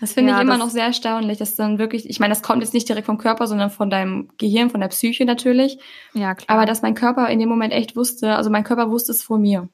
Das 0.00 0.14
finde 0.14 0.32
ja, 0.32 0.38
ich 0.38 0.42
immer 0.42 0.56
noch 0.56 0.70
sehr 0.70 0.86
erstaunlich, 0.86 1.38
dass 1.38 1.56
dann 1.56 1.78
wirklich, 1.78 2.08
ich 2.08 2.20
meine, 2.20 2.32
das 2.32 2.42
kommt 2.42 2.62
jetzt 2.62 2.72
nicht 2.72 2.88
direkt 2.88 3.06
vom 3.06 3.18
Körper, 3.18 3.46
sondern 3.46 3.70
von 3.70 3.90
deinem 3.90 4.30
Gehirn, 4.38 4.70
von 4.70 4.80
der 4.80 4.88
Psyche 4.88 5.26
natürlich. 5.26 5.78
Ja, 6.14 6.34
klar. 6.34 6.56
Aber 6.56 6.66
dass 6.66 6.80
mein 6.80 6.94
Körper 6.94 7.28
in 7.28 7.38
dem 7.38 7.50
Moment 7.50 7.74
echt 7.74 7.96
wusste, 7.96 8.34
also 8.34 8.48
mein 8.48 8.64
Körper 8.64 8.90
wusste 8.90 9.12
es 9.12 9.22
vor 9.22 9.38
mir. 9.38 9.68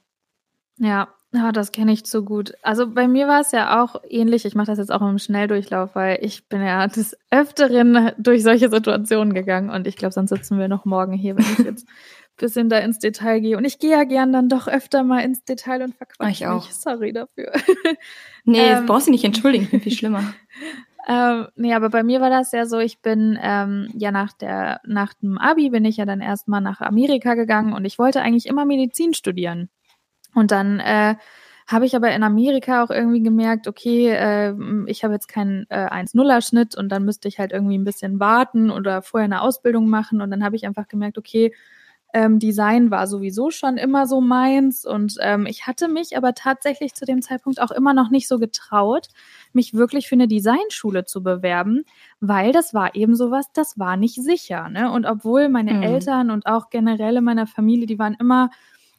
Ja, 0.78 1.08
ja 1.36 1.52
das 1.52 1.72
kenne 1.72 1.92
ich 1.92 2.04
zu 2.04 2.24
gut. 2.24 2.52
Also 2.62 2.86
bei 2.88 3.08
mir 3.08 3.28
war 3.28 3.40
es 3.40 3.52
ja 3.52 3.82
auch 3.82 4.02
ähnlich. 4.08 4.44
Ich 4.44 4.54
mache 4.54 4.66
das 4.66 4.78
jetzt 4.78 4.92
auch 4.92 5.02
im 5.02 5.18
Schnelldurchlauf, 5.18 5.94
weil 5.94 6.18
ich 6.22 6.48
bin 6.48 6.62
ja 6.62 6.86
des 6.86 7.16
Öfteren 7.30 8.12
durch 8.18 8.42
solche 8.42 8.70
Situationen 8.70 9.34
gegangen 9.34 9.70
und 9.70 9.86
ich 9.86 9.96
glaube, 9.96 10.12
sonst 10.12 10.30
sitzen 10.30 10.58
wir 10.58 10.68
noch 10.68 10.84
morgen 10.84 11.12
hier, 11.12 11.36
wenn 11.36 11.44
ich 11.44 11.58
jetzt 11.58 11.86
bisschen 12.36 12.68
da 12.68 12.78
ins 12.78 12.98
Detail 12.98 13.40
gehe. 13.40 13.56
Und 13.56 13.64
ich 13.64 13.78
gehe 13.78 13.92
ja 13.92 14.04
gern 14.04 14.32
dann 14.32 14.48
doch 14.48 14.68
öfter 14.68 15.02
mal 15.02 15.20
ins 15.20 15.44
Detail 15.44 15.82
und 15.82 15.94
verquatsche 15.94 16.30
ich 16.30 16.46
auch. 16.46 16.66
Mich. 16.66 16.74
Sorry 16.74 17.12
dafür. 17.12 17.52
Nee, 18.48 18.60
ähm, 18.60 18.86
brauchst 18.86 19.08
du 19.08 19.10
nicht 19.10 19.24
entschuldigen, 19.24 19.80
viel 19.80 19.90
schlimmer. 19.90 20.22
ähm, 21.08 21.48
nee, 21.56 21.74
aber 21.74 21.90
bei 21.90 22.04
mir 22.04 22.20
war 22.20 22.30
das 22.30 22.52
ja 22.52 22.64
so, 22.64 22.78
ich 22.78 23.00
bin 23.00 23.36
ähm, 23.42 23.88
ja 23.98 24.12
nach 24.12 24.32
der 24.34 24.80
nach 24.86 25.14
dem 25.14 25.36
Abi 25.36 25.70
bin 25.70 25.84
ich 25.84 25.96
ja 25.96 26.04
dann 26.04 26.20
erstmal 26.20 26.60
nach 26.60 26.80
Amerika 26.80 27.34
gegangen 27.34 27.72
und 27.72 27.84
ich 27.84 27.98
wollte 27.98 28.22
eigentlich 28.22 28.46
immer 28.46 28.64
Medizin 28.64 29.14
studieren. 29.14 29.68
Und 30.36 30.50
dann 30.50 30.80
äh, 30.80 31.14
habe 31.66 31.86
ich 31.86 31.96
aber 31.96 32.14
in 32.14 32.22
Amerika 32.22 32.84
auch 32.84 32.90
irgendwie 32.90 33.22
gemerkt, 33.22 33.66
okay, 33.66 34.10
äh, 34.10 34.54
ich 34.86 35.02
habe 35.02 35.14
jetzt 35.14 35.28
keinen 35.28 35.66
äh, 35.70 35.88
1-0er-Schnitt 35.88 36.76
und 36.76 36.90
dann 36.90 37.04
müsste 37.04 37.26
ich 37.26 37.38
halt 37.38 37.52
irgendwie 37.52 37.78
ein 37.78 37.84
bisschen 37.84 38.20
warten 38.20 38.70
oder 38.70 39.00
vorher 39.00 39.24
eine 39.24 39.40
Ausbildung 39.40 39.88
machen. 39.88 40.20
Und 40.20 40.30
dann 40.30 40.44
habe 40.44 40.54
ich 40.54 40.66
einfach 40.66 40.88
gemerkt, 40.88 41.16
okay, 41.16 41.54
ähm, 42.12 42.38
Design 42.38 42.90
war 42.90 43.06
sowieso 43.06 43.50
schon 43.50 43.78
immer 43.78 44.06
so 44.06 44.20
meins 44.20 44.86
und 44.86 45.16
ähm, 45.20 45.44
ich 45.44 45.66
hatte 45.66 45.88
mich 45.88 46.16
aber 46.16 46.34
tatsächlich 46.34 46.94
zu 46.94 47.04
dem 47.04 47.20
Zeitpunkt 47.20 47.60
auch 47.60 47.70
immer 47.70 47.94
noch 47.94 48.10
nicht 48.10 48.28
so 48.28 48.38
getraut, 48.38 49.08
mich 49.52 49.74
wirklich 49.74 50.08
für 50.08 50.14
eine 50.14 50.28
Designschule 50.28 51.04
zu 51.04 51.22
bewerben, 51.22 51.84
weil 52.20 52.52
das 52.52 52.74
war 52.74 52.94
eben 52.94 53.16
sowas, 53.16 53.46
das 53.52 53.78
war 53.78 53.96
nicht 53.96 54.22
sicher. 54.22 54.68
Ne? 54.68 54.90
Und 54.92 55.04
obwohl 55.04 55.48
meine 55.48 55.74
mhm. 55.74 55.82
Eltern 55.82 56.30
und 56.30 56.46
auch 56.46 56.70
generell 56.70 57.20
meiner 57.22 57.46
Familie, 57.46 57.86
die 57.86 57.98
waren 57.98 58.16
immer 58.20 58.50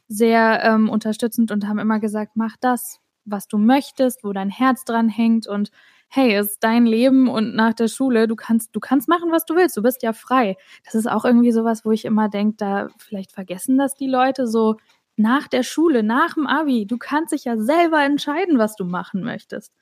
sehr 0.08 0.62
ähm, 0.64 0.88
unterstützend 0.88 1.50
und 1.52 1.68
haben 1.68 1.78
immer 1.78 2.00
gesagt, 2.00 2.32
mach 2.34 2.56
das, 2.60 3.00
was 3.24 3.46
du 3.46 3.58
möchtest, 3.58 4.24
wo 4.24 4.32
dein 4.32 4.50
Herz 4.50 4.84
dran 4.84 5.08
hängt 5.08 5.46
und 5.46 5.70
hey, 6.08 6.34
es 6.34 6.52
ist 6.52 6.64
dein 6.64 6.86
Leben 6.86 7.28
und 7.28 7.54
nach 7.54 7.74
der 7.74 7.88
Schule, 7.88 8.26
du 8.26 8.34
kannst, 8.34 8.74
du 8.74 8.80
kannst 8.80 9.08
machen, 9.08 9.30
was 9.30 9.44
du 9.44 9.54
willst, 9.54 9.76
du 9.76 9.82
bist 9.82 10.02
ja 10.02 10.14
frei. 10.14 10.56
Das 10.84 10.94
ist 10.94 11.06
auch 11.06 11.26
irgendwie 11.26 11.52
sowas, 11.52 11.84
wo 11.84 11.92
ich 11.92 12.06
immer 12.06 12.30
denke, 12.30 12.56
da 12.56 12.88
vielleicht 12.96 13.32
vergessen 13.32 13.76
das 13.76 13.94
die 13.94 14.08
Leute 14.08 14.46
so 14.46 14.76
nach 15.16 15.48
der 15.48 15.62
Schule, 15.62 16.02
nach 16.02 16.34
dem 16.34 16.46
Abi, 16.46 16.86
du 16.86 16.96
kannst 16.96 17.32
dich 17.32 17.44
ja 17.44 17.58
selber 17.58 18.02
entscheiden, 18.02 18.58
was 18.58 18.76
du 18.76 18.84
machen 18.84 19.22
möchtest. 19.22 19.74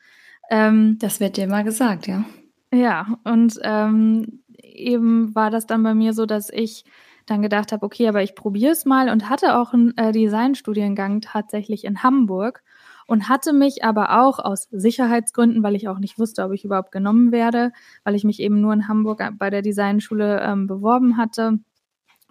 Ähm, 0.51 0.97
das 0.99 1.21
wird 1.21 1.37
dir 1.37 1.47
mal 1.47 1.63
gesagt, 1.63 2.07
ja. 2.07 2.25
Ja, 2.73 3.19
und 3.25 3.59
ähm, 3.63 4.43
eben 4.61 5.35
war 5.35 5.51
das 5.51 5.67
dann 5.67 5.83
bei 5.83 5.95
mir 5.95 6.13
so, 6.13 6.27
dass 6.27 6.51
ich 6.51 6.85
dann 7.27 7.43
gedacht 7.43 7.73
habe, 7.73 7.85
okay, 7.85 8.09
aber 8.09 8.23
ich 8.23 8.35
probiere 8.35 8.73
es 8.73 8.85
mal 8.85 9.09
und 9.09 9.29
hatte 9.29 9.59
auch 9.59 9.73
einen 9.73 9.97
äh, 9.97 10.13
Designstudiengang 10.13 11.21
tatsächlich 11.21 11.85
in 11.85 12.03
Hamburg 12.03 12.63
und 13.07 13.29
hatte 13.29 13.53
mich 13.53 13.85
aber 13.85 14.23
auch 14.23 14.39
aus 14.39 14.69
Sicherheitsgründen, 14.71 15.63
weil 15.63 15.77
ich 15.77 15.89
auch 15.89 15.99
nicht 15.99 16.19
wusste, 16.19 16.45
ob 16.45 16.53
ich 16.53 16.65
überhaupt 16.65 16.93
genommen 16.93 17.33
werde, 17.33 17.73
weil 18.05 18.15
ich 18.15 18.25
mich 18.25 18.41
eben 18.41 18.61
nur 18.61 18.73
in 18.73 18.89
Hamburg 18.89 19.23
bei 19.39 19.51
der 19.51 19.63
Designschule 19.63 20.41
ähm, 20.41 20.67
beworben 20.67 21.17
hatte, 21.17 21.59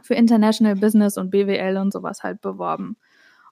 für 0.01 0.15
International 0.15 0.75
Business 0.75 1.17
und 1.17 1.29
BWL 1.29 1.77
und 1.77 1.91
sowas 1.91 2.23
halt 2.23 2.41
beworben. 2.41 2.97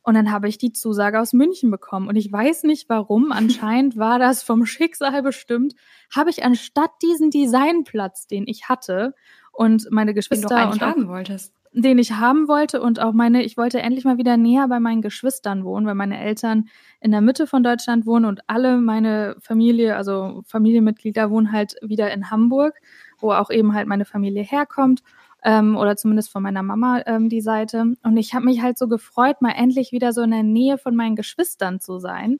Und 0.05 0.15
dann 0.15 0.31
habe 0.31 0.49
ich 0.49 0.57
die 0.57 0.73
Zusage 0.73 1.19
aus 1.19 1.31
München 1.31 1.71
bekommen. 1.71 2.09
Und 2.09 2.17
ich 2.17 2.29
weiß 2.31 2.63
nicht 2.63 2.89
warum, 2.89 3.31
anscheinend 3.31 3.97
war 3.97 4.19
das 4.19 4.43
vom 4.43 4.65
Schicksal 4.65 5.23
bestimmt, 5.23 5.73
habe 6.13 6.29
ich 6.29 6.43
anstatt 6.43 6.91
diesen 7.01 7.31
Designplatz, 7.31 8.27
den 8.27 8.45
ich 8.47 8.69
hatte, 8.69 9.15
und 9.53 9.87
meine 9.91 10.13
Geschwister 10.13 10.69
und 10.69 10.81
haben 10.81 11.07
wolltest 11.07 11.53
den 11.73 11.97
ich 11.97 12.13
haben 12.13 12.47
wollte 12.47 12.81
und 12.81 12.99
auch 12.99 13.13
meine, 13.13 13.43
ich 13.43 13.57
wollte 13.57 13.81
endlich 13.81 14.05
mal 14.05 14.17
wieder 14.17 14.37
näher 14.37 14.67
bei 14.67 14.79
meinen 14.79 15.01
Geschwistern 15.01 15.65
wohnen, 15.65 15.87
weil 15.87 15.95
meine 15.95 16.19
Eltern 16.19 16.69
in 17.01 17.11
der 17.11 17.21
Mitte 17.21 17.47
von 17.47 17.63
Deutschland 17.63 18.05
wohnen 18.05 18.25
und 18.25 18.41
alle 18.47 18.77
meine 18.77 19.35
Familie, 19.39 19.95
also 19.95 20.43
Familienmitglieder 20.45 21.31
wohnen 21.31 21.51
halt 21.51 21.75
wieder 21.81 22.11
in 22.13 22.29
Hamburg, 22.29 22.79
wo 23.19 23.31
auch 23.31 23.49
eben 23.49 23.73
halt 23.73 23.87
meine 23.87 24.05
Familie 24.05 24.43
herkommt 24.43 25.01
ähm, 25.43 25.75
oder 25.75 25.97
zumindest 25.97 26.31
von 26.31 26.43
meiner 26.43 26.63
Mama 26.63 27.01
ähm, 27.07 27.27
die 27.27 27.41
Seite. 27.41 27.93
Und 28.03 28.17
ich 28.17 28.35
habe 28.35 28.45
mich 28.45 28.61
halt 28.61 28.77
so 28.77 28.87
gefreut, 28.87 29.41
mal 29.41 29.53
endlich 29.53 29.91
wieder 29.91 30.13
so 30.13 30.21
in 30.21 30.31
der 30.31 30.43
Nähe 30.43 30.77
von 30.77 30.95
meinen 30.95 31.15
Geschwistern 31.15 31.79
zu 31.79 31.97
sein. 31.97 32.39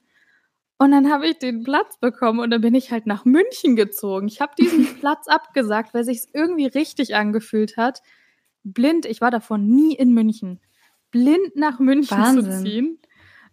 Und 0.84 0.90
dann 0.90 1.10
habe 1.10 1.26
ich 1.28 1.38
den 1.38 1.62
Platz 1.62 1.98
bekommen 1.98 2.40
und 2.40 2.50
dann 2.50 2.60
bin 2.60 2.74
ich 2.74 2.90
halt 2.90 3.06
nach 3.06 3.24
München 3.24 3.74
gezogen. 3.74 4.28
Ich 4.28 4.40
habe 4.40 4.52
diesen 4.58 4.84
Platz 5.00 5.28
abgesagt, 5.28 5.94
weil 5.94 6.04
sich 6.04 6.26
irgendwie 6.34 6.66
richtig 6.66 7.14
angefühlt 7.14 7.76
hat 7.76 8.02
blind, 8.64 9.06
ich 9.06 9.20
war 9.20 9.30
davon 9.30 9.66
nie 9.66 9.94
in 9.94 10.12
München, 10.12 10.60
blind 11.10 11.54
nach 11.54 11.78
München 11.78 12.18
Wahnsinn. 12.18 12.52
zu 12.52 12.62
ziehen 12.62 12.98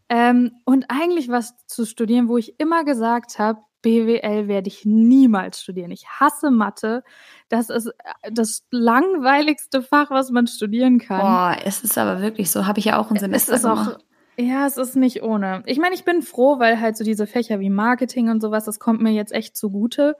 ähm, 0.10 0.54
und 0.66 0.86
eigentlich 0.90 1.30
was 1.30 1.54
zu 1.68 1.86
studieren, 1.86 2.28
wo 2.28 2.38
ich 2.38 2.60
immer 2.60 2.84
gesagt 2.84 3.38
habe, 3.38 3.60
BWL 3.84 4.48
werde 4.48 4.68
ich 4.68 4.86
niemals 4.86 5.60
studieren. 5.60 5.90
Ich 5.90 6.08
hasse 6.08 6.52
Mathe. 6.52 7.04
Das 7.50 7.72
ist 7.72 7.88
äh, 7.88 8.32
das 8.32 8.64
langweiligste 8.70 9.82
Fach, 9.82 10.12
was 10.12 10.30
man 10.30 10.46
studieren 10.46 11.00
kann. 11.00 11.20
Boah, 11.20 11.58
es 11.66 11.84
ist 11.84 11.98
aber 11.98 12.22
wirklich 12.22 12.52
so. 12.52 12.68
Habe 12.68 12.78
ich 12.78 12.86
ja 12.86 13.00
auch 13.00 13.10
ein 13.10 13.18
Semester 13.18 13.54
es 13.54 13.62
ist 13.62 13.66
auch, 13.66 13.98
Ja, 14.42 14.66
es 14.66 14.78
ist 14.78 14.96
nicht 14.96 15.22
ohne. 15.22 15.62
Ich 15.66 15.78
meine, 15.78 15.94
ich 15.94 16.04
bin 16.04 16.22
froh, 16.22 16.58
weil 16.58 16.80
halt 16.80 16.98
so 16.98 17.04
diese 17.04 17.28
Fächer 17.28 17.60
wie 17.60 17.70
Marketing 17.70 18.30
und 18.30 18.42
sowas, 18.42 18.66
das 18.66 18.80
kommt 18.80 19.02
mir 19.02 19.12
jetzt 19.12 19.34
echt 19.34 19.56
zugute. 19.56 20.16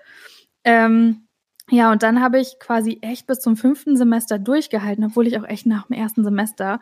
Ähm, 0.64 1.28
ja, 1.70 1.92
und 1.92 2.04
dann 2.04 2.22
habe 2.22 2.40
ich 2.40 2.60
quasi 2.60 3.00
echt 3.02 3.26
bis 3.28 3.40
zum 3.40 3.56
fünften 3.58 3.98
Semester 3.98 4.38
durchgehalten, 4.38 5.06
obwohl 5.06 5.26
ich 5.26 5.40
auch 5.40 5.48
echt 5.48 5.66
nach 5.66 5.88
dem 5.88 5.98
ersten 5.98 6.24
Semester 6.24 6.80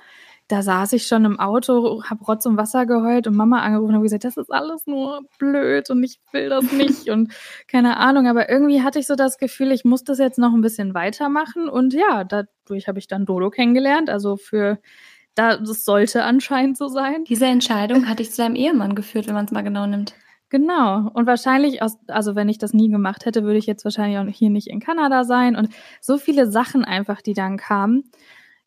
da 0.50 0.64
saß 0.64 0.94
ich 0.94 1.06
schon 1.06 1.26
im 1.26 1.40
Auto, 1.40 2.02
hab 2.04 2.28
Rotz 2.28 2.48
und 2.48 2.58
Wasser 2.58 2.88
geheult 2.88 3.28
und 3.28 3.36
Mama 3.36 3.62
angerufen 3.62 3.90
und 3.90 3.96
habe 3.96 4.04
gesagt, 4.04 4.24
das 4.24 4.36
ist 4.36 4.52
alles 4.52 4.88
nur 4.88 5.22
blöd 5.38 5.92
und 5.92 6.04
ich 6.04 6.20
will 6.32 6.50
das 6.50 6.64
nicht 6.74 7.10
und 7.10 7.32
keine 7.68 7.98
Ahnung. 7.98 8.28
Aber 8.28 8.50
irgendwie 8.50 8.82
hatte 8.82 8.98
ich 8.98 9.06
so 9.06 9.16
das 9.16 9.38
Gefühl, 9.38 9.72
ich 9.72 9.86
muss 9.86 10.04
das 10.04 10.18
jetzt 10.18 10.40
noch 10.40 10.52
ein 10.54 10.62
bisschen 10.62 10.96
weitermachen 10.96 11.70
und 11.70 11.94
ja, 11.94 12.24
dadurch 12.24 12.88
habe 12.88 12.98
ich 12.98 13.08
dann 13.08 13.28
Dodo 13.28 13.52
kennengelernt. 13.52 14.10
Also 14.10 14.38
für 14.38 14.80
da, 15.40 15.56
das 15.56 15.86
sollte 15.86 16.24
anscheinend 16.24 16.78
so 16.78 16.90
sein. 16.90 17.24
Diese 17.24 17.46
Entscheidung 17.46 18.10
hatte 18.10 18.22
ich 18.22 18.32
zu 18.32 18.42
deinem 18.42 18.56
Ehemann 18.56 18.94
geführt, 18.94 19.28
wenn 19.28 19.36
man 19.36 19.46
es 19.46 19.52
mal 19.52 19.64
genau 19.64 19.88
nimmt. 19.88 20.14
Genau. 20.50 21.10
Und 21.14 21.28
wahrscheinlich, 21.28 21.82
aus, 21.82 21.98
also 22.08 22.36
wenn 22.36 22.50
ich 22.50 22.58
das 22.58 22.74
nie 22.74 22.90
gemacht 22.90 23.26
hätte, 23.26 23.44
würde 23.44 23.58
ich 23.58 23.66
jetzt 23.66 23.86
wahrscheinlich 23.86 24.18
auch 24.18 24.26
hier 24.28 24.50
nicht 24.50 24.68
in 24.68 24.82
Kanada 24.82 25.24
sein. 25.24 25.56
Und 25.56 25.70
so 26.02 26.18
viele 26.18 26.52
Sachen 26.52 26.84
einfach, 26.84 27.22
die 27.22 27.34
dann 27.34 27.56
kamen. 27.56 28.12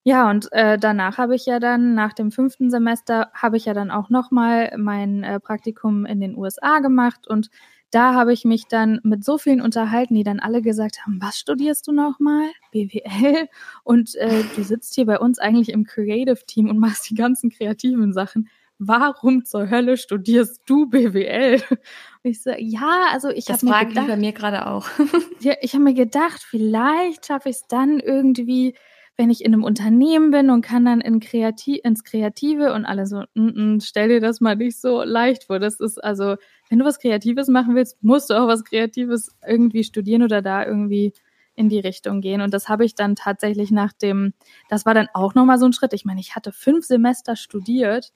Ja, 0.02 0.30
und 0.30 0.50
äh, 0.52 0.78
danach 0.78 1.18
habe 1.18 1.34
ich 1.34 1.44
ja 1.44 1.60
dann, 1.60 1.94
nach 1.94 2.14
dem 2.14 2.32
fünften 2.32 2.70
Semester, 2.70 3.30
habe 3.34 3.58
ich 3.58 3.66
ja 3.66 3.74
dann 3.74 3.90
auch 3.90 4.08
nochmal 4.08 4.72
mein 4.78 5.24
äh, 5.24 5.40
Praktikum 5.40 6.06
in 6.06 6.20
den 6.20 6.36
USA 6.36 6.78
gemacht. 6.78 7.28
Und 7.28 7.50
da 7.92 8.14
habe 8.14 8.32
ich 8.32 8.44
mich 8.44 8.66
dann 8.68 9.00
mit 9.04 9.22
so 9.22 9.38
vielen 9.38 9.60
unterhalten, 9.60 10.14
die 10.14 10.24
dann 10.24 10.40
alle 10.40 10.62
gesagt 10.62 11.02
haben, 11.04 11.18
was 11.20 11.38
studierst 11.38 11.86
du 11.86 11.92
nochmal? 11.92 12.50
BWL? 12.72 13.48
Und 13.84 14.14
äh, 14.16 14.42
du 14.56 14.64
sitzt 14.64 14.94
hier 14.94 15.06
bei 15.06 15.20
uns 15.20 15.38
eigentlich 15.38 15.68
im 15.68 15.84
Creative 15.84 16.44
Team 16.46 16.68
und 16.70 16.78
machst 16.78 17.08
die 17.10 17.14
ganzen 17.14 17.50
kreativen 17.50 18.12
Sachen. 18.12 18.48
Warum 18.78 19.44
zur 19.44 19.70
Hölle 19.70 19.96
studierst 19.98 20.62
du 20.66 20.86
BWL? 20.86 21.62
Und 21.70 22.30
ich 22.30 22.42
so, 22.42 22.50
ja, 22.56 23.06
also 23.12 23.28
ich 23.28 23.48
habe 23.48 23.64
mir 23.66 23.84
gedacht, 23.86 24.08
bei 24.08 24.16
mir 24.16 24.32
gerade 24.32 24.66
auch. 24.66 24.88
ja, 25.40 25.54
ich 25.60 25.74
habe 25.74 25.84
mir 25.84 25.94
gedacht, 25.94 26.42
vielleicht 26.42 27.26
schaffe 27.26 27.50
ich 27.50 27.56
es 27.56 27.66
dann 27.68 28.00
irgendwie 28.00 28.74
wenn 29.16 29.30
ich 29.30 29.44
in 29.44 29.52
einem 29.52 29.64
Unternehmen 29.64 30.30
bin 30.30 30.50
und 30.50 30.62
kann 30.62 30.84
dann 30.84 31.00
in 31.00 31.20
Kreativ 31.20 31.80
ins 31.84 32.02
Kreative 32.02 32.72
und 32.72 32.86
alle 32.86 33.06
so, 33.06 33.24
mm 33.34 33.48
-mm, 33.48 33.84
stell 33.86 34.08
dir 34.08 34.20
das 34.20 34.40
mal 34.40 34.56
nicht 34.56 34.80
so 34.80 35.02
leicht 35.02 35.44
vor. 35.44 35.58
Das 35.58 35.80
ist 35.80 36.02
also, 36.02 36.36
wenn 36.72 36.78
du 36.78 36.86
was 36.86 36.98
Kreatives 36.98 37.48
machen 37.48 37.74
willst, 37.74 38.02
musst 38.02 38.30
du 38.30 38.34
auch 38.34 38.48
was 38.48 38.64
Kreatives 38.64 39.30
irgendwie 39.46 39.84
studieren 39.84 40.22
oder 40.22 40.40
da 40.40 40.64
irgendwie 40.64 41.12
in 41.54 41.68
die 41.68 41.80
Richtung 41.80 42.22
gehen. 42.22 42.40
Und 42.40 42.54
das 42.54 42.70
habe 42.70 42.86
ich 42.86 42.94
dann 42.94 43.14
tatsächlich 43.14 43.70
nach 43.70 43.92
dem, 43.92 44.32
das 44.70 44.86
war 44.86 44.94
dann 44.94 45.08
auch 45.12 45.34
nochmal 45.34 45.58
so 45.58 45.66
ein 45.66 45.74
Schritt. 45.74 45.92
Ich 45.92 46.06
meine, 46.06 46.20
ich 46.20 46.34
hatte 46.34 46.50
fünf 46.50 46.86
Semester 46.86 47.36
studiert 47.36 48.14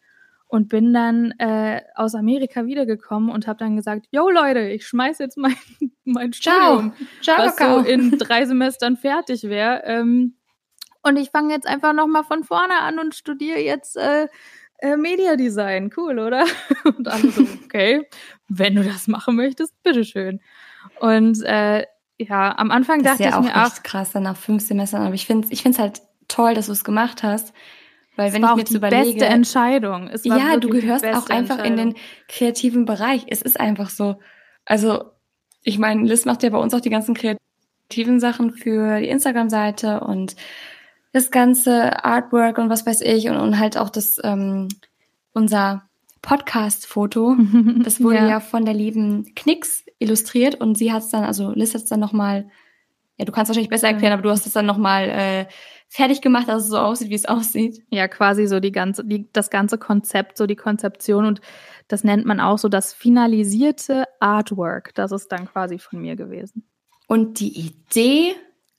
und 0.48 0.70
bin 0.70 0.94
dann 0.94 1.32
äh, 1.32 1.82
aus 1.96 2.14
Amerika 2.14 2.64
wiedergekommen 2.64 3.28
und 3.28 3.46
habe 3.46 3.58
dann 3.58 3.76
gesagt, 3.76 4.06
yo 4.10 4.30
Leute, 4.30 4.60
ich 4.60 4.86
schmeiß 4.86 5.18
jetzt 5.18 5.36
mein, 5.36 5.56
mein 6.04 6.32
Studium, 6.32 6.94
Ciao. 7.20 7.36
Ciao, 7.36 7.46
was 7.48 7.58
so 7.58 7.86
in 7.86 8.12
drei 8.12 8.46
Semestern 8.46 8.96
fertig 8.96 9.42
wäre. 9.42 9.82
Ähm, 9.84 10.36
und 11.02 11.18
ich 11.18 11.28
fange 11.28 11.52
jetzt 11.52 11.66
einfach 11.66 11.92
nochmal 11.92 12.24
von 12.24 12.42
vorne 12.42 12.80
an 12.80 13.00
und 13.00 13.14
studiere 13.14 13.58
jetzt 13.58 13.98
äh, 13.98 14.28
äh, 14.78 14.96
Media 14.96 15.36
Design. 15.36 15.90
Cool, 15.96 16.18
oder? 16.18 16.44
Und 16.84 17.08
alle 17.08 17.30
so, 17.30 17.42
okay, 17.64 18.08
wenn 18.48 18.74
du 18.74 18.84
das 18.84 19.08
machen 19.08 19.36
möchtest, 19.36 19.82
bitteschön. 19.82 20.40
Und 21.00 21.42
äh, 21.42 21.84
ja, 22.18 22.56
am 22.56 22.70
Anfang 22.70 23.02
das 23.02 23.12
dachte 23.12 23.24
ist 23.24 23.30
ja 23.30 23.40
ich 23.40 23.46
mir 23.46 23.66
auch 23.66 23.82
krass, 23.82 24.12
dann 24.12 24.22
nach 24.22 24.36
fünf 24.36 24.62
Semestern. 24.62 25.02
Aber 25.02 25.14
ich 25.14 25.26
finde 25.26 25.46
es 25.46 25.52
ich 25.52 25.62
find's 25.62 25.78
halt 25.78 26.02
toll, 26.28 26.54
dass 26.54 26.66
du 26.66 26.72
es 26.72 26.84
gemacht 26.84 27.22
hast. 27.22 27.52
Weil 28.16 28.32
wenn 28.32 28.42
ich 28.42 28.54
mir 28.54 28.64
die 28.64 28.74
überlege, 28.74 29.12
beste 29.12 29.26
Entscheidung. 29.26 30.10
ja, 30.22 30.56
du 30.56 30.70
gehörst 30.70 31.06
auch 31.06 31.28
einfach 31.28 31.62
in 31.62 31.76
den 31.76 31.94
kreativen 32.28 32.86
Bereich. 32.86 33.26
Es 33.28 33.42
ist 33.42 33.60
einfach 33.60 33.90
so. 33.90 34.16
Also, 34.64 35.04
ich 35.62 35.78
meine, 35.78 36.02
Liz 36.02 36.24
macht 36.24 36.42
ja 36.42 36.48
bei 36.48 36.58
uns 36.58 36.72
auch 36.72 36.80
die 36.80 36.90
ganzen 36.90 37.14
kreativen 37.14 38.18
Sachen 38.18 38.52
für 38.52 39.00
die 39.00 39.08
Instagram-Seite 39.08 40.00
und 40.00 40.34
das 41.12 41.30
ganze 41.30 42.04
Artwork 42.04 42.56
und 42.56 42.70
was 42.70 42.86
weiß 42.86 43.02
ich 43.02 43.28
und, 43.28 43.36
und 43.36 43.58
halt 43.58 43.76
auch 43.76 43.90
das 43.90 44.18
ähm, 44.24 44.68
unser 45.32 45.85
Podcast-Foto. 46.26 47.36
Das 47.84 48.02
wurde 48.02 48.16
ja. 48.16 48.28
ja. 48.28 48.40
von 48.40 48.64
der 48.64 48.74
lieben 48.74 49.32
Knicks 49.34 49.84
illustriert 49.98 50.56
und 50.56 50.76
sie 50.76 50.92
hat 50.92 51.04
es 51.04 51.10
dann, 51.10 51.24
also 51.24 51.52
Liz 51.52 51.72
hat 51.72 51.82
es 51.82 51.88
dann 51.88 52.00
nochmal, 52.00 52.50
ja, 53.16 53.24
du 53.24 53.32
kannst 53.32 53.48
wahrscheinlich 53.48 53.70
besser 53.70 53.88
erklären, 53.88 54.12
aber 54.12 54.22
du 54.22 54.30
hast 54.30 54.44
es 54.44 54.52
dann 54.52 54.66
nochmal 54.66 55.08
äh, 55.08 55.46
fertig 55.88 56.20
gemacht, 56.20 56.48
dass 56.48 56.64
es 56.64 56.68
so 56.68 56.78
aussieht, 56.78 57.10
wie 57.10 57.14
es 57.14 57.26
aussieht. 57.26 57.82
Ja, 57.90 58.08
quasi 58.08 58.46
so 58.46 58.58
die 58.58 58.72
ganze, 58.72 59.04
die, 59.04 59.30
das 59.32 59.50
ganze 59.50 59.78
Konzept, 59.78 60.36
so 60.36 60.46
die 60.46 60.56
Konzeption 60.56 61.26
und 61.26 61.40
das 61.86 62.02
nennt 62.02 62.26
man 62.26 62.40
auch 62.40 62.58
so 62.58 62.68
das 62.68 62.92
finalisierte 62.92 64.04
Artwork. 64.18 64.94
Das 64.94 65.12
ist 65.12 65.30
dann 65.30 65.46
quasi 65.46 65.78
von 65.78 66.00
mir 66.00 66.16
gewesen. 66.16 66.64
Und 67.06 67.38
die 67.38 67.56
Idee 67.56 68.34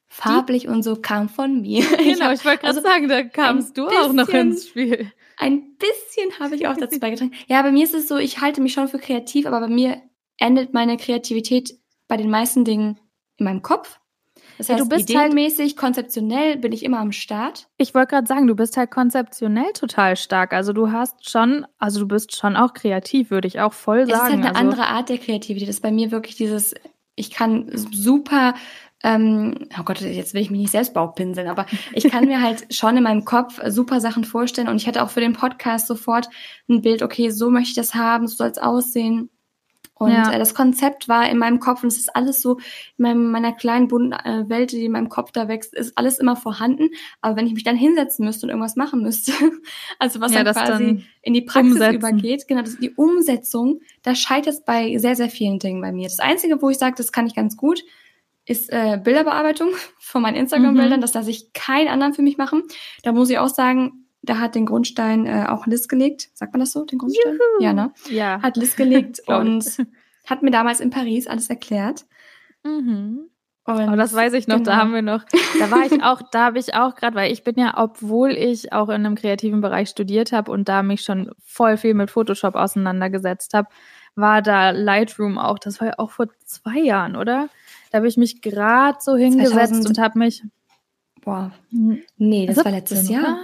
farblich 0.09 0.67
und 0.67 0.83
so 0.83 0.97
kam 0.97 1.29
von 1.29 1.61
mir. 1.61 1.83
Genau, 1.97 2.31
ich, 2.31 2.39
ich 2.39 2.45
wollte 2.45 2.59
gerade 2.59 2.67
also 2.67 2.81
sagen, 2.81 3.07
da 3.07 3.23
kamst 3.23 3.77
du 3.77 3.87
auch 3.87 4.11
noch 4.11 4.29
ins 4.29 4.67
Spiel. 4.67 5.11
Ein 5.37 5.75
bisschen 5.77 6.39
habe 6.39 6.55
ich 6.55 6.67
auch 6.67 6.75
dazu 6.75 6.99
beigetragen. 6.99 7.33
Ja, 7.47 7.61
bei 7.61 7.71
mir 7.71 7.83
ist 7.83 7.93
es 7.93 8.07
so, 8.07 8.17
ich 8.17 8.41
halte 8.41 8.59
mich 8.59 8.73
schon 8.73 8.87
für 8.87 8.99
kreativ, 8.99 9.45
aber 9.45 9.59
bei 9.61 9.67
mir 9.67 10.01
endet 10.37 10.73
meine 10.73 10.97
Kreativität 10.97 11.77
bei 12.07 12.17
den 12.17 12.29
meisten 12.29 12.65
Dingen 12.65 12.99
in 13.37 13.45
meinem 13.45 13.61
Kopf. 13.61 13.99
Das 14.57 14.69
heißt, 14.69 14.79
ja, 14.79 14.85
du 14.85 14.89
bist 14.89 15.15
halt, 15.15 15.77
konzeptionell 15.77 16.57
bin 16.57 16.71
ich 16.71 16.83
immer 16.83 16.99
am 16.99 17.11
Start. 17.11 17.67
Ich 17.77 17.93
wollte 17.93 18.07
gerade 18.07 18.27
sagen, 18.27 18.47
du 18.47 18.55
bist 18.55 18.75
halt 18.75 18.89
konzeptionell 18.89 19.71
total 19.73 20.15
stark. 20.15 20.53
Also 20.53 20.73
du 20.73 20.91
hast 20.91 21.29
schon, 21.29 21.67
also 21.77 21.99
du 21.99 22.07
bist 22.07 22.35
schon 22.35 22.55
auch 22.55 22.73
kreativ, 22.73 23.29
würde 23.29 23.47
ich 23.47 23.59
auch 23.59 23.73
voll 23.73 24.07
sagen. 24.07 24.09
Das 24.09 24.17
ist 24.17 24.23
halt 24.23 24.33
eine 24.33 24.49
also, 24.49 24.59
andere 24.59 24.87
Art 24.87 25.09
der 25.09 25.19
Kreativität. 25.19 25.67
Das 25.67 25.75
ist 25.75 25.81
bei 25.81 25.91
mir 25.91 26.09
wirklich 26.09 26.35
dieses, 26.35 26.73
ich 27.15 27.29
kann 27.29 27.69
super 27.73 28.55
ähm, 29.03 29.67
oh 29.79 29.83
Gott, 29.83 30.01
jetzt 30.01 30.33
will 30.33 30.41
ich 30.41 30.49
mich 30.49 30.59
nicht 30.59 30.71
selbst 30.71 30.93
Baupinseln, 30.93 31.47
aber 31.47 31.65
ich 31.93 32.09
kann 32.09 32.25
mir 32.25 32.41
halt 32.41 32.65
schon 32.73 32.97
in 32.97 33.03
meinem 33.03 33.25
Kopf 33.25 33.59
super 33.67 34.01
Sachen 34.01 34.23
vorstellen 34.23 34.67
und 34.67 34.77
ich 34.77 34.87
hatte 34.87 35.03
auch 35.03 35.09
für 35.09 35.21
den 35.21 35.33
Podcast 35.33 35.87
sofort 35.87 36.29
ein 36.67 36.81
Bild, 36.81 37.03
okay, 37.03 37.29
so 37.29 37.49
möchte 37.49 37.69
ich 37.69 37.75
das 37.75 37.93
haben, 37.93 38.27
so 38.27 38.37
soll 38.37 38.47
es 38.47 38.57
aussehen. 38.57 39.29
Und 39.99 40.11
ja. 40.11 40.31
äh, 40.31 40.39
das 40.39 40.53
Konzept 40.53 41.07
war 41.07 41.29
in 41.29 41.37
meinem 41.37 41.59
Kopf 41.59 41.83
und 41.83 41.87
es 41.87 41.97
ist 41.97 42.15
alles 42.15 42.41
so 42.41 42.57
in 42.97 43.03
meinem, 43.03 43.31
meiner 43.31 43.51
kleinen 43.51 43.87
bunten 43.87 44.13
äh, 44.13 44.47
Welt, 44.47 44.71
die 44.71 44.85
in 44.85 44.91
meinem 44.91 45.09
Kopf 45.09 45.31
da 45.31 45.47
wächst, 45.47 45.73
ist 45.73 45.97
alles 45.97 46.19
immer 46.19 46.35
vorhanden. 46.35 46.89
Aber 47.21 47.35
wenn 47.35 47.47
ich 47.47 47.53
mich 47.53 47.63
dann 47.63 47.75
hinsetzen 47.75 48.25
müsste 48.25 48.45
und 48.45 48.49
irgendwas 48.51 48.75
machen 48.75 49.01
müsste, 49.01 49.31
also 49.99 50.21
was 50.21 50.33
ja, 50.33 50.43
dann 50.43 50.53
quasi 50.53 50.85
dann 50.85 51.03
in 51.21 51.33
die 51.33 51.41
Praxis 51.41 51.73
umsetzen. 51.73 51.95
übergeht, 51.95 52.47
genau, 52.47 52.61
das, 52.61 52.77
die 52.77 52.91
Umsetzung, 52.91 53.81
da 54.03 54.13
scheitert 54.13 54.53
es 54.53 54.63
bei 54.63 54.97
sehr, 54.97 55.15
sehr 55.15 55.29
vielen 55.29 55.59
Dingen 55.59 55.81
bei 55.81 55.91
mir. 55.91 56.07
Das 56.07 56.19
Einzige, 56.19 56.61
wo 56.61 56.69
ich 56.69 56.77
sage, 56.77 56.95
das 56.95 57.11
kann 57.11 57.25
ich 57.25 57.33
ganz 57.33 57.57
gut, 57.57 57.83
ist 58.47 58.71
äh, 58.71 58.99
Bilderbearbeitung 59.03 59.69
von 59.99 60.21
meinen 60.21 60.35
Instagram-Bildern. 60.35 60.99
Mhm. 60.99 61.01
Das 61.01 61.13
lasse 61.13 61.29
ich 61.29 61.53
keinen 61.53 61.89
anderen 61.89 62.13
für 62.13 62.21
mich 62.21 62.37
machen. 62.37 62.63
Da 63.03 63.11
muss 63.11 63.29
ich 63.29 63.37
auch 63.37 63.49
sagen, 63.49 64.05
da 64.21 64.39
hat 64.39 64.55
den 64.55 64.65
Grundstein 64.65 65.25
äh, 65.25 65.45
auch 65.47 65.67
Liz 65.67 65.87
gelegt. 65.87 66.29
Sagt 66.33 66.53
man 66.53 66.61
das 66.61 66.71
so, 66.71 66.85
den 66.85 66.97
Grundstein? 66.97 67.33
Juhu. 67.33 67.63
Ja, 67.63 67.73
ne? 67.73 67.93
Ja. 68.09 68.41
Hat 68.41 68.57
Liz 68.57 68.75
gelegt 68.75 69.21
und 69.27 69.65
hat 70.25 70.41
mir 70.41 70.51
damals 70.51 70.79
in 70.79 70.89
Paris 70.89 71.27
alles 71.27 71.49
erklärt. 71.49 72.05
Mhm. 72.63 73.29
Und 73.65 73.89
oh, 73.89 73.95
das 73.97 74.13
weiß 74.13 74.31
ich 74.31 74.47
noch, 74.47 74.57
genau. 74.57 74.71
da 74.71 74.77
haben 74.77 74.93
wir 74.93 75.01
noch, 75.01 75.25
da 75.59 75.69
war 75.69 75.85
ich 75.85 76.01
auch, 76.01 76.21
da 76.31 76.45
habe 76.45 76.57
ich 76.57 76.73
auch 76.73 76.95
gerade, 76.95 77.17
weil 77.17 77.33
ich 77.33 77.43
bin 77.43 77.55
ja, 77.57 77.73
obwohl 77.75 78.31
ich 78.31 78.71
auch 78.71 78.87
in 78.87 79.05
einem 79.05 79.15
kreativen 79.15 79.59
Bereich 79.59 79.89
studiert 79.89 80.31
habe 80.31 80.53
und 80.53 80.69
da 80.69 80.83
mich 80.83 81.01
schon 81.01 81.31
voll 81.43 81.75
viel 81.75 81.93
mit 81.93 82.09
Photoshop 82.09 82.55
auseinandergesetzt 82.55 83.53
habe, 83.53 83.67
war 84.15 84.41
da 84.41 84.69
Lightroom 84.69 85.37
auch, 85.37 85.59
das 85.59 85.81
war 85.81 85.89
ja 85.89 85.93
auch 85.97 86.11
vor 86.11 86.27
zwei 86.45 86.79
Jahren, 86.79 87.17
oder? 87.17 87.49
Da 87.91 87.97
habe 87.97 88.07
ich 88.07 88.17
mich 88.17 88.41
gerade 88.41 88.97
so 89.01 89.15
hingesetzt 89.15 89.83
2000, 89.83 89.87
und 89.89 89.99
habe 89.99 90.19
mich. 90.19 90.43
Boah. 91.21 91.51
Nee, 92.17 92.45
das 92.45 92.55
17, 92.55 92.65
war 92.65 92.79
letztes 92.79 93.09
Jahr. 93.09 93.37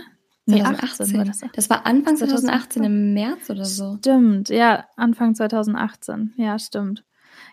Nee, 0.45 0.62
2018. 0.62 1.17
War 1.17 1.25
das, 1.25 1.41
das, 1.53 1.69
war 1.69 1.86
Anfang 1.86 2.17
2018, 2.17 2.84
2018, 2.84 2.84
im 2.84 3.13
März 3.13 3.49
oder 3.49 3.65
so. 3.65 3.95
Stimmt, 3.99 4.49
ja, 4.49 4.86
Anfang 4.97 5.36
2018. 5.36 6.34
Ja, 6.38 6.60
stimmt. 6.60 7.06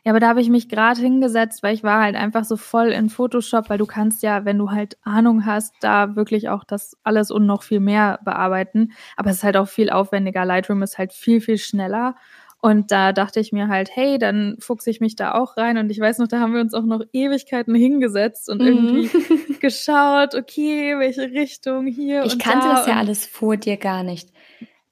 Ja, 0.04 0.12
aber 0.12 0.20
da 0.20 0.28
habe 0.28 0.40
ich 0.40 0.48
mich 0.48 0.68
gerade 0.68 1.00
hingesetzt, 1.00 1.62
weil 1.62 1.74
ich 1.74 1.82
war 1.82 2.02
halt 2.02 2.16
einfach 2.16 2.44
so 2.44 2.56
voll 2.56 2.88
in 2.88 3.10
Photoshop, 3.10 3.68
weil 3.68 3.78
du 3.78 3.86
kannst 3.86 4.22
ja, 4.22 4.44
wenn 4.44 4.58
du 4.58 4.70
halt 4.70 4.96
Ahnung 5.02 5.44
hast, 5.44 5.74
da 5.80 6.16
wirklich 6.16 6.48
auch 6.48 6.64
das 6.64 6.96
alles 7.02 7.30
und 7.30 7.46
noch 7.46 7.62
viel 7.62 7.80
mehr 7.80 8.18
bearbeiten. 8.24 8.92
Aber 9.16 9.30
es 9.30 9.38
ist 9.38 9.44
halt 9.44 9.56
auch 9.56 9.68
viel 9.68 9.90
aufwendiger. 9.90 10.44
Lightroom 10.44 10.82
ist 10.82 10.98
halt 10.98 11.12
viel, 11.12 11.40
viel 11.40 11.58
schneller. 11.58 12.16
Und 12.62 12.90
da 12.90 13.12
dachte 13.12 13.40
ich 13.40 13.52
mir 13.52 13.68
halt, 13.68 13.90
hey, 13.94 14.18
dann 14.18 14.56
fuchse 14.58 14.90
ich 14.90 15.00
mich 15.00 15.16
da 15.16 15.32
auch 15.32 15.56
rein. 15.56 15.78
Und 15.78 15.90
ich 15.90 15.98
weiß 15.98 16.18
noch, 16.18 16.28
da 16.28 16.40
haben 16.40 16.52
wir 16.52 16.60
uns 16.60 16.74
auch 16.74 16.84
noch 16.84 17.02
Ewigkeiten 17.12 17.74
hingesetzt 17.74 18.50
und 18.50 18.60
mhm. 18.60 18.66
irgendwie 18.66 19.54
geschaut, 19.60 20.34
okay, 20.34 20.98
welche 20.98 21.30
Richtung 21.30 21.86
hier. 21.86 22.24
Ich 22.24 22.38
kannte 22.38 22.68
da 22.68 22.74
das 22.74 22.86
ja 22.86 22.96
alles 22.96 23.24
vor 23.24 23.56
dir 23.56 23.78
gar 23.78 24.02
nicht. 24.02 24.28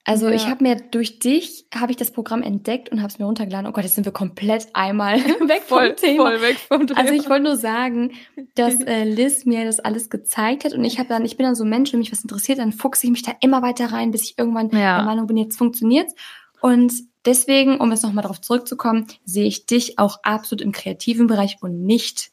Also 0.08 0.28
ja. 0.28 0.34
ich 0.34 0.46
habe 0.46 0.64
mir 0.64 0.76
durch 0.76 1.18
dich 1.18 1.66
habe 1.74 1.92
ich 1.92 1.98
das 1.98 2.12
Programm 2.12 2.42
entdeckt 2.42 2.88
und 2.88 3.02
habe 3.02 3.08
es 3.08 3.18
mir 3.18 3.26
runtergeladen. 3.26 3.66
Oh 3.66 3.72
Gott, 3.72 3.84
jetzt 3.84 3.94
sind 3.94 4.06
wir 4.06 4.12
komplett 4.12 4.68
einmal 4.72 5.16
weg 5.46 5.64
voll, 5.66 5.88
vom 5.88 5.96
Thema. 5.96 6.30
Voll 6.30 6.40
weg 6.40 6.56
vom 6.56 6.86
Thema. 6.86 7.00
Also 7.00 7.12
ich 7.12 7.28
wollte 7.28 7.44
nur 7.44 7.56
sagen, 7.58 8.12
dass 8.54 8.80
äh, 8.80 9.04
Liz 9.04 9.44
mir 9.44 9.66
das 9.66 9.80
alles 9.80 10.08
gezeigt 10.08 10.64
hat 10.64 10.72
und 10.72 10.82
ich 10.84 10.98
habe 10.98 11.10
dann, 11.10 11.26
ich 11.26 11.36
bin 11.36 11.44
dann 11.44 11.54
so 11.54 11.64
ein 11.64 11.68
Mensch, 11.68 11.92
wenn 11.92 11.98
mich 11.98 12.10
was 12.10 12.22
interessiert, 12.22 12.58
dann 12.58 12.72
fuchse 12.72 13.04
ich 13.04 13.10
mich 13.10 13.22
da 13.22 13.32
immer 13.42 13.60
weiter 13.60 13.92
rein, 13.92 14.10
bis 14.10 14.22
ich 14.22 14.38
irgendwann 14.38 14.70
ja. 14.70 14.96
der 14.96 15.04
Meinung 15.04 15.26
bin, 15.26 15.36
jetzt 15.36 15.58
funktioniert's. 15.58 16.14
Und 16.62 16.94
deswegen, 17.28 17.78
um 17.78 17.90
jetzt 17.90 18.02
nochmal 18.02 18.22
darauf 18.22 18.40
zurückzukommen, 18.40 19.06
sehe 19.24 19.46
ich 19.46 19.66
dich 19.66 19.98
auch 19.98 20.20
absolut 20.22 20.62
im 20.62 20.72
kreativen 20.72 21.26
Bereich 21.26 21.58
und 21.60 21.84
nicht 21.84 22.30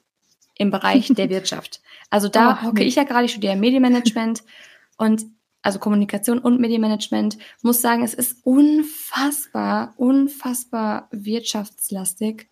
im 0.57 0.71
Bereich 0.71 1.09
der 1.09 1.29
Wirtschaft. 1.35 1.81
Also 2.09 2.29
da 2.29 2.59
oh, 2.61 2.67
hocke 2.67 2.79
nee. 2.79 2.85
ich 2.85 2.95
ja 2.95 3.03
gerade, 3.03 3.25
ich 3.25 3.31
studiere 3.31 3.57
Medienmanagement 3.57 4.43
und 4.97 5.25
also 5.61 5.79
Kommunikation 5.79 6.39
und 6.39 6.59
Medienmanagement, 6.59 7.37
muss 7.63 7.81
sagen, 7.81 8.03
es 8.03 8.13
ist 8.13 8.37
unfassbar, 8.45 9.95
unfassbar 9.97 11.09
wirtschaftslastig. 11.11 12.47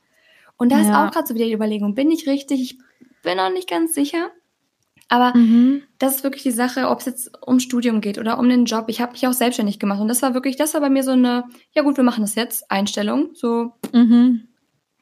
Und 0.57 0.71
da 0.71 0.77
ja. 0.77 0.81
ist 0.81 0.89
auch 0.89 1.11
gerade 1.13 1.27
so 1.27 1.35
wieder 1.35 1.45
die 1.45 1.53
Überlegung, 1.53 1.93
bin 1.93 2.11
ich 2.11 2.27
richtig? 2.27 2.59
Ich 2.59 2.77
bin 3.21 3.37
noch 3.37 3.51
nicht 3.51 3.69
ganz 3.69 3.93
sicher. 3.93 4.31
Aber 5.13 5.37
mhm. 5.37 5.83
das 5.99 6.15
ist 6.15 6.23
wirklich 6.23 6.41
die 6.41 6.49
Sache, 6.49 6.89
ob 6.89 6.97
es 6.97 7.05
jetzt 7.05 7.31
um 7.45 7.59
Studium 7.59 8.01
geht 8.01 8.17
oder 8.17 8.39
um 8.39 8.49
den 8.49 8.65
Job. 8.65 8.85
Ich 8.87 8.99
habe 8.99 9.11
mich 9.11 9.27
auch 9.27 9.33
selbstständig 9.33 9.77
gemacht 9.77 10.01
und 10.01 10.07
das 10.07 10.23
war 10.23 10.33
wirklich, 10.33 10.55
das 10.55 10.73
war 10.73 10.81
bei 10.81 10.89
mir 10.89 11.03
so 11.03 11.11
eine, 11.11 11.43
ja 11.71 11.83
gut, 11.83 11.97
wir 11.97 12.03
machen 12.03 12.23
das 12.23 12.33
jetzt, 12.33 12.71
Einstellung. 12.71 13.29
So, 13.35 13.73
mhm. 13.91 14.47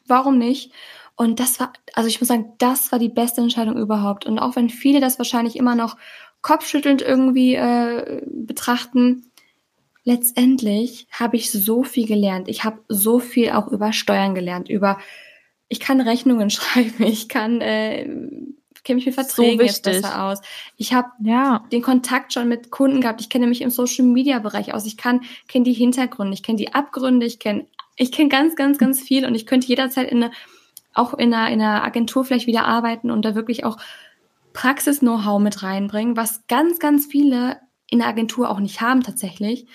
warum 0.07 0.37
nicht? 0.37 0.73
Und 1.15 1.39
das 1.39 1.61
war, 1.61 1.71
also 1.93 2.09
ich 2.09 2.19
muss 2.19 2.27
sagen, 2.27 2.51
das 2.57 2.91
war 2.91 2.99
die 2.99 3.07
beste 3.07 3.39
Entscheidung 3.39 3.77
überhaupt. 3.77 4.25
Und 4.25 4.37
auch 4.37 4.57
wenn 4.57 4.69
viele 4.69 4.99
das 4.99 5.17
wahrscheinlich 5.17 5.55
immer 5.55 5.75
noch 5.75 5.95
kopfschüttelnd 6.41 7.01
irgendwie 7.01 7.55
äh, 7.55 8.21
betrachten, 8.25 9.31
letztendlich 10.03 11.07
habe 11.09 11.37
ich 11.37 11.53
so 11.53 11.83
viel 11.83 12.05
gelernt. 12.05 12.49
Ich 12.49 12.65
habe 12.65 12.81
so 12.89 13.19
viel 13.19 13.51
auch 13.51 13.69
über 13.69 13.93
Steuern 13.93 14.35
gelernt, 14.35 14.67
über 14.67 14.97
ich 15.69 15.79
kann 15.79 16.01
Rechnungen 16.01 16.49
schreiben, 16.49 17.01
ich 17.01 17.29
kann 17.29 17.61
äh, 17.61 18.09
kenne 18.83 18.97
mich 18.97 19.05
mit 19.05 19.15
Verträgen 19.15 19.59
so 19.59 19.63
jetzt 19.63 19.83
besser 19.83 20.23
aus. 20.23 20.39
Ich 20.77 20.93
habe 20.93 21.09
ja. 21.23 21.63
den 21.71 21.81
Kontakt 21.81 22.33
schon 22.33 22.47
mit 22.47 22.71
Kunden 22.71 23.01
gehabt. 23.01 23.21
Ich 23.21 23.29
kenne 23.29 23.47
mich 23.47 23.61
im 23.61 23.69
Social 23.69 24.05
Media 24.05 24.39
Bereich 24.39 24.73
aus. 24.73 24.85
Ich 24.85 24.97
kann 24.97 25.21
kenne 25.47 25.65
die 25.65 25.73
Hintergründe, 25.73 26.33
ich 26.33 26.43
kenne 26.43 26.57
die 26.57 26.73
Abgründe, 26.73 27.25
ich 27.25 27.39
kenne 27.39 27.67
ich 27.97 28.11
kenne 28.11 28.29
ganz 28.29 28.55
ganz 28.55 28.77
ganz 28.77 29.01
viel 29.01 29.25
und 29.25 29.35
ich 29.35 29.45
könnte 29.45 29.67
jederzeit 29.67 30.09
in 30.09 30.23
eine 30.23 30.31
auch 30.93 31.13
in 31.13 31.33
einer, 31.33 31.51
in 31.51 31.61
einer 31.61 31.83
Agentur 31.83 32.25
vielleicht 32.25 32.47
wieder 32.47 32.65
arbeiten 32.65 33.11
und 33.11 33.23
da 33.23 33.35
wirklich 33.35 33.63
auch 33.63 33.77
Praxis-Know-how 34.53 35.39
mit 35.39 35.63
reinbringen, 35.63 36.17
was 36.17 36.45
ganz, 36.47 36.79
ganz 36.79 37.05
viele 37.05 37.57
in 37.89 37.99
der 37.99 38.07
Agentur 38.07 38.49
auch 38.49 38.59
nicht 38.59 38.81
haben 38.81 39.01
tatsächlich. 39.01 39.67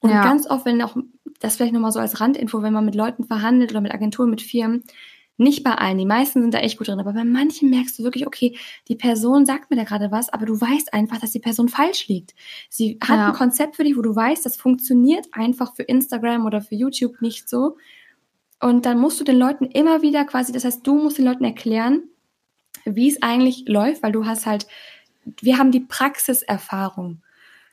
Und 0.00 0.10
ja. 0.10 0.22
ganz 0.22 0.48
oft, 0.48 0.66
wenn 0.66 0.82
auch, 0.82 0.96
das 1.40 1.56
vielleicht 1.56 1.72
nochmal 1.72 1.92
so 1.92 2.00
als 2.00 2.20
Randinfo, 2.20 2.62
wenn 2.62 2.72
man 2.72 2.84
mit 2.84 2.94
Leuten 2.94 3.24
verhandelt 3.24 3.70
oder 3.70 3.80
mit 3.80 3.94
Agenturen, 3.94 4.30
mit 4.30 4.42
Firmen, 4.42 4.84
nicht 5.36 5.64
bei 5.64 5.72
allen, 5.72 5.98
die 5.98 6.06
meisten 6.06 6.42
sind 6.42 6.54
da 6.54 6.58
echt 6.58 6.78
gut 6.78 6.88
drin, 6.88 7.00
aber 7.00 7.12
bei 7.12 7.24
manchen 7.24 7.68
merkst 7.68 7.98
du 7.98 8.04
wirklich, 8.04 8.26
okay, 8.26 8.56
die 8.88 8.94
Person 8.94 9.46
sagt 9.46 9.70
mir 9.70 9.76
da 9.76 9.84
gerade 9.84 10.12
was, 10.12 10.28
aber 10.32 10.46
du 10.46 10.60
weißt 10.60 10.94
einfach, 10.94 11.18
dass 11.18 11.32
die 11.32 11.40
Person 11.40 11.68
falsch 11.68 12.06
liegt. 12.06 12.34
Sie 12.68 12.98
hat 13.02 13.18
ja. 13.18 13.28
ein 13.28 13.34
Konzept 13.34 13.76
für 13.76 13.84
dich, 13.84 13.96
wo 13.96 14.02
du 14.02 14.14
weißt, 14.14 14.46
das 14.46 14.56
funktioniert 14.56 15.26
einfach 15.32 15.74
für 15.74 15.82
Instagram 15.82 16.46
oder 16.46 16.60
für 16.60 16.76
YouTube 16.76 17.20
nicht 17.20 17.48
so. 17.48 17.76
Und 18.60 18.86
dann 18.86 18.98
musst 18.98 19.20
du 19.20 19.24
den 19.24 19.38
Leuten 19.38 19.64
immer 19.66 20.02
wieder 20.02 20.24
quasi, 20.24 20.52
das 20.52 20.64
heißt, 20.64 20.86
du 20.86 20.94
musst 20.94 21.18
den 21.18 21.24
Leuten 21.24 21.44
erklären, 21.44 22.04
wie 22.84 23.08
es 23.08 23.20
eigentlich 23.20 23.64
läuft, 23.66 24.02
weil 24.02 24.12
du 24.12 24.26
hast 24.26 24.46
halt, 24.46 24.66
wir 25.40 25.58
haben 25.58 25.72
die 25.72 25.80
Praxiserfahrung. 25.80 27.22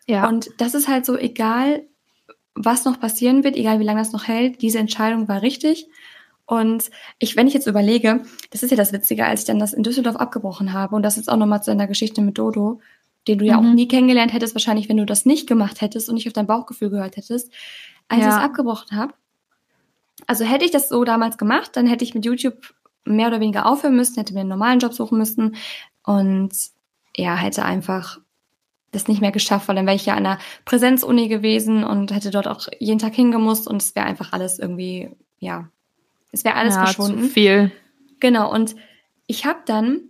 Ja. 0.08 0.28
Und 0.28 0.50
das 0.58 0.74
ist 0.74 0.88
halt 0.88 1.06
so, 1.06 1.16
egal, 1.16 1.86
was 2.56 2.86
noch 2.86 3.00
passieren 3.00 3.44
wird, 3.44 3.56
egal 3.56 3.80
wie 3.80 3.84
lange 3.84 4.02
das 4.02 4.14
noch 4.14 4.28
hält, 4.28 4.62
diese 4.62 4.80
Entscheidung 4.80 5.28
war 5.28 5.42
richtig. 5.42 5.88
Und 6.52 6.92
ich, 7.18 7.38
wenn 7.38 7.48
ich 7.48 7.54
jetzt 7.54 7.66
überlege, 7.66 8.26
das 8.50 8.62
ist 8.62 8.72
ja 8.72 8.76
das 8.76 8.92
Witzige, 8.92 9.26
als 9.26 9.40
ich 9.40 9.48
dann 9.48 9.58
das 9.58 9.72
in 9.72 9.84
Düsseldorf 9.84 10.18
abgebrochen 10.18 10.74
habe, 10.74 10.98
und 10.98 11.02
das 11.02 11.18
ist 11.18 11.32
auch 11.32 11.38
nochmal 11.38 11.64
zu 11.64 11.72
einer 11.72 11.88
Geschichte 11.88 12.22
mit 12.22 12.38
Dodo, 12.38 12.82
den 13.30 13.40
du 13.40 13.46
ja 13.46 13.58
auch 13.58 13.62
mhm. 13.62 13.74
nie 13.74 13.88
kennengelernt 13.88 14.34
hättest, 14.34 14.54
wahrscheinlich, 14.54 14.90
wenn 14.90 14.98
du 14.98 15.06
das 15.06 15.26
nicht 15.26 15.48
gemacht 15.48 15.80
hättest 15.80 16.10
und 16.10 16.16
nicht 16.16 16.28
auf 16.28 16.34
dein 16.34 16.48
Bauchgefühl 16.48 16.90
gehört 16.90 17.16
hättest, 17.16 17.54
als 18.10 18.20
ja. 18.20 18.28
ich 18.28 18.36
es 18.36 18.42
abgebrochen 18.42 18.98
habe. 18.98 19.14
Also 20.28 20.44
hätte 20.44 20.66
ich 20.66 20.72
das 20.72 20.90
so 20.90 21.06
damals 21.06 21.38
gemacht, 21.38 21.72
dann 21.78 21.88
hätte 21.88 22.04
ich 22.04 22.16
mit 22.16 22.26
YouTube 22.26 22.74
mehr 23.06 23.28
oder 23.28 23.40
weniger 23.40 23.66
aufhören 23.66 23.96
müssen, 23.96 24.18
hätte 24.18 24.34
mir 24.34 24.42
einen 24.42 24.50
normalen 24.50 24.80
Job 24.80 24.92
suchen 24.92 25.20
müssen 25.20 25.56
und 26.04 26.52
ja, 27.16 27.38
hätte 27.38 27.64
einfach 27.64 28.20
das 28.92 29.08
nicht 29.08 29.22
mehr 29.22 29.32
geschafft, 29.32 29.70
weil 29.70 29.78
dann 29.78 29.86
wäre 29.86 29.96
ich 29.96 30.06
ja 30.06 30.16
an 30.16 30.26
einer 30.26 30.40
Präsenzuni 30.66 31.30
gewesen 31.30 31.86
und 31.86 32.14
hätte 32.14 32.30
dort 32.30 32.50
auch 32.50 32.68
jeden 32.78 33.00
Tag 33.00 33.16
hingemusst 33.16 33.70
und 33.70 33.82
es 33.82 33.96
wäre 33.96 34.06
einfach 34.06 34.34
alles 34.34 34.60
irgendwie, 34.60 35.12
ja, 35.40 35.70
es 36.32 36.44
wäre 36.44 36.56
alles 36.56 36.76
ja, 36.76 36.86
verschwunden. 36.86 37.24
Zu 37.24 37.30
viel. 37.30 37.72
Genau, 38.20 38.52
und 38.52 38.76
ich 39.28 39.46
habe 39.46 39.60
dann, 39.66 40.02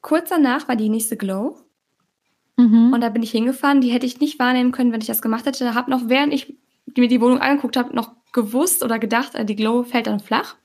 kurz 0.00 0.30
danach 0.30 0.68
war 0.68 0.76
die 0.76 0.88
nächste 0.88 1.16
Glow 1.16 1.58
mhm. 2.56 2.92
und 2.92 3.00
da 3.00 3.08
bin 3.08 3.22
ich 3.22 3.30
hingefahren, 3.30 3.80
die 3.80 3.90
hätte 3.90 4.06
ich 4.06 4.20
nicht 4.20 4.38
wahrnehmen 4.38 4.72
können, 4.72 4.92
wenn 4.92 5.00
ich 5.00 5.06
das 5.06 5.22
gemacht 5.22 5.46
hätte. 5.46 5.74
Habe 5.74 5.90
noch, 5.90 6.08
während 6.08 6.32
ich 6.32 6.56
mir 6.96 7.08
die 7.08 7.20
Wohnung 7.20 7.38
angeguckt 7.38 7.76
habe, 7.76 7.94
noch 7.94 8.12
gewusst 8.32 8.84
oder 8.84 8.98
gedacht, 8.98 9.34
äh, 9.34 9.44
die 9.44 9.56
Glow 9.56 9.82
fällt 9.84 10.06
dann 10.06 10.20
flach. 10.20 10.56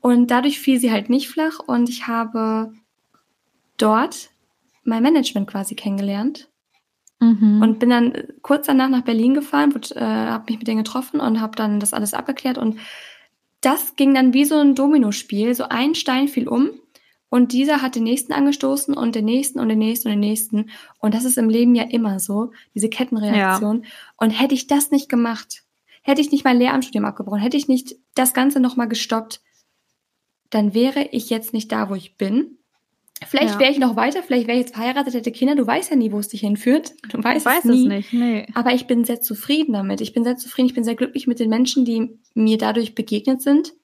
Und 0.00 0.30
dadurch 0.30 0.58
fiel 0.58 0.80
sie 0.80 0.90
halt 0.90 1.10
nicht 1.10 1.28
flach 1.28 1.58
und 1.58 1.88
ich 1.88 2.06
habe 2.06 2.72
dort 3.76 4.30
mein 4.84 5.02
Management 5.02 5.48
quasi 5.48 5.74
kennengelernt. 5.74 6.48
Mhm. 7.20 7.60
Und 7.60 7.78
bin 7.78 7.90
dann 7.90 8.14
kurz 8.40 8.66
danach 8.66 8.88
nach 8.88 9.02
Berlin 9.02 9.34
gefahren, 9.34 9.74
äh, 9.94 10.00
habe 10.00 10.44
mich 10.48 10.58
mit 10.58 10.68
denen 10.68 10.82
getroffen 10.82 11.20
und 11.20 11.40
habe 11.40 11.54
dann 11.54 11.78
das 11.78 11.92
alles 11.92 12.14
abgeklärt. 12.14 12.56
Und 12.56 12.78
das 13.60 13.96
ging 13.96 14.14
dann 14.14 14.32
wie 14.32 14.44
so 14.44 14.56
ein 14.56 14.74
Dominospiel. 14.74 15.54
So 15.54 15.64
ein 15.64 15.94
Stein 15.94 16.28
fiel 16.28 16.48
um 16.48 16.70
und 17.30 17.52
dieser 17.52 17.80
hat 17.80 17.94
den 17.94 18.02
nächsten 18.02 18.32
angestoßen 18.32 18.92
und 18.92 19.14
den 19.14 19.24
nächsten 19.24 19.60
und 19.60 19.68
den 19.68 19.78
nächsten 19.78 20.08
und 20.08 20.14
den 20.14 20.20
nächsten. 20.20 20.70
Und 20.98 21.14
das 21.14 21.24
ist 21.24 21.38
im 21.38 21.48
Leben 21.48 21.76
ja 21.76 21.84
immer 21.84 22.18
so, 22.18 22.50
diese 22.74 22.90
Kettenreaktion. 22.90 23.84
Ja. 23.84 23.88
Und 24.16 24.30
hätte 24.30 24.54
ich 24.54 24.66
das 24.66 24.90
nicht 24.90 25.08
gemacht, 25.08 25.62
hätte 26.02 26.20
ich 26.20 26.32
nicht 26.32 26.44
mein 26.44 26.58
Lehramtsstudium 26.58 27.04
abgebrochen, 27.04 27.40
hätte 27.40 27.56
ich 27.56 27.68
nicht 27.68 27.94
das 28.14 28.34
Ganze 28.34 28.58
nochmal 28.58 28.88
gestoppt, 28.88 29.40
dann 30.50 30.74
wäre 30.74 31.04
ich 31.12 31.30
jetzt 31.30 31.52
nicht 31.52 31.70
da, 31.70 31.88
wo 31.88 31.94
ich 31.94 32.16
bin. 32.16 32.58
Vielleicht 33.26 33.54
ja. 33.54 33.60
wäre 33.60 33.70
ich 33.70 33.78
noch 33.78 33.96
weiter, 33.96 34.22
vielleicht 34.22 34.46
wäre 34.46 34.58
ich 34.58 34.64
jetzt 34.64 34.74
verheiratet, 34.74 35.12
hätte 35.12 35.30
Kinder. 35.30 35.54
Du 35.54 35.66
weißt 35.66 35.90
ja 35.90 35.96
nie, 35.96 36.10
wo 36.10 36.18
es 36.18 36.28
dich 36.28 36.40
hinführt. 36.40 36.94
Du 37.10 37.22
weißt, 37.22 37.44
weiß 37.44 37.64
es, 37.66 37.70
nie. 37.70 37.82
es 37.82 37.88
nicht. 37.88 38.12
Nee. 38.12 38.46
Aber 38.54 38.72
ich 38.72 38.86
bin 38.86 39.04
sehr 39.04 39.20
zufrieden 39.20 39.74
damit. 39.74 40.00
Ich 40.00 40.14
bin 40.14 40.24
sehr 40.24 40.36
zufrieden. 40.36 40.68
Ich 40.68 40.74
bin 40.74 40.84
sehr 40.84 40.94
glücklich 40.94 41.26
mit 41.26 41.38
den 41.38 41.50
Menschen, 41.50 41.84
die 41.84 42.18
mir 42.34 42.56
dadurch 42.56 42.94
begegnet 42.94 43.42
sind. 43.42 43.74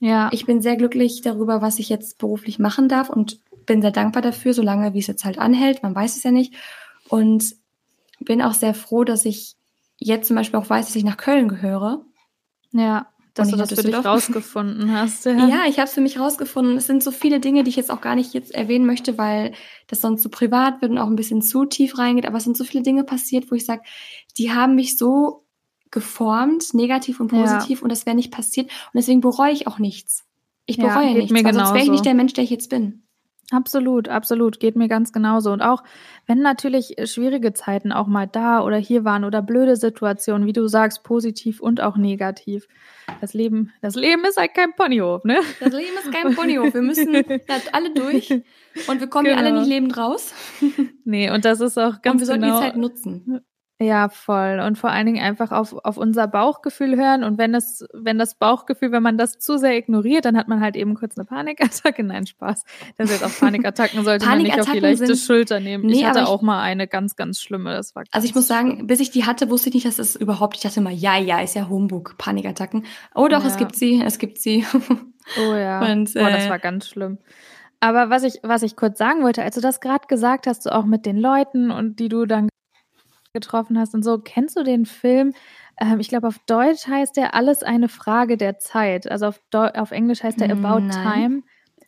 Ja. 0.00 0.30
Ich 0.32 0.46
bin 0.46 0.62
sehr 0.62 0.76
glücklich 0.76 1.20
darüber, 1.20 1.60
was 1.60 1.78
ich 1.78 1.88
jetzt 1.88 2.18
beruflich 2.18 2.58
machen 2.58 2.88
darf 2.88 3.10
und 3.10 3.40
bin 3.66 3.82
sehr 3.82 3.90
dankbar 3.90 4.22
dafür, 4.22 4.54
solange 4.54 4.94
wie 4.94 4.98
es 4.98 5.06
jetzt 5.06 5.24
halt 5.24 5.38
anhält. 5.38 5.82
Man 5.82 5.94
weiß 5.94 6.16
es 6.16 6.22
ja 6.22 6.30
nicht. 6.30 6.54
Und 7.08 7.56
bin 8.20 8.40
auch 8.40 8.54
sehr 8.54 8.74
froh, 8.74 9.04
dass 9.04 9.26
ich 9.26 9.56
jetzt 9.98 10.26
zum 10.26 10.36
Beispiel 10.36 10.58
auch 10.58 10.70
weiß, 10.70 10.86
dass 10.86 10.96
ich 10.96 11.04
nach 11.04 11.18
Köln 11.18 11.48
gehöre. 11.48 12.04
Ja, 12.72 13.08
dass 13.34 13.50
du 13.50 13.56
das 13.56 13.74
für 13.74 13.82
dich 13.82 14.04
rausgefunden 14.04 14.92
hast. 14.92 15.26
Ja, 15.26 15.32
ja 15.32 15.62
ich 15.68 15.78
habe 15.78 15.88
es 15.88 15.94
für 15.94 16.00
mich 16.00 16.18
rausgefunden. 16.18 16.76
Es 16.76 16.86
sind 16.86 17.02
so 17.02 17.10
viele 17.10 17.40
Dinge, 17.40 17.64
die 17.64 17.70
ich 17.70 17.76
jetzt 17.76 17.90
auch 17.90 18.00
gar 18.00 18.14
nicht 18.14 18.32
jetzt 18.32 18.54
erwähnen 18.54 18.86
möchte, 18.86 19.18
weil 19.18 19.52
das 19.88 20.00
sonst 20.00 20.22
so 20.22 20.28
privat 20.28 20.80
wird 20.80 20.92
und 20.92 20.98
auch 20.98 21.08
ein 21.08 21.16
bisschen 21.16 21.42
zu 21.42 21.64
tief 21.64 21.98
reingeht. 21.98 22.26
Aber 22.26 22.38
es 22.38 22.44
sind 22.44 22.56
so 22.56 22.64
viele 22.64 22.84
Dinge 22.84 23.02
passiert, 23.02 23.50
wo 23.50 23.56
ich 23.56 23.66
sage, 23.66 23.82
die 24.38 24.52
haben 24.52 24.76
mich 24.76 24.96
so 24.96 25.44
geformt, 25.90 26.74
negativ 26.74 27.20
und 27.20 27.28
positiv, 27.28 27.78
ja. 27.78 27.82
und 27.84 27.90
das 27.90 28.06
wäre 28.06 28.16
nicht 28.16 28.32
passiert. 28.32 28.66
Und 28.66 28.96
deswegen 28.96 29.20
bereue 29.20 29.52
ich 29.52 29.66
auch 29.66 29.78
nichts. 29.78 30.24
Ich 30.66 30.78
bereue 30.78 31.08
ja, 31.08 31.14
nichts, 31.14 31.32
mir 31.32 31.44
weil 31.44 31.54
sonst 31.54 31.74
wäre 31.74 31.84
ich 31.84 31.90
nicht 31.90 32.04
der 32.04 32.14
Mensch, 32.14 32.32
der 32.32 32.44
ich 32.44 32.50
jetzt 32.50 32.70
bin. 32.70 33.03
Absolut, 33.50 34.08
absolut. 34.08 34.58
Geht 34.58 34.76
mir 34.76 34.88
ganz 34.88 35.12
genauso. 35.12 35.52
Und 35.52 35.60
auch 35.60 35.82
wenn 36.26 36.40
natürlich 36.40 36.96
schwierige 37.04 37.52
Zeiten 37.52 37.92
auch 37.92 38.06
mal 38.06 38.26
da 38.26 38.62
oder 38.62 38.76
hier 38.76 39.04
waren 39.04 39.24
oder 39.24 39.42
blöde 39.42 39.76
Situationen, 39.76 40.46
wie 40.46 40.52
du 40.52 40.66
sagst, 40.66 41.02
positiv 41.02 41.60
und 41.60 41.80
auch 41.80 41.96
negativ. 41.96 42.66
Das 43.20 43.34
Leben, 43.34 43.72
das 43.82 43.96
Leben 43.96 44.24
ist 44.24 44.38
halt 44.38 44.54
kein 44.54 44.74
Ponyhof, 44.74 45.24
ne? 45.24 45.40
Das 45.60 45.72
Leben 45.72 45.94
ist 46.02 46.10
kein 46.10 46.34
Ponyhof. 46.34 46.72
Wir 46.72 46.82
müssen 46.82 47.12
da 47.46 47.54
alle 47.72 47.92
durch 47.92 48.30
und 48.30 49.00
wir 49.00 49.08
kommen 49.08 49.26
genau. 49.26 49.38
hier 49.38 49.46
alle 49.46 49.58
nicht 49.58 49.68
lebend 49.68 49.96
raus. 49.96 50.32
Nee, 51.04 51.30
und 51.30 51.44
das 51.44 51.60
ist 51.60 51.78
auch 51.78 52.00
ganz 52.00 52.14
Und 52.14 52.20
wir 52.20 52.26
sollten 52.26 52.42
genau, 52.42 52.60
die 52.60 52.64
Zeit 52.64 52.76
nutzen. 52.76 53.44
Ja, 53.80 54.08
voll. 54.08 54.60
Und 54.64 54.78
vor 54.78 54.90
allen 54.90 55.06
Dingen 55.06 55.22
einfach 55.22 55.50
auf, 55.50 55.74
auf 55.84 55.96
unser 55.96 56.28
Bauchgefühl 56.28 56.96
hören. 56.96 57.24
Und 57.24 57.38
wenn 57.38 57.52
das, 57.52 57.84
wenn 57.92 58.18
das 58.18 58.36
Bauchgefühl, 58.36 58.92
wenn 58.92 59.02
man 59.02 59.18
das 59.18 59.40
zu 59.40 59.58
sehr 59.58 59.76
ignoriert, 59.76 60.24
dann 60.24 60.36
hat 60.36 60.46
man 60.46 60.60
halt 60.60 60.76
eben 60.76 60.94
kurz 60.94 61.18
eine 61.18 61.24
Panikattacke. 61.24 62.04
Nein, 62.04 62.26
Spaß. 62.26 62.64
Das 62.96 63.10
ist 63.10 63.20
jetzt 63.20 63.24
auch 63.24 63.40
Panikattacken 63.40 64.04
sollte 64.04 64.26
man 64.26 64.42
nicht 64.42 64.60
auf 64.60 64.70
die 64.70 64.78
leichte 64.78 65.06
sind, 65.06 65.18
Schulter 65.18 65.58
nehmen. 65.58 65.86
Nee, 65.86 65.94
ich 65.94 66.04
hatte 66.06 66.20
ich, 66.20 66.26
auch 66.26 66.40
mal 66.40 66.62
eine 66.62 66.86
ganz, 66.86 67.16
ganz 67.16 67.40
schlimme. 67.40 67.74
Das 67.74 67.96
war 67.96 68.04
also 68.12 68.26
ich 68.26 68.34
muss 68.36 68.46
sagen, 68.46 68.74
schlimm. 68.74 68.86
bis 68.86 69.00
ich 69.00 69.10
die 69.10 69.24
hatte, 69.24 69.50
wusste 69.50 69.70
ich 69.70 69.74
nicht, 69.74 69.86
dass 69.86 69.98
es 69.98 70.14
überhaupt, 70.14 70.56
ich 70.56 70.62
dachte 70.62 70.78
immer, 70.78 70.90
ja, 70.90 71.18
ja, 71.18 71.40
ist 71.40 71.56
ja 71.56 71.68
Humbug, 71.68 72.16
Panikattacken. 72.16 72.84
Oh 73.14 73.26
doch, 73.26 73.42
ja. 73.42 73.48
es 73.48 73.56
gibt 73.56 73.74
sie, 73.74 74.00
es 74.04 74.18
gibt 74.18 74.38
sie. 74.38 74.64
Oh 75.38 75.54
ja. 75.54 75.80
Und, 75.90 76.14
äh, 76.16 76.20
oh, 76.20 76.28
das 76.28 76.50
war 76.50 76.58
ganz 76.58 76.86
schlimm. 76.86 77.16
Aber 77.80 78.10
was 78.10 78.24
ich, 78.24 78.40
was 78.42 78.62
ich 78.62 78.76
kurz 78.76 78.98
sagen 78.98 79.22
wollte, 79.22 79.42
als 79.42 79.54
du 79.54 79.62
das 79.62 79.80
gerade 79.80 80.06
gesagt 80.06 80.46
hast, 80.46 80.64
so 80.64 80.70
auch 80.70 80.84
mit 80.84 81.06
den 81.06 81.16
Leuten 81.16 81.70
und 81.70 81.98
die 81.98 82.10
du 82.10 82.26
dann 82.26 82.50
getroffen 83.34 83.78
hast 83.78 83.94
und 83.94 84.02
so. 84.02 84.18
Kennst 84.18 84.56
du 84.56 84.62
den 84.62 84.86
Film? 84.86 85.34
Ähm, 85.78 86.00
ich 86.00 86.08
glaube, 86.08 86.28
auf 86.28 86.38
Deutsch 86.46 86.86
heißt 86.86 87.16
der 87.18 87.34
Alles 87.34 87.62
eine 87.62 87.88
Frage 87.88 88.38
der 88.38 88.58
Zeit. 88.58 89.10
Also 89.10 89.26
auf, 89.26 89.40
Deu 89.50 89.68
auf 89.68 89.90
Englisch 89.90 90.22
heißt 90.22 90.40
der 90.40 90.50
About 90.50 90.80
Nein. 90.80 90.90
Time. 90.90 91.42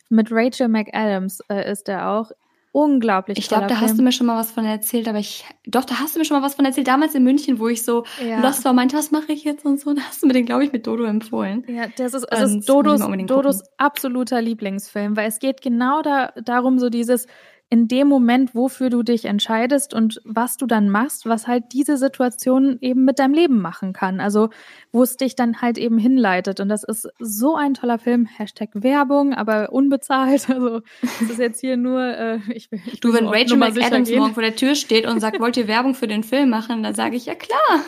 Mit 0.09 0.27
Rachel 0.31 0.67
McAdams 0.67 1.41
äh, 1.49 1.71
ist 1.71 1.87
der 1.87 2.09
auch. 2.09 2.31
Unglaublich. 2.73 3.39
Ich 3.39 3.47
glaube, 3.47 3.63
da 3.63 3.75
Film. 3.75 3.81
hast 3.81 3.97
du 3.97 4.03
mir 4.03 4.11
schon 4.11 4.27
mal 4.27 4.37
was 4.37 4.51
von 4.51 4.63
erzählt, 4.63 5.07
aber 5.07 5.17
ich. 5.17 5.45
Doch, 5.65 5.83
da 5.83 5.99
hast 5.99 6.13
du 6.13 6.19
mir 6.19 6.25
schon 6.25 6.39
mal 6.39 6.45
was 6.45 6.53
von 6.53 6.63
erzählt. 6.63 6.87
Damals 6.87 7.15
in 7.15 7.23
München, 7.23 7.59
wo 7.59 7.69
ich 7.69 7.83
so 7.83 8.03
ja. 8.23 8.39
lost 8.39 8.65
war, 8.65 8.73
meinte, 8.73 8.95
was 8.95 9.09
mache 9.09 9.31
ich 9.31 9.43
jetzt 9.43 9.65
und 9.65 9.79
so. 9.79 9.93
Da 9.93 10.01
hast 10.03 10.21
du 10.21 10.27
mir 10.27 10.33
den, 10.33 10.45
glaube 10.45 10.63
ich, 10.63 10.71
mit 10.71 10.85
Dodo 10.85 11.05
empfohlen. 11.05 11.63
Ja, 11.67 11.85
das 11.97 12.13
ist, 12.13 12.25
also 12.25 12.57
ist 12.57 12.69
Dodos, 12.69 13.01
Dodos 13.25 13.63
absoluter 13.77 14.41
Lieblingsfilm, 14.41 15.17
weil 15.17 15.27
es 15.27 15.39
geht 15.39 15.61
genau 15.61 16.03
da, 16.03 16.33
darum, 16.43 16.77
so 16.77 16.89
dieses 16.89 17.25
in 17.69 17.89
dem 17.89 18.07
Moment, 18.07 18.55
wofür 18.55 18.89
du 18.89 19.03
dich 19.03 19.25
entscheidest 19.25 19.93
und 19.93 20.21
was 20.23 20.55
du 20.55 20.65
dann 20.67 20.89
machst, 20.89 21.25
was 21.25 21.47
halt 21.47 21.65
diese 21.73 21.97
Situation 21.97 22.77
eben 22.79 23.03
mit 23.03 23.19
deinem 23.19 23.33
Leben 23.33 23.61
machen 23.61 23.91
kann. 23.91 24.21
Also 24.21 24.49
wo 24.93 25.03
es 25.03 25.17
dich 25.17 25.35
dann 25.35 25.61
halt 25.61 25.77
eben 25.77 25.97
hinleitet. 25.97 26.61
Und 26.61 26.69
das 26.69 26.83
ist 26.83 27.09
so 27.19 27.55
ein 27.55 27.73
toller 27.73 27.99
Film. 27.99 28.25
Hashtag 28.25 28.69
Werbung, 28.73 29.33
aber 29.33 29.71
unbezahlt. 29.71 30.47
Also 30.57 30.81
das 31.01 31.21
ist 31.21 31.39
jetzt 31.39 31.59
hier 31.59 31.77
nur, 31.77 32.01
äh, 32.01 32.39
ich 32.51 32.71
will. 32.71 32.79
Ich 32.91 32.99
du, 32.99 33.13
wenn 33.13 33.27
Rachel 33.27 33.57
McAdams 33.57 34.09
morgen 34.11 34.33
vor 34.33 34.41
der 34.41 34.55
Tür 34.55 34.75
steht 34.75 35.05
und 35.05 35.19
sagt, 35.19 35.39
wollt 35.39 35.57
ihr 35.57 35.67
Werbung 35.67 35.93
für 35.93 36.07
den 36.07 36.23
Film 36.23 36.49
machen, 36.49 36.81
dann 36.81 36.95
sage 36.95 37.15
ich, 37.15 37.25
ja 37.25 37.35
klar. 37.35 37.59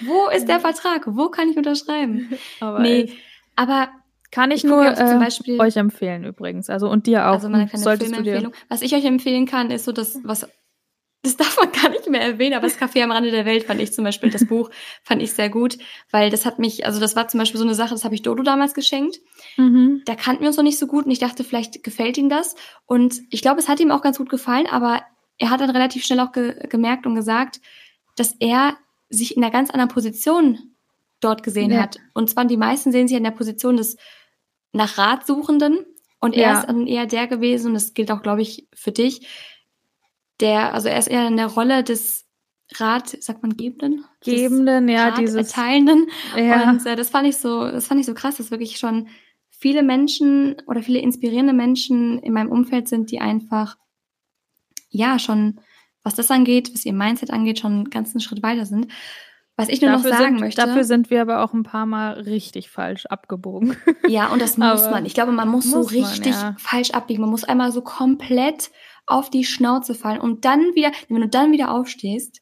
wo 0.00 0.28
ist 0.34 0.48
der 0.48 0.60
Vertrag? 0.60 1.02
Wo 1.06 1.28
kann 1.28 1.50
ich 1.50 1.56
unterschreiben? 1.56 2.30
Aber 2.60 2.80
nee, 2.80 3.12
aber 3.56 3.88
kann 4.32 4.50
ich, 4.50 4.64
ich 4.64 4.70
nur 4.70 4.84
äh, 4.84 5.60
euch 5.60 5.76
empfehlen 5.76 6.24
übrigens. 6.24 6.68
Also 6.70 6.88
und 6.88 7.06
dir 7.06 7.28
auch. 7.28 7.34
Also 7.34 7.48
meine 7.48 7.68
kleine 7.68 7.84
Solltest 7.84 8.14
Filmempfehlung. 8.14 8.52
Was 8.68 8.82
ich 8.82 8.94
euch 8.94 9.04
empfehlen 9.04 9.46
kann, 9.46 9.70
ist 9.70 9.84
so 9.84 9.92
das, 9.92 10.18
was 10.24 10.48
das 11.22 11.36
darf 11.36 11.56
man 11.56 11.70
gar 11.70 11.90
nicht 11.90 12.08
mehr 12.08 12.22
erwähnen, 12.22 12.54
aber 12.54 12.66
das 12.66 12.78
Café 12.78 13.04
am 13.04 13.12
Rande 13.12 13.30
der 13.30 13.44
Welt 13.44 13.64
fand 13.64 13.80
ich 13.80 13.92
zum 13.92 14.04
Beispiel, 14.04 14.30
das 14.30 14.46
Buch 14.46 14.70
fand 15.04 15.22
ich 15.22 15.32
sehr 15.34 15.50
gut, 15.50 15.78
weil 16.10 16.30
das 16.30 16.44
hat 16.44 16.58
mich, 16.58 16.84
also 16.84 16.98
das 16.98 17.14
war 17.14 17.28
zum 17.28 17.38
Beispiel 17.38 17.58
so 17.58 17.64
eine 17.64 17.74
Sache, 17.74 17.90
das 17.90 18.04
habe 18.04 18.14
ich 18.14 18.22
Dodo 18.22 18.42
damals 18.42 18.74
geschenkt. 18.74 19.20
Mhm. 19.56 20.02
Da 20.06 20.14
kannten 20.16 20.42
wir 20.42 20.48
uns 20.48 20.56
noch 20.56 20.64
nicht 20.64 20.78
so 20.78 20.86
gut 20.86 21.04
und 21.04 21.12
ich 21.12 21.20
dachte, 21.20 21.44
vielleicht 21.44 21.84
gefällt 21.84 22.18
ihm 22.18 22.28
das. 22.28 22.56
Und 22.86 23.20
ich 23.30 23.42
glaube, 23.42 23.60
es 23.60 23.68
hat 23.68 23.80
ihm 23.80 23.90
auch 23.90 24.02
ganz 24.02 24.18
gut 24.18 24.30
gefallen, 24.30 24.66
aber 24.66 25.02
er 25.38 25.50
hat 25.50 25.60
dann 25.60 25.70
relativ 25.70 26.04
schnell 26.04 26.20
auch 26.20 26.32
ge 26.32 26.54
gemerkt 26.68 27.06
und 27.06 27.14
gesagt, 27.14 27.60
dass 28.16 28.34
er 28.40 28.76
sich 29.10 29.36
in 29.36 29.44
einer 29.44 29.52
ganz 29.52 29.70
anderen 29.70 29.90
Position 29.90 30.58
dort 31.20 31.42
gesehen 31.42 31.70
ja. 31.70 31.82
hat. 31.82 31.98
Und 32.14 32.30
zwar 32.30 32.44
die 32.44 32.56
meisten 32.56 32.92
sehen 32.92 33.08
sich 33.08 33.16
in 33.16 33.24
der 33.24 33.30
Position 33.30 33.76
des 33.76 33.96
nach 34.72 34.98
Ratsuchenden 34.98 35.84
und 36.20 36.34
er 36.34 36.42
ja. 36.42 36.60
ist 36.60 36.68
dann 36.68 36.86
eher 36.86 37.06
der 37.06 37.26
gewesen, 37.26 37.68
und 37.68 37.74
das 37.74 37.94
gilt 37.94 38.10
auch, 38.10 38.22
glaube 38.22 38.42
ich, 38.42 38.68
für 38.74 38.92
dich, 38.92 39.26
der, 40.40 40.74
also 40.74 40.88
er 40.88 40.98
ist 40.98 41.08
eher 41.08 41.28
in 41.28 41.36
der 41.36 41.46
Rolle 41.46 41.84
des 41.84 42.26
Rat, 42.76 43.08
sagt 43.08 43.42
man 43.42 43.56
Gebenden? 43.56 44.04
Gebenden, 44.20 44.88
ja, 44.88 45.08
Rat 45.08 45.18
dieses 45.18 45.34
Erteilenden. 45.34 46.06
Ja. 46.36 46.70
Und 46.70 46.86
äh, 46.86 46.96
das 46.96 47.10
fand 47.10 47.28
ich 47.28 47.36
so, 47.36 47.70
das 47.70 47.86
fand 47.86 48.00
ich 48.00 48.06
so 48.06 48.14
krass, 48.14 48.36
dass 48.36 48.50
wirklich 48.50 48.78
schon 48.78 49.08
viele 49.50 49.82
Menschen 49.82 50.56
oder 50.66 50.82
viele 50.82 51.00
inspirierende 51.00 51.52
Menschen 51.52 52.18
in 52.18 52.32
meinem 52.32 52.50
Umfeld 52.50 52.88
sind, 52.88 53.10
die 53.10 53.20
einfach 53.20 53.76
ja 54.90 55.18
schon, 55.18 55.60
was 56.02 56.14
das 56.14 56.30
angeht, 56.30 56.72
was 56.72 56.84
ihr 56.84 56.92
Mindset 56.92 57.30
angeht, 57.30 57.60
schon 57.60 57.72
einen 57.72 57.90
ganzen 57.90 58.20
Schritt 58.20 58.42
weiter 58.42 58.66
sind. 58.66 58.88
Was 59.56 59.68
ich 59.68 59.82
nur 59.82 59.90
dafür 59.90 60.10
noch 60.10 60.18
sagen 60.18 60.38
sind, 60.38 60.40
möchte. 60.40 60.62
Dafür 60.62 60.84
sind 60.84 61.10
wir 61.10 61.20
aber 61.20 61.44
auch 61.44 61.52
ein 61.52 61.62
paar 61.62 61.84
Mal 61.84 62.12
richtig 62.12 62.70
falsch 62.70 63.06
abgebogen. 63.06 63.76
Ja, 64.08 64.32
und 64.32 64.40
das 64.40 64.56
muss 64.58 64.90
man. 64.90 65.04
Ich 65.04 65.14
glaube, 65.14 65.32
man 65.32 65.48
muss, 65.48 65.66
muss 65.66 65.90
so 65.90 65.94
richtig 65.94 66.32
man, 66.32 66.52
ja. 66.52 66.56
falsch 66.58 66.90
abbiegen. 66.92 67.20
Man 67.20 67.30
muss 67.30 67.44
einmal 67.44 67.70
so 67.70 67.82
komplett 67.82 68.70
auf 69.06 69.30
die 69.30 69.44
Schnauze 69.44 69.94
fallen 69.94 70.20
und 70.20 70.44
dann 70.44 70.60
wieder, 70.74 70.90
wenn 71.08 71.20
du 71.20 71.28
dann 71.28 71.52
wieder 71.52 71.70
aufstehst, 71.70 72.40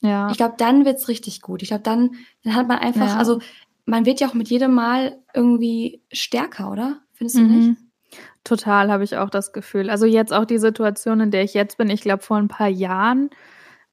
ja. 0.00 0.30
ich 0.30 0.36
glaube, 0.36 0.54
dann 0.58 0.84
wird's 0.84 1.08
richtig 1.08 1.40
gut. 1.40 1.62
Ich 1.62 1.68
glaube, 1.68 1.82
dann, 1.82 2.14
dann 2.44 2.54
hat 2.54 2.68
man 2.68 2.78
einfach, 2.78 3.08
ja. 3.08 3.16
also 3.16 3.40
man 3.86 4.06
wird 4.06 4.20
ja 4.20 4.28
auch 4.28 4.34
mit 4.34 4.48
jedem 4.48 4.74
Mal 4.74 5.18
irgendwie 5.34 6.02
stärker, 6.12 6.70
oder? 6.70 7.00
Findest 7.14 7.38
du 7.38 7.42
mhm. 7.42 7.68
nicht? 7.68 7.80
Total, 8.44 8.92
habe 8.92 9.02
ich 9.04 9.16
auch 9.16 9.30
das 9.30 9.52
Gefühl. 9.52 9.88
Also 9.90 10.06
jetzt 10.06 10.32
auch 10.32 10.44
die 10.44 10.58
Situation, 10.58 11.20
in 11.20 11.30
der 11.30 11.42
ich 11.42 11.54
jetzt 11.54 11.78
bin, 11.78 11.88
ich 11.90 12.02
glaube 12.02 12.22
vor 12.22 12.36
ein 12.36 12.48
paar 12.48 12.68
Jahren 12.68 13.30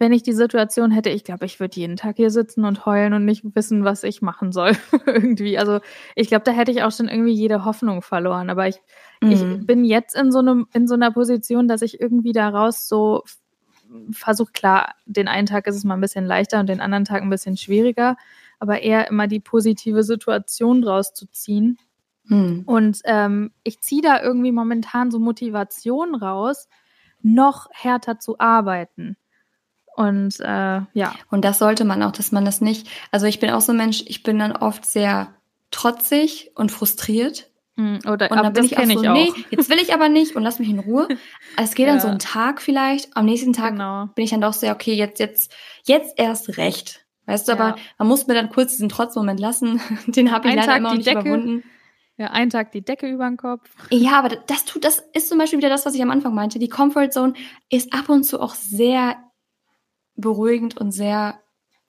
wenn 0.01 0.13
ich 0.13 0.23
die 0.23 0.33
Situation 0.33 0.89
hätte, 0.89 1.11
ich 1.11 1.23
glaube, 1.23 1.45
ich 1.45 1.59
würde 1.59 1.79
jeden 1.79 1.95
Tag 1.95 2.15
hier 2.15 2.31
sitzen 2.31 2.65
und 2.65 2.87
heulen 2.87 3.13
und 3.13 3.23
nicht 3.23 3.43
wissen, 3.53 3.83
was 3.83 4.03
ich 4.03 4.23
machen 4.23 4.51
soll. 4.51 4.71
irgendwie. 5.05 5.59
Also 5.59 5.79
ich 6.15 6.27
glaube, 6.27 6.43
da 6.43 6.51
hätte 6.51 6.71
ich 6.71 6.81
auch 6.81 6.91
schon 6.91 7.07
irgendwie 7.07 7.33
jede 7.33 7.65
Hoffnung 7.65 8.01
verloren. 8.01 8.49
Aber 8.49 8.67
ich, 8.67 8.77
mhm. 9.21 9.31
ich 9.31 9.67
bin 9.67 9.85
jetzt 9.85 10.15
in 10.15 10.31
so, 10.31 10.39
einem, 10.39 10.65
in 10.73 10.87
so 10.87 10.95
einer 10.95 11.11
Position, 11.11 11.67
dass 11.67 11.83
ich 11.83 12.01
irgendwie 12.01 12.31
daraus 12.31 12.87
so 12.87 13.21
versuche, 14.09 14.51
klar, 14.53 14.95
den 15.05 15.27
einen 15.27 15.45
Tag 15.45 15.67
ist 15.67 15.75
es 15.75 15.83
mal 15.83 15.93
ein 15.93 16.01
bisschen 16.01 16.25
leichter 16.25 16.59
und 16.59 16.67
den 16.67 16.81
anderen 16.81 17.05
Tag 17.05 17.21
ein 17.21 17.29
bisschen 17.29 17.55
schwieriger, 17.55 18.17
aber 18.57 18.81
eher 18.81 19.07
immer 19.07 19.27
die 19.27 19.39
positive 19.39 20.01
Situation 20.01 20.81
draus 20.81 21.13
zu 21.13 21.27
ziehen. 21.27 21.77
Mhm. 22.23 22.63
Und 22.65 23.01
ähm, 23.03 23.51
ich 23.63 23.81
ziehe 23.81 24.01
da 24.01 24.19
irgendwie 24.19 24.51
momentan 24.51 25.11
so 25.11 25.19
Motivation 25.19 26.15
raus, 26.15 26.69
noch 27.21 27.67
härter 27.69 28.17
zu 28.17 28.39
arbeiten. 28.39 29.15
Und 30.01 30.39
äh, 30.39 30.81
ja. 30.93 31.13
Und 31.29 31.45
das 31.45 31.59
sollte 31.59 31.85
man 31.85 32.01
auch, 32.01 32.11
dass 32.11 32.31
man 32.31 32.43
das 32.43 32.59
nicht. 32.59 32.87
Also 33.11 33.27
ich 33.27 33.39
bin 33.39 33.51
auch 33.51 33.61
so 33.61 33.71
ein 33.71 33.77
Mensch, 33.77 34.03
ich 34.07 34.23
bin 34.23 34.39
dann 34.39 34.51
oft 34.51 34.83
sehr 34.83 35.27
trotzig 35.69 36.49
und 36.55 36.71
frustriert. 36.71 37.51
Hm, 37.77 37.99
oder, 38.07 38.31
und 38.31 38.37
dann 38.37 38.53
bin 38.53 38.65
ich 38.65 38.79
auch 38.79 38.83
so, 38.83 38.89
ich 38.89 39.07
auch. 39.07 39.13
nee, 39.13 39.31
jetzt 39.51 39.69
will 39.69 39.77
ich 39.77 39.93
aber 39.93 40.09
nicht 40.09 40.35
und 40.35 40.41
lass 40.41 40.57
mich 40.57 40.69
in 40.69 40.79
Ruhe. 40.79 41.07
Es 41.57 41.75
geht 41.75 41.87
dann 41.87 41.97
ja. 41.97 42.01
so 42.01 42.07
einen 42.07 42.17
Tag 42.17 42.61
vielleicht. 42.63 43.15
Am 43.15 43.25
nächsten 43.25 43.53
Tag 43.53 43.73
genau. 43.73 44.07
bin 44.15 44.25
ich 44.25 44.31
dann 44.31 44.41
doch 44.41 44.53
sehr, 44.53 44.73
okay, 44.73 44.93
jetzt, 44.95 45.19
jetzt, 45.19 45.53
jetzt 45.85 46.17
erst 46.17 46.57
recht. 46.57 47.05
Weißt 47.27 47.47
du, 47.47 47.51
ja. 47.51 47.59
aber 47.59 47.75
man 47.99 48.07
muss 48.07 48.25
mir 48.25 48.33
dann 48.33 48.49
kurz 48.49 48.71
diesen 48.71 48.89
Trotzmoment 48.89 49.39
lassen. 49.39 49.79
Den 50.07 50.31
habe 50.31 50.47
ich 50.47 50.55
leider 50.55 50.67
Tag 50.67 50.77
immer 50.79 50.89
noch 50.89 50.95
nicht 50.95 51.07
Decke, 51.07 51.19
überwunden. 51.19 51.63
Ja, 52.17 52.27
einen 52.31 52.49
Tag 52.49 52.71
die 52.71 52.81
Decke 52.81 53.07
über 53.07 53.27
den 53.27 53.37
Kopf. 53.37 53.69
Ja, 53.91 54.17
aber 54.17 54.29
das 54.47 54.65
tut, 54.65 54.83
das 54.83 55.03
ist 55.13 55.29
zum 55.29 55.37
Beispiel 55.37 55.59
wieder 55.59 55.69
das, 55.69 55.85
was 55.85 55.93
ich 55.93 56.01
am 56.01 56.11
Anfang 56.11 56.33
meinte. 56.33 56.57
Die 56.57 56.69
Comfort 56.69 57.09
Zone 57.11 57.33
ist 57.69 57.93
ab 57.93 58.09
und 58.09 58.23
zu 58.23 58.41
auch 58.41 58.55
sehr 58.55 59.17
beruhigend 60.15 60.77
und 60.77 60.91
sehr 60.91 61.39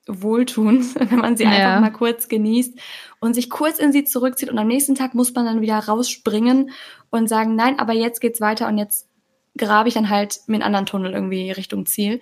wohltuend, 0.06 0.94
wenn 1.10 1.18
man 1.18 1.36
sie 1.36 1.44
ja. 1.44 1.50
einfach 1.50 1.80
mal 1.80 1.92
kurz 1.92 2.28
genießt 2.28 2.78
und 3.20 3.34
sich 3.34 3.50
kurz 3.50 3.78
in 3.78 3.92
sie 3.92 4.04
zurückzieht 4.04 4.50
und 4.50 4.58
am 4.58 4.66
nächsten 4.66 4.94
Tag 4.94 5.14
muss 5.14 5.34
man 5.34 5.44
dann 5.44 5.60
wieder 5.60 5.78
rausspringen 5.78 6.70
und 7.10 7.28
sagen, 7.28 7.54
nein, 7.54 7.78
aber 7.78 7.92
jetzt 7.92 8.20
geht's 8.20 8.40
weiter 8.40 8.68
und 8.68 8.78
jetzt 8.78 9.08
grabe 9.56 9.88
ich 9.88 9.94
dann 9.94 10.10
halt 10.10 10.40
mit 10.46 10.56
einem 10.56 10.66
anderen 10.66 10.86
Tunnel 10.86 11.12
irgendwie 11.12 11.50
Richtung 11.50 11.86
Ziel. 11.86 12.20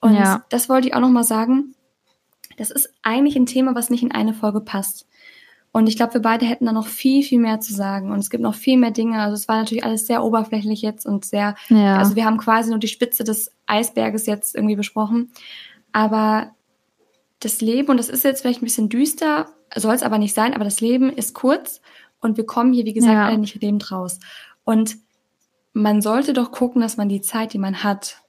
Und 0.00 0.14
ja. 0.14 0.44
das 0.50 0.68
wollte 0.68 0.88
ich 0.88 0.94
auch 0.94 1.00
noch 1.00 1.08
mal 1.08 1.24
sagen. 1.24 1.74
Das 2.58 2.70
ist 2.70 2.92
eigentlich 3.02 3.36
ein 3.36 3.46
Thema, 3.46 3.74
was 3.74 3.90
nicht 3.90 4.02
in 4.02 4.12
eine 4.12 4.34
Folge 4.34 4.60
passt. 4.60 5.06
Und 5.76 5.88
ich 5.88 5.96
glaube, 5.96 6.14
wir 6.14 6.22
beide 6.22 6.46
hätten 6.46 6.64
da 6.64 6.72
noch 6.72 6.86
viel, 6.86 7.22
viel 7.22 7.38
mehr 7.38 7.60
zu 7.60 7.74
sagen. 7.74 8.10
Und 8.10 8.18
es 8.18 8.30
gibt 8.30 8.42
noch 8.42 8.54
viel 8.54 8.78
mehr 8.78 8.92
Dinge. 8.92 9.20
Also 9.20 9.34
es 9.34 9.46
war 9.46 9.58
natürlich 9.58 9.84
alles 9.84 10.06
sehr 10.06 10.24
oberflächlich 10.24 10.80
jetzt 10.80 11.04
und 11.04 11.26
sehr, 11.26 11.54
ja. 11.68 11.98
also 11.98 12.16
wir 12.16 12.24
haben 12.24 12.38
quasi 12.38 12.70
nur 12.70 12.78
die 12.78 12.88
Spitze 12.88 13.24
des 13.24 13.52
Eisberges 13.66 14.24
jetzt 14.24 14.54
irgendwie 14.54 14.74
besprochen. 14.74 15.32
Aber 15.92 16.52
das 17.40 17.60
Leben, 17.60 17.90
und 17.90 17.98
das 17.98 18.08
ist 18.08 18.24
jetzt 18.24 18.40
vielleicht 18.40 18.62
ein 18.62 18.64
bisschen 18.64 18.88
düster, 18.88 19.50
soll 19.74 19.94
es 19.94 20.02
aber 20.02 20.16
nicht 20.16 20.32
sein, 20.32 20.54
aber 20.54 20.64
das 20.64 20.80
Leben 20.80 21.10
ist 21.10 21.34
kurz 21.34 21.82
und 22.22 22.38
wir 22.38 22.46
kommen 22.46 22.72
hier, 22.72 22.86
wie 22.86 22.94
gesagt, 22.94 23.12
ja. 23.12 23.26
alle 23.26 23.36
nicht 23.36 23.60
lebend 23.60 23.92
raus. 23.92 24.18
Und 24.64 24.96
man 25.74 26.00
sollte 26.00 26.32
doch 26.32 26.52
gucken, 26.52 26.80
dass 26.80 26.96
man 26.96 27.10
die 27.10 27.20
Zeit, 27.20 27.52
die 27.52 27.58
man 27.58 27.82
hat, 27.82 28.22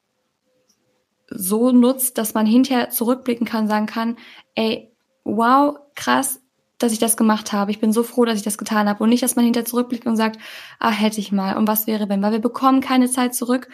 so 1.30 1.72
nutzt, 1.72 2.18
dass 2.18 2.34
man 2.34 2.46
hinterher 2.46 2.90
zurückblicken 2.90 3.48
kann, 3.48 3.70
sagen 3.70 3.86
kann, 3.86 4.18
ey, 4.54 4.92
wow, 5.24 5.78
krass, 5.96 6.42
dass 6.78 6.92
ich 6.92 7.00
das 7.00 7.18
gemacht 7.18 7.54
habe. 7.54 7.72
Ich 7.72 7.80
bin 7.80 7.92
so 7.92 8.04
froh, 8.04 8.26
dass 8.26 8.38
ich 8.38 8.44
das 8.44 8.58
getan 8.58 8.88
habe. 8.88 9.04
Und 9.04 9.10
nicht, 9.10 9.24
dass 9.24 9.36
man 9.36 9.46
hinter 9.46 9.66
zurückblickt 9.66 10.06
und 10.06 10.16
sagt, 10.16 10.40
ah, 10.80 10.92
hätte 10.92 11.20
ich 11.20 11.32
mal. 11.32 11.58
Und 11.58 11.68
was 11.68 11.88
wäre, 11.88 12.08
wenn? 12.10 12.22
Weil 12.22 12.34
wir 12.34 12.40
bekommen 12.40 12.82
keine 12.82 13.10
Zeit 13.10 13.34
zurück. 13.34 13.68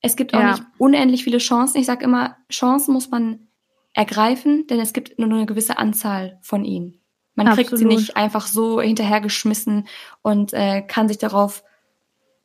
Es 0.00 0.16
gibt 0.16 0.34
auch 0.34 0.40
ja. 0.40 0.52
nicht 0.52 0.62
unendlich 0.78 1.24
viele 1.24 1.38
Chancen. 1.38 1.78
Ich 1.78 1.86
sage 1.86 2.04
immer, 2.04 2.36
Chancen 2.50 2.94
muss 2.94 3.10
man 3.10 3.48
ergreifen, 3.92 4.66
denn 4.66 4.80
es 4.80 4.92
gibt 4.92 5.18
nur 5.18 5.28
eine 5.28 5.46
gewisse 5.46 5.78
Anzahl 5.78 6.38
von 6.42 6.64
ihnen. 6.64 7.00
Man 7.34 7.46
Absolut. 7.46 7.68
kriegt 7.68 7.78
sie 7.78 7.84
nicht 7.84 8.16
einfach 8.16 8.46
so 8.46 8.80
hinterhergeschmissen 8.80 9.86
und 10.22 10.52
äh, 10.52 10.82
kann 10.82 11.08
sich 11.08 11.18
darauf 11.18 11.62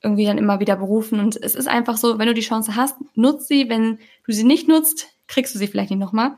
irgendwie 0.01 0.25
dann 0.25 0.37
immer 0.37 0.59
wieder 0.59 0.75
berufen. 0.75 1.19
Und 1.19 1.35
es 1.35 1.55
ist 1.55 1.67
einfach 1.67 1.97
so, 1.97 2.19
wenn 2.19 2.27
du 2.27 2.33
die 2.33 2.41
Chance 2.41 2.75
hast, 2.75 2.95
nutz 3.15 3.47
sie. 3.47 3.69
Wenn 3.69 3.99
du 4.25 4.33
sie 4.33 4.43
nicht 4.43 4.67
nutzt, 4.67 5.07
kriegst 5.27 5.55
du 5.55 5.59
sie 5.59 5.67
vielleicht 5.67 5.89
nicht 5.89 5.99
nochmal. 5.99 6.37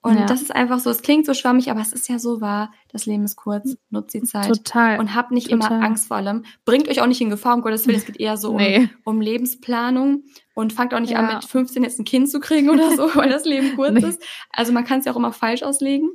Und 0.00 0.16
ja. 0.16 0.26
das 0.26 0.42
ist 0.42 0.54
einfach 0.54 0.78
so, 0.78 0.90
es 0.90 1.02
klingt 1.02 1.26
so 1.26 1.34
schwammig, 1.34 1.70
aber 1.70 1.80
es 1.80 1.92
ist 1.92 2.08
ja 2.08 2.20
so 2.20 2.40
wahr, 2.40 2.72
das 2.92 3.06
Leben 3.06 3.24
ist 3.24 3.34
kurz, 3.34 3.76
nutzt 3.90 4.14
die 4.14 4.22
Zeit. 4.22 4.46
Total. 4.46 5.00
Und 5.00 5.14
habt 5.14 5.32
nicht 5.32 5.50
Total. 5.50 5.72
immer 5.72 5.84
Angst 5.84 6.06
vor 6.06 6.18
allem. 6.18 6.44
Bringt 6.64 6.88
euch 6.88 7.00
auch 7.00 7.06
nicht 7.06 7.20
in 7.20 7.30
Gefahr, 7.30 7.54
um 7.56 7.62
Gottes 7.62 7.86
Willen, 7.86 7.98
es 7.98 8.06
geht 8.06 8.20
eher 8.20 8.36
so 8.36 8.56
nee. 8.56 8.88
um, 9.02 9.16
um, 9.16 9.20
Lebensplanung 9.20 10.22
und 10.54 10.72
fangt 10.72 10.94
auch 10.94 11.00
nicht 11.00 11.12
ja. 11.12 11.18
an, 11.18 11.34
mit 11.34 11.44
15 11.44 11.82
jetzt 11.82 11.98
ein 11.98 12.04
Kind 12.04 12.30
zu 12.30 12.38
kriegen 12.38 12.70
oder 12.70 12.96
so, 12.96 13.10
weil 13.16 13.28
das 13.28 13.44
Leben 13.44 13.74
kurz 13.74 13.94
nee. 13.94 14.06
ist. 14.06 14.22
Also 14.52 14.72
man 14.72 14.84
kann 14.84 15.00
es 15.00 15.04
ja 15.04 15.12
auch 15.12 15.16
immer 15.16 15.32
falsch 15.32 15.64
auslegen, 15.64 16.10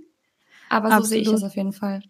aber 0.69 0.87
so 0.87 0.95
Absolut. 0.95 1.09
sehe 1.09 1.21
ich 1.21 1.29
das 1.29 1.43
auf 1.43 1.55
jeden 1.57 1.73
Fall. 1.73 2.01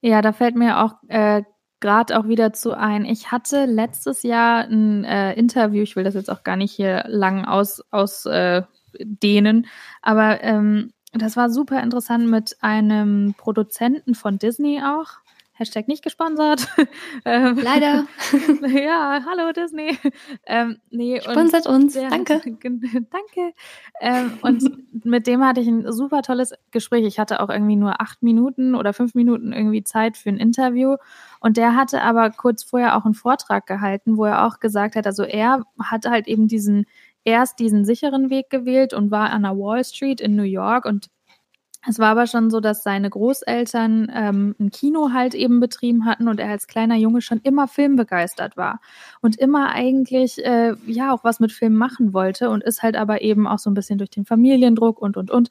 Ja, 0.00 0.22
da 0.22 0.32
fällt 0.32 0.56
mir 0.56 0.80
auch 0.82 0.94
äh, 1.08 1.42
gerade 1.80 2.18
auch 2.18 2.28
wieder 2.28 2.54
zu 2.54 2.72
ein. 2.72 3.04
Ich 3.04 3.30
hatte 3.30 3.66
letztes 3.66 4.22
Jahr 4.22 4.64
ein 4.64 5.04
äh, 5.04 5.34
Interview, 5.34 5.82
ich 5.82 5.96
will 5.96 6.04
das 6.04 6.14
jetzt 6.14 6.30
auch 6.30 6.44
gar 6.44 6.56
nicht 6.56 6.72
hier 6.72 7.04
lang 7.08 7.44
aus, 7.44 7.82
aus 7.90 8.24
äh, 8.24 8.62
dehnen, 8.98 9.66
aber 10.02 10.42
ähm, 10.42 10.92
das 11.12 11.36
war 11.36 11.50
super 11.50 11.82
interessant 11.82 12.28
mit 12.28 12.56
einem 12.60 13.34
Produzenten 13.36 14.14
von 14.14 14.38
Disney 14.38 14.80
auch. 14.82 15.20
Hashtag 15.60 15.88
nicht 15.88 16.02
gesponsert. 16.02 16.68
ähm, 17.26 17.58
Leider. 17.62 18.06
ja, 18.66 19.20
hallo 19.28 19.52
Disney. 19.52 19.98
Ähm, 20.46 20.78
nee, 20.90 21.20
Sponsert 21.20 21.66
uns, 21.66 21.92
der, 21.92 22.08
danke. 22.08 22.40
danke. 22.40 23.52
Ähm, 24.00 24.38
und 24.40 25.04
mit 25.04 25.26
dem 25.26 25.44
hatte 25.44 25.60
ich 25.60 25.68
ein 25.68 25.92
super 25.92 26.22
tolles 26.22 26.54
Gespräch. 26.70 27.04
Ich 27.04 27.18
hatte 27.18 27.40
auch 27.40 27.50
irgendwie 27.50 27.76
nur 27.76 28.00
acht 28.00 28.22
Minuten 28.22 28.74
oder 28.74 28.94
fünf 28.94 29.14
Minuten 29.14 29.52
irgendwie 29.52 29.84
Zeit 29.84 30.16
für 30.16 30.30
ein 30.30 30.38
Interview. 30.38 30.96
Und 31.40 31.58
der 31.58 31.76
hatte 31.76 32.00
aber 32.00 32.30
kurz 32.30 32.62
vorher 32.62 32.96
auch 32.96 33.04
einen 33.04 33.12
Vortrag 33.12 33.66
gehalten, 33.66 34.16
wo 34.16 34.24
er 34.24 34.46
auch 34.46 34.60
gesagt 34.60 34.96
hat, 34.96 35.06
also 35.06 35.24
er 35.24 35.66
hat 35.78 36.06
halt 36.06 36.26
eben 36.26 36.48
diesen, 36.48 36.86
erst 37.24 37.58
diesen 37.58 37.84
sicheren 37.84 38.30
Weg 38.30 38.50
gewählt 38.50 38.94
und 38.94 39.10
war 39.10 39.30
an 39.30 39.42
der 39.42 39.56
Wall 39.56 39.84
Street 39.84 40.20
in 40.20 40.36
New 40.36 40.42
York. 40.42 40.84
Und 40.84 41.08
es 41.86 41.98
war 41.98 42.08
aber 42.08 42.26
schon 42.26 42.50
so, 42.50 42.60
dass 42.60 42.82
seine 42.82 43.08
Großeltern 43.08 44.12
ähm, 44.14 44.54
ein 44.60 44.70
Kino 44.70 45.12
halt 45.12 45.34
eben 45.34 45.60
betrieben 45.60 46.04
hatten 46.04 46.28
und 46.28 46.38
er 46.38 46.50
als 46.50 46.66
kleiner 46.66 46.96
Junge 46.96 47.22
schon 47.22 47.40
immer 47.42 47.68
filmbegeistert 47.68 48.56
war 48.56 48.80
und 49.22 49.38
immer 49.38 49.70
eigentlich 49.70 50.44
äh, 50.44 50.74
ja 50.86 51.12
auch 51.12 51.24
was 51.24 51.40
mit 51.40 51.52
Film 51.52 51.74
machen 51.74 52.12
wollte 52.12 52.50
und 52.50 52.62
ist 52.62 52.82
halt 52.82 52.96
aber 52.96 53.22
eben 53.22 53.46
auch 53.46 53.58
so 53.58 53.70
ein 53.70 53.74
bisschen 53.74 53.98
durch 53.98 54.10
den 54.10 54.26
Familiendruck 54.26 55.00
und 55.00 55.16
und 55.16 55.30
und. 55.30 55.48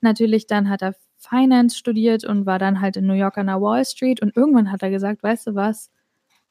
Natürlich 0.00 0.46
dann 0.46 0.68
hat 0.68 0.82
er 0.82 0.94
Finance 1.18 1.76
studiert 1.76 2.24
und 2.24 2.46
war 2.46 2.58
dann 2.58 2.80
halt 2.80 2.96
in 2.96 3.06
New 3.06 3.14
York 3.14 3.38
an 3.38 3.46
der 3.46 3.60
Wall 3.60 3.84
Street 3.84 4.22
und 4.22 4.36
irgendwann 4.36 4.70
hat 4.70 4.82
er 4.82 4.90
gesagt, 4.90 5.22
weißt 5.22 5.48
du 5.48 5.54
was, 5.56 5.90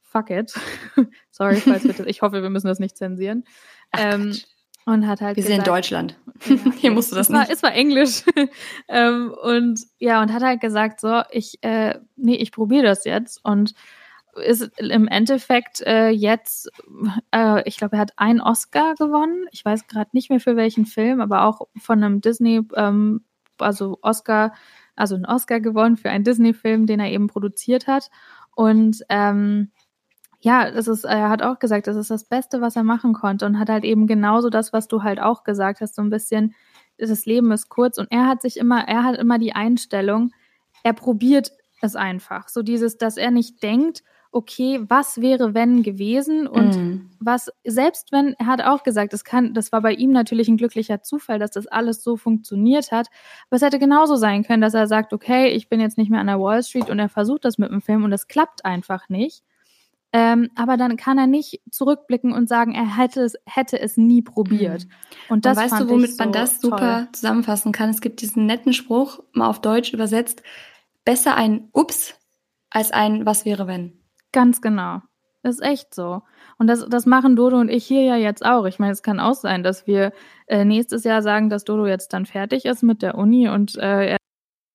fuck 0.02 0.30
it, 0.30 0.54
sorry, 1.32 1.56
falls 1.56 1.84
wir 1.84 1.94
das, 1.94 2.06
ich 2.06 2.22
hoffe, 2.22 2.42
wir 2.42 2.50
müssen 2.50 2.68
das 2.68 2.80
nicht 2.80 2.98
zensieren. 2.98 3.46
Ach, 3.92 4.00
ähm, 4.14 4.36
und 4.86 5.08
hat 5.08 5.22
halt. 5.22 5.38
Wir 5.38 5.44
gesagt, 5.44 5.66
sind 5.66 5.68
in 5.68 5.74
Deutschland. 5.74 6.20
Ja, 6.46 6.56
Hier 6.78 6.92
musst 6.92 7.12
du 7.12 7.16
das 7.16 7.28
es 7.28 7.34
nicht. 7.34 7.48
War, 7.48 7.50
es 7.50 7.64
war 7.64 7.74
Englisch. 7.74 8.24
ähm, 8.88 9.34
und 9.44 9.82
ja, 10.00 10.22
und 10.22 10.34
hat 10.34 10.44
halt 10.44 10.62
gesagt, 10.62 11.00
so, 11.00 11.22
ich, 11.32 11.60
äh, 11.62 12.00
nee, 12.16 12.36
ich 12.36 12.52
probiere 12.52 12.84
das 12.84 13.06
jetzt. 13.06 13.40
Und 13.44 13.74
ist 14.36 14.72
im 14.78 15.08
Endeffekt 15.08 15.82
äh, 15.82 16.10
jetzt, 16.10 16.72
äh, 17.32 17.68
ich 17.68 17.78
glaube, 17.78 17.98
er 17.98 18.02
hat 18.02 18.14
einen 18.18 18.42
Oscar 18.42 18.96
gewonnen. 18.96 19.46
Ich 19.52 19.64
weiß 19.64 19.88
gerade 19.88 20.10
nicht 20.14 20.30
mehr 20.30 20.40
für 20.40 20.56
welchen 20.56 20.86
Film, 20.86 21.22
aber 21.22 21.44
auch 21.46 21.68
von 21.78 22.04
einem 22.04 22.22
Disney, 22.22 22.62
ähm, 22.76 23.26
also 23.58 24.00
Oscar, 24.02 24.54
also 24.96 25.16
einen 25.16 25.26
Oscar 25.26 25.60
gewonnen 25.60 25.98
für 25.98 26.10
einen 26.10 26.24
Disney-Film, 26.24 26.86
den 26.86 27.00
er 27.00 27.12
eben 27.12 27.28
produziert 27.28 27.88
hat. 27.88 28.10
Und 28.56 29.04
ähm, 29.10 29.72
ja, 30.42 30.72
das 30.72 30.88
ist, 30.88 31.04
er 31.04 31.30
hat 31.30 31.44
auch 31.44 31.60
gesagt, 31.60 31.88
das 31.88 31.96
ist 31.96 32.10
das 32.10 32.24
Beste, 32.24 32.62
was 32.62 32.76
er 32.76 32.84
machen 32.84 33.14
konnte 33.14 33.46
und 33.46 33.60
hat 33.60 33.70
halt 33.70 33.84
eben 33.84 34.08
genauso 34.08 34.50
das, 34.50 34.74
was 34.74 34.88
du 34.88 35.04
halt 35.04 35.20
auch 35.22 35.44
gesagt 35.44 35.82
hast, 35.82 35.96
so 35.96 36.02
ein 36.02 36.10
bisschen, 36.10 36.56
das 36.98 37.26
Leben 37.26 37.52
ist 37.52 37.70
kurz 37.70 37.98
und 37.98 38.12
er 38.12 38.28
hat 38.28 38.42
sich 38.42 38.58
immer, 38.58 38.88
er 38.88 39.04
hat 39.04 39.18
immer 39.18 39.38
die 39.38 39.54
Einstellung, 39.54 40.32
er 40.84 40.94
probiert 40.94 41.52
es 41.82 41.96
einfach. 41.96 42.50
So 42.50 42.64
dieses, 42.64 42.98
dass 42.98 43.18
er 43.18 43.32
nicht 43.32 43.62
denkt, 43.62 44.04
okay, 44.32 44.80
was 44.88 45.20
wäre 45.20 45.54
wenn 45.54 45.84
gewesen 45.84 46.48
und 46.48 46.76
mm. 46.76 47.10
was, 47.20 47.52
selbst 47.66 48.12
wenn, 48.14 48.34
er 48.40 48.46
hat 48.46 48.64
auch 48.64 48.84
gesagt, 48.84 49.12
das 49.12 49.26
kann, 49.26 49.54
das 49.54 49.72
war 49.74 49.82
bei 49.82 49.94
ihm 49.94 50.12
natürlich 50.12 50.48
ein 50.48 50.58
glücklicher 50.58 51.04
Zufall, 51.04 51.38
dass 51.38 51.52
das 51.52 51.68
alles 51.68 52.02
so 52.02 52.16
funktioniert 52.16 52.92
hat, 52.92 53.08
aber 53.50 53.58
es 53.58 53.62
hätte 53.62 53.78
genauso 53.78 54.16
sein 54.16 54.44
können, 54.44 54.62
dass 54.62 54.74
er 54.74 54.88
sagt, 54.88 55.12
okay, 55.12 55.50
ich 55.50 55.68
bin 55.68 55.82
jetzt 55.82 55.98
nicht 55.98 56.10
mehr 56.10 56.22
an 56.22 56.28
der 56.28 56.40
Wall 56.40 56.64
Street 56.64 56.90
und 56.90 56.98
er 56.98 57.10
versucht 57.10 57.44
das 57.44 57.58
mit 57.58 57.72
dem 57.72 57.82
Film 57.82 58.06
und 58.06 58.14
es 58.14 58.28
klappt 58.28 58.64
einfach 58.64 59.10
nicht. 59.10 59.44
Ähm, 60.14 60.50
aber 60.56 60.76
dann 60.76 60.98
kann 60.98 61.18
er 61.18 61.28
nicht 61.28 61.62
zurückblicken 61.72 62.34
und 62.34 62.50
sagen, 62.50 62.74
er 62.74 62.98
hätte 62.98 63.22
es, 63.22 63.36
hätte 63.46 63.80
es 63.80 63.96
nie 63.96 64.22
probiert. 64.22 64.86
Mhm. 64.86 64.92
Und 65.30 65.46
das 65.46 65.58
und 65.58 65.64
weißt 65.64 65.80
du, 65.82 65.90
womit 65.90 66.12
so 66.12 66.24
man 66.24 66.34
das 66.34 66.60
super 66.60 66.78
toll. 66.78 67.08
zusammenfassen 67.14 67.72
kann? 67.72 67.90
Es 67.90 68.02
gibt 68.02 68.22
diesen 68.22 68.46
netten 68.46 68.74
Spruch, 68.74 69.20
mal 69.32 69.48
auf 69.48 69.62
Deutsch 69.62 69.94
übersetzt, 69.94 70.44
besser 71.06 71.36
ein 71.36 71.70
Ups 71.72 72.16
als 72.70 72.92
ein 72.92 73.26
Was 73.26 73.46
wäre 73.46 73.68
wenn. 73.68 73.94
Ganz 74.34 74.62
genau. 74.62 75.02
Das 75.44 75.56
ist 75.56 75.64
echt 75.64 75.96
so. 75.96 76.22
Und 76.58 76.68
das, 76.68 76.88
das 76.88 77.06
machen 77.06 77.36
Dodo 77.36 77.58
und 77.58 77.70
ich 77.70 77.86
hier 77.86 78.04
ja 78.04 78.16
jetzt 78.16 78.46
auch. 78.46 78.66
Ich 78.66 78.80
meine, 78.80 78.92
es 78.92 79.02
kann 79.02 79.20
auch 79.20 79.34
sein, 79.34 79.64
dass 79.64 79.88
wir 79.88 80.14
äh, 80.48 80.66
nächstes 80.66 81.04
Jahr 81.04 81.22
sagen, 81.22 81.50
dass 81.50 81.64
Dodo 81.64 81.88
jetzt 81.88 82.14
dann 82.14 82.26
fertig 82.26 82.66
ist 82.66 82.84
mit 82.84 83.02
der 83.02 83.16
Uni 83.18 83.50
und 83.50 83.76
äh, 83.78 84.18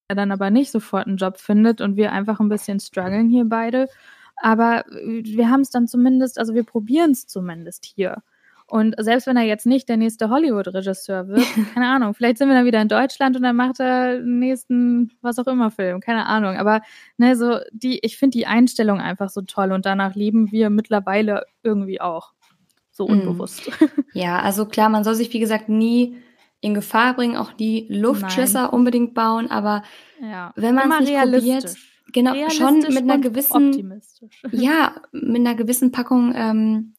er 0.08 0.14
dann 0.14 0.32
aber 0.32 0.50
nicht 0.50 0.70
sofort 0.70 1.06
einen 1.06 1.16
Job 1.16 1.38
findet 1.38 1.80
und 1.80 1.96
wir 1.96 2.12
einfach 2.12 2.40
ein 2.40 2.48
bisschen 2.48 2.80
strugglen 2.80 3.28
hier 3.28 3.44
beide. 3.44 3.88
Aber 4.36 4.84
wir 4.90 5.50
haben 5.50 5.62
es 5.62 5.70
dann 5.70 5.88
zumindest, 5.88 6.38
also 6.38 6.54
wir 6.54 6.64
probieren 6.64 7.12
es 7.12 7.26
zumindest 7.26 7.84
hier. 7.84 8.22
Und 8.68 8.96
selbst 8.98 9.28
wenn 9.28 9.36
er 9.36 9.44
jetzt 9.44 9.64
nicht 9.64 9.88
der 9.88 9.96
nächste 9.96 10.28
Hollywood-Regisseur 10.28 11.28
wird, 11.28 11.46
keine 11.74 11.86
Ahnung, 11.86 12.14
vielleicht 12.14 12.38
sind 12.38 12.48
wir 12.48 12.56
dann 12.56 12.66
wieder 12.66 12.82
in 12.82 12.88
Deutschland 12.88 13.36
und 13.36 13.42
dann 13.42 13.54
macht 13.54 13.78
er 13.78 14.18
den 14.18 14.40
nächsten, 14.40 15.12
was 15.22 15.38
auch 15.38 15.46
immer 15.46 15.70
Film, 15.70 16.00
keine 16.00 16.26
Ahnung. 16.26 16.56
Aber 16.56 16.82
ne, 17.16 17.36
so 17.36 17.60
die, 17.70 18.00
ich 18.00 18.18
finde 18.18 18.38
die 18.38 18.46
Einstellung 18.46 19.00
einfach 19.00 19.30
so 19.30 19.42
toll 19.42 19.70
und 19.70 19.86
danach 19.86 20.16
leben 20.16 20.50
wir 20.50 20.70
mittlerweile 20.70 21.46
irgendwie 21.62 22.00
auch. 22.00 22.32
So 22.90 23.06
mhm. 23.06 23.20
unbewusst. 23.20 23.70
Ja, 24.12 24.38
also 24.38 24.64
klar, 24.64 24.88
man 24.88 25.04
soll 25.04 25.14
sich, 25.14 25.30
wie 25.34 25.40
gesagt, 25.40 25.68
nie 25.68 26.16
in 26.62 26.72
Gefahr 26.72 27.12
bringen, 27.12 27.36
auch 27.36 27.52
die 27.52 27.86
Luftschlösser 27.90 28.72
unbedingt 28.72 29.12
bauen, 29.12 29.50
aber 29.50 29.82
ja. 30.22 30.54
wenn 30.56 30.74
man 30.74 30.90
es 30.90 31.00
nicht 31.00 31.20
probiert, 31.20 31.76
genau, 32.16 32.50
schon 32.50 32.78
mit 32.78 33.02
einer 33.02 33.18
gewissen, 33.18 34.02
ja, 34.50 34.94
mit 35.12 35.36
einer 35.36 35.54
gewissen 35.54 35.92
Packung, 35.92 36.32
ähm, 36.34 36.94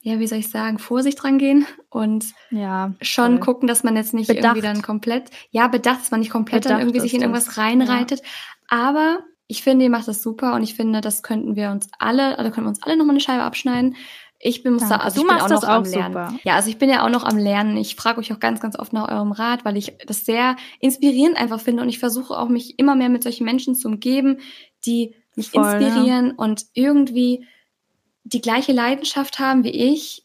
ja, 0.00 0.18
wie 0.18 0.26
soll 0.26 0.38
ich 0.38 0.48
sagen, 0.48 0.78
Vorsicht 0.78 1.22
dran 1.22 1.38
gehen 1.38 1.66
und 1.90 2.26
ja, 2.50 2.94
schon 3.00 3.38
voll. 3.38 3.40
gucken, 3.40 3.68
dass 3.68 3.84
man 3.84 3.96
jetzt 3.96 4.14
nicht 4.14 4.28
bedacht. 4.28 4.56
irgendwie 4.56 4.60
dann 4.66 4.82
komplett, 4.82 5.30
ja, 5.50 5.68
bedacht, 5.68 6.00
dass 6.00 6.10
man 6.10 6.20
nicht 6.20 6.30
komplett 6.30 6.62
bedacht 6.62 6.72
dann 6.72 6.80
irgendwie 6.80 7.00
sich 7.00 7.14
in 7.14 7.20
irgendwas 7.20 7.58
reinreitet. 7.58 8.20
Ja. 8.20 8.26
Aber 8.68 9.20
ich 9.48 9.62
finde, 9.62 9.84
ihr 9.84 9.90
macht 9.90 10.08
das 10.08 10.22
super 10.22 10.54
und 10.54 10.62
ich 10.62 10.74
finde, 10.74 11.00
das 11.00 11.22
könnten 11.22 11.56
wir 11.56 11.70
uns 11.70 11.88
alle, 11.98 12.38
also 12.38 12.50
können 12.50 12.66
wir 12.66 12.70
uns 12.70 12.82
alle 12.82 12.96
nochmal 12.96 13.14
eine 13.14 13.20
Scheibe 13.20 13.42
abschneiden. 13.42 13.96
Ich 14.44 14.64
bin, 14.64 14.74
muss 14.74 14.88
da, 14.88 14.96
also 14.96 15.22
du 15.22 15.26
ich 15.28 15.32
bin 15.32 15.40
auch 15.40 15.48
noch 15.48 15.62
auch 15.62 15.68
am 15.68 15.84
Lernen. 15.84 16.12
Super. 16.14 16.34
Ja, 16.42 16.56
also 16.56 16.68
ich 16.68 16.76
bin 16.76 16.90
ja 16.90 17.04
auch 17.04 17.08
noch 17.08 17.22
am 17.22 17.38
Lernen. 17.38 17.76
Ich 17.76 17.94
frage 17.94 18.18
euch 18.18 18.32
auch 18.32 18.40
ganz, 18.40 18.58
ganz 18.58 18.76
oft 18.76 18.92
nach 18.92 19.08
eurem 19.08 19.30
Rat, 19.30 19.64
weil 19.64 19.76
ich 19.76 19.94
das 20.04 20.24
sehr 20.24 20.56
inspirierend 20.80 21.36
einfach 21.36 21.60
finde 21.60 21.82
und 21.84 21.88
ich 21.88 22.00
versuche 22.00 22.36
auch 22.36 22.48
mich 22.48 22.76
immer 22.80 22.96
mehr 22.96 23.08
mit 23.08 23.22
solchen 23.22 23.44
Menschen 23.44 23.76
zu 23.76 23.86
umgeben, 23.86 24.38
die 24.84 25.14
mich 25.36 25.50
Voll, 25.50 25.62
inspirieren 25.62 26.26
ja. 26.26 26.32
und 26.36 26.66
irgendwie 26.74 27.46
die 28.24 28.40
gleiche 28.40 28.72
Leidenschaft 28.72 29.38
haben 29.38 29.62
wie 29.62 29.70
ich 29.70 30.24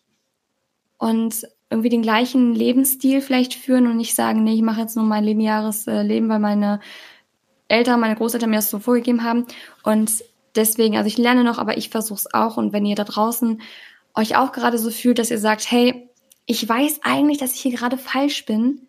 und 0.97 1.47
irgendwie 1.69 1.89
den 1.89 2.01
gleichen 2.01 2.55
Lebensstil 2.55 3.21
vielleicht 3.21 3.53
führen 3.53 3.85
und 3.85 3.97
nicht 3.97 4.15
sagen, 4.15 4.43
nee, 4.43 4.55
ich 4.55 4.63
mache 4.63 4.81
jetzt 4.81 4.95
nur 4.95 5.05
mein 5.05 5.25
lineares 5.25 5.85
äh, 5.85 6.01
Leben, 6.01 6.27
weil 6.27 6.39
meine 6.39 6.79
Eltern, 7.67 7.99
meine 7.99 8.15
Großeltern 8.15 8.49
mir 8.49 8.55
das 8.55 8.71
so 8.71 8.79
vorgegeben 8.79 9.23
haben. 9.23 9.45
Und 9.83 10.23
deswegen, 10.55 10.97
also 10.97 11.07
ich 11.07 11.19
lerne 11.19 11.43
noch, 11.43 11.59
aber 11.59 11.77
ich 11.77 11.89
versuche 11.89 12.17
es 12.17 12.33
auch. 12.33 12.57
Und 12.57 12.73
wenn 12.73 12.85
ihr 12.85 12.95
da 12.95 13.03
draußen 13.03 13.61
euch 14.17 14.35
auch 14.35 14.51
gerade 14.51 14.77
so 14.77 14.89
fühlt, 14.89 15.19
dass 15.19 15.31
ihr 15.31 15.39
sagt, 15.39 15.69
hey, 15.69 16.09
ich 16.45 16.67
weiß 16.67 17.01
eigentlich, 17.03 17.37
dass 17.37 17.53
ich 17.53 17.61
hier 17.61 17.71
gerade 17.71 17.97
falsch 17.97 18.45
bin, 18.45 18.87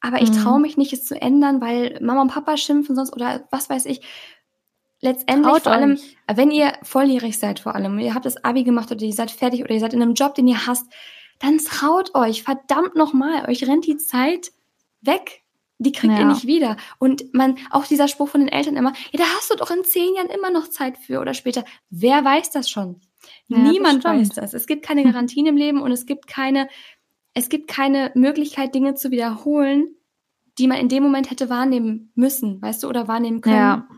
aber 0.00 0.22
ich 0.22 0.30
mhm. 0.30 0.42
traue 0.42 0.60
mich 0.60 0.76
nicht, 0.76 0.92
es 0.92 1.04
zu 1.04 1.20
ändern, 1.20 1.60
weil 1.60 1.98
Mama 2.00 2.22
und 2.22 2.32
Papa 2.32 2.56
schimpfen 2.56 2.96
sonst 2.96 3.12
oder 3.12 3.46
was 3.50 3.68
weiß 3.68 3.84
ich. 3.86 4.00
Letztendlich 5.02 5.52
Traut 5.52 5.62
vor 5.62 5.72
allem, 5.72 5.92
euch. 5.92 6.16
wenn 6.34 6.50
ihr 6.50 6.74
volljährig 6.82 7.38
seid 7.38 7.60
vor 7.60 7.74
allem, 7.74 7.98
ihr 7.98 8.14
habt 8.14 8.26
das 8.26 8.44
Abi 8.44 8.64
gemacht 8.64 8.90
oder 8.90 9.02
ihr 9.02 9.12
seid 9.12 9.30
fertig 9.30 9.62
oder 9.62 9.72
ihr 9.72 9.80
seid 9.80 9.94
in 9.94 10.02
einem 10.02 10.14
Job, 10.14 10.34
den 10.34 10.46
ihr 10.46 10.66
hasst, 10.66 10.86
dann 11.38 11.58
traut 11.58 12.14
euch, 12.14 12.42
verdammt 12.42 12.96
nochmal, 12.96 13.48
euch 13.48 13.66
rennt 13.66 13.86
die 13.86 13.96
Zeit 13.96 14.52
weg. 15.00 15.42
Die 15.78 15.92
kriegt 15.92 16.12
ja. 16.12 16.20
ihr 16.20 16.26
nicht 16.26 16.46
wieder. 16.46 16.76
Und 16.98 17.32
man, 17.32 17.56
auch 17.70 17.86
dieser 17.86 18.06
Spruch 18.06 18.28
von 18.28 18.42
den 18.42 18.50
Eltern 18.50 18.76
immer, 18.76 18.92
ja, 19.12 19.18
da 19.18 19.24
hast 19.34 19.50
du 19.50 19.56
doch 19.56 19.70
in 19.70 19.82
zehn 19.82 20.14
Jahren 20.14 20.28
immer 20.28 20.50
noch 20.50 20.68
Zeit 20.68 20.98
für 20.98 21.20
oder 21.20 21.32
später. 21.32 21.64
Wer 21.88 22.22
weiß 22.22 22.50
das 22.50 22.68
schon? 22.68 23.00
Ja, 23.48 23.58
Niemand 23.58 24.04
das 24.04 24.12
weiß 24.12 24.28
das. 24.30 24.54
Es 24.54 24.66
gibt 24.66 24.84
keine 24.84 25.04
Garantien 25.04 25.46
im 25.46 25.56
Leben 25.56 25.82
und 25.82 25.92
es 25.92 26.06
gibt 26.06 26.26
keine, 26.26 26.68
es 27.34 27.48
gibt 27.48 27.68
keine 27.68 28.10
Möglichkeit, 28.14 28.74
Dinge 28.74 28.94
zu 28.94 29.10
wiederholen, 29.10 29.94
die 30.58 30.66
man 30.66 30.78
in 30.78 30.88
dem 30.88 31.02
Moment 31.02 31.30
hätte 31.30 31.48
wahrnehmen 31.48 32.12
müssen, 32.14 32.60
weißt 32.60 32.82
du, 32.82 32.88
oder 32.88 33.08
wahrnehmen 33.08 33.40
können. 33.40 33.56
Ja. 33.56 33.88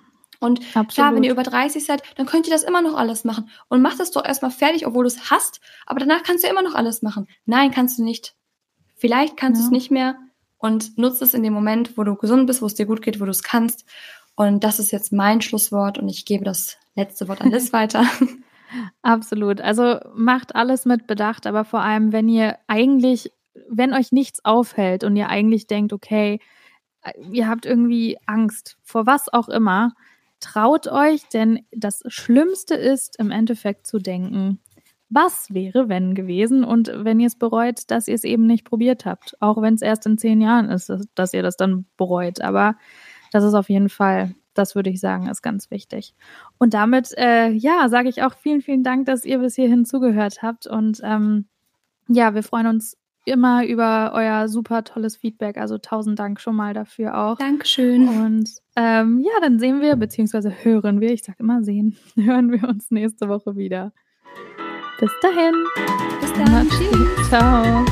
Und 0.41 0.59
Absolut. 0.61 0.89
klar, 0.89 1.15
wenn 1.15 1.23
ihr 1.23 1.31
über 1.31 1.45
30 1.45 1.85
seid, 1.85 2.03
dann 2.17 2.27
könnt 2.27 2.49
ihr 2.49 2.53
das 2.53 2.65
immer 2.65 2.83
noch 2.83 2.97
alles 2.97 3.25
machen. 3.25 3.49
Und 3.69 3.81
macht 3.81 4.01
das 4.01 4.11
doch 4.11 4.25
erstmal 4.25 4.51
fertig, 4.51 4.87
obwohl 4.87 5.05
du 5.05 5.09
es 5.09 5.31
hast, 5.31 5.61
aber 5.87 6.01
danach 6.01 6.25
kannst 6.25 6.43
du 6.43 6.49
immer 6.49 6.63
noch 6.63 6.75
alles 6.75 7.03
machen. 7.03 7.29
Nein, 7.47 7.71
kannst 7.71 7.99
du 7.99 8.05
nicht. 8.05 8.35
Vielleicht 8.97 9.37
kannst 9.37 9.61
ja. 9.61 9.63
du 9.63 9.67
es 9.69 9.71
nicht 9.73 9.91
mehr 9.93 10.17
und 10.59 10.99
nutzt 10.99 11.23
es 11.23 11.35
in 11.35 11.43
dem 11.43 11.53
Moment, 11.53 11.97
wo 11.97 12.05
du 12.05 12.17
gesund 12.17 12.47
bist, 12.47 12.61
wo 12.61 12.67
es 12.67 12.75
dir 12.75 12.87
gut 12.87 13.03
geht, 13.03 13.21
wo 13.21 13.25
du 13.25 13.31
es 13.31 13.43
kannst. 13.43 13.85
Und 14.35 14.65
das 14.65 14.79
ist 14.79 14.91
jetzt 14.91 15.13
mein 15.13 15.43
Schlusswort 15.43 15.99
und 15.99 16.09
ich 16.09 16.25
gebe 16.25 16.45
das 16.45 16.77
letzte 16.95 17.29
Wort 17.29 17.41
an 17.41 17.51
Liz 17.53 17.73
weiter. 17.73 18.05
Absolut. 19.03 19.61
Also 19.61 19.99
macht 20.15 20.55
alles 20.55 20.85
mit 20.85 21.07
Bedacht, 21.07 21.47
aber 21.47 21.65
vor 21.65 21.81
allem, 21.81 22.13
wenn 22.13 22.29
ihr 22.29 22.57
eigentlich, 22.69 23.33
wenn 23.69 23.93
euch 23.95 24.13
nichts 24.13 24.45
aufhält 24.45 25.05
und 25.05 25.17
ihr 25.17 25.29
eigentlich 25.29 25.67
denkt, 25.67 25.93
okay, 25.93 26.41
ihr 27.33 27.49
habt 27.49 27.67
irgendwie 27.67 28.17
Angst 28.27 28.79
vor 28.83 29.07
was 29.07 29.33
auch 29.33 29.49
immer, 29.49 29.93
traut 30.41 30.89
euch, 30.89 31.23
denn 31.29 31.65
das 31.73 32.03
Schlimmste 32.07 32.75
ist 32.75 33.19
im 33.19 33.31
Endeffekt 33.31 33.87
zu 33.87 33.99
denken, 33.99 34.61
was 35.09 35.53
wäre, 35.53 35.89
wenn 35.89 36.15
gewesen 36.15 36.65
und 36.65 36.91
wenn 36.95 37.21
ihr 37.21 37.27
es 37.27 37.37
bereut, 37.37 37.91
dass 37.91 38.09
ihr 38.09 38.15
es 38.15 38.25
eben 38.25 38.47
nicht 38.47 38.65
probiert 38.65 39.05
habt. 39.05 39.37
Auch 39.41 39.61
wenn 39.61 39.75
es 39.75 39.83
erst 39.83 40.07
in 40.07 40.17
zehn 40.17 40.41
Jahren 40.41 40.71
ist, 40.71 40.91
dass 41.15 41.35
ihr 41.35 41.43
das 41.43 41.57
dann 41.57 41.85
bereut. 41.99 42.41
Aber 42.41 42.77
das 43.31 43.45
ist 43.45 43.55
auf 43.55 43.69
jeden 43.69 43.91
Fall 43.91 44.35
das 44.55 44.75
würde 44.75 44.91
ich 44.91 45.01
sagen, 45.01 45.29
ist 45.29 45.43
ganz 45.43 45.71
wichtig. 45.71 46.15
Und 46.59 46.75
damit, 46.75 47.17
äh, 47.17 47.51
ja, 47.51 47.89
sage 47.89 48.09
ich 48.09 48.23
auch 48.23 48.35
vielen, 48.35 48.61
vielen 48.61 48.83
Dank, 48.83 49.07
dass 49.07 49.25
ihr 49.25 49.39
bis 49.39 49.55
hierhin 49.55 49.85
zugehört 49.85 50.43
habt. 50.43 50.67
Und 50.67 51.01
ähm, 51.03 51.47
ja, 52.09 52.35
wir 52.35 52.43
freuen 52.43 52.67
uns 52.67 52.97
immer 53.25 53.65
über 53.67 54.13
euer 54.15 54.49
super 54.49 54.85
tolles 54.85 55.17
Feedback. 55.17 55.57
Also 55.57 55.79
tausend 55.79 56.19
Dank 56.19 56.41
schon 56.41 56.57
mal 56.57 56.75
dafür 56.75 57.17
auch. 57.17 57.39
Dankeschön. 57.39 58.09
Und 58.09 58.51
ähm, 58.77 59.21
ja, 59.21 59.33
dann 59.41 59.59
sehen 59.59 59.81
wir, 59.81 59.97
beziehungsweise 59.97 60.53
hören 60.65 61.01
wir, 61.01 61.13
ich 61.13 61.23
sage 61.23 61.39
immer 61.41 61.63
sehen, 61.63 61.97
hören 62.17 62.51
wir 62.51 62.69
uns 62.69 62.91
nächste 62.91 63.29
Woche 63.29 63.57
wieder. 63.57 63.93
Bis 64.99 65.13
dahin. 65.21 65.55
Bis 66.21 66.33
dann. 66.33 66.69
Tschüss. 66.69 67.29
Ciao. 67.29 67.85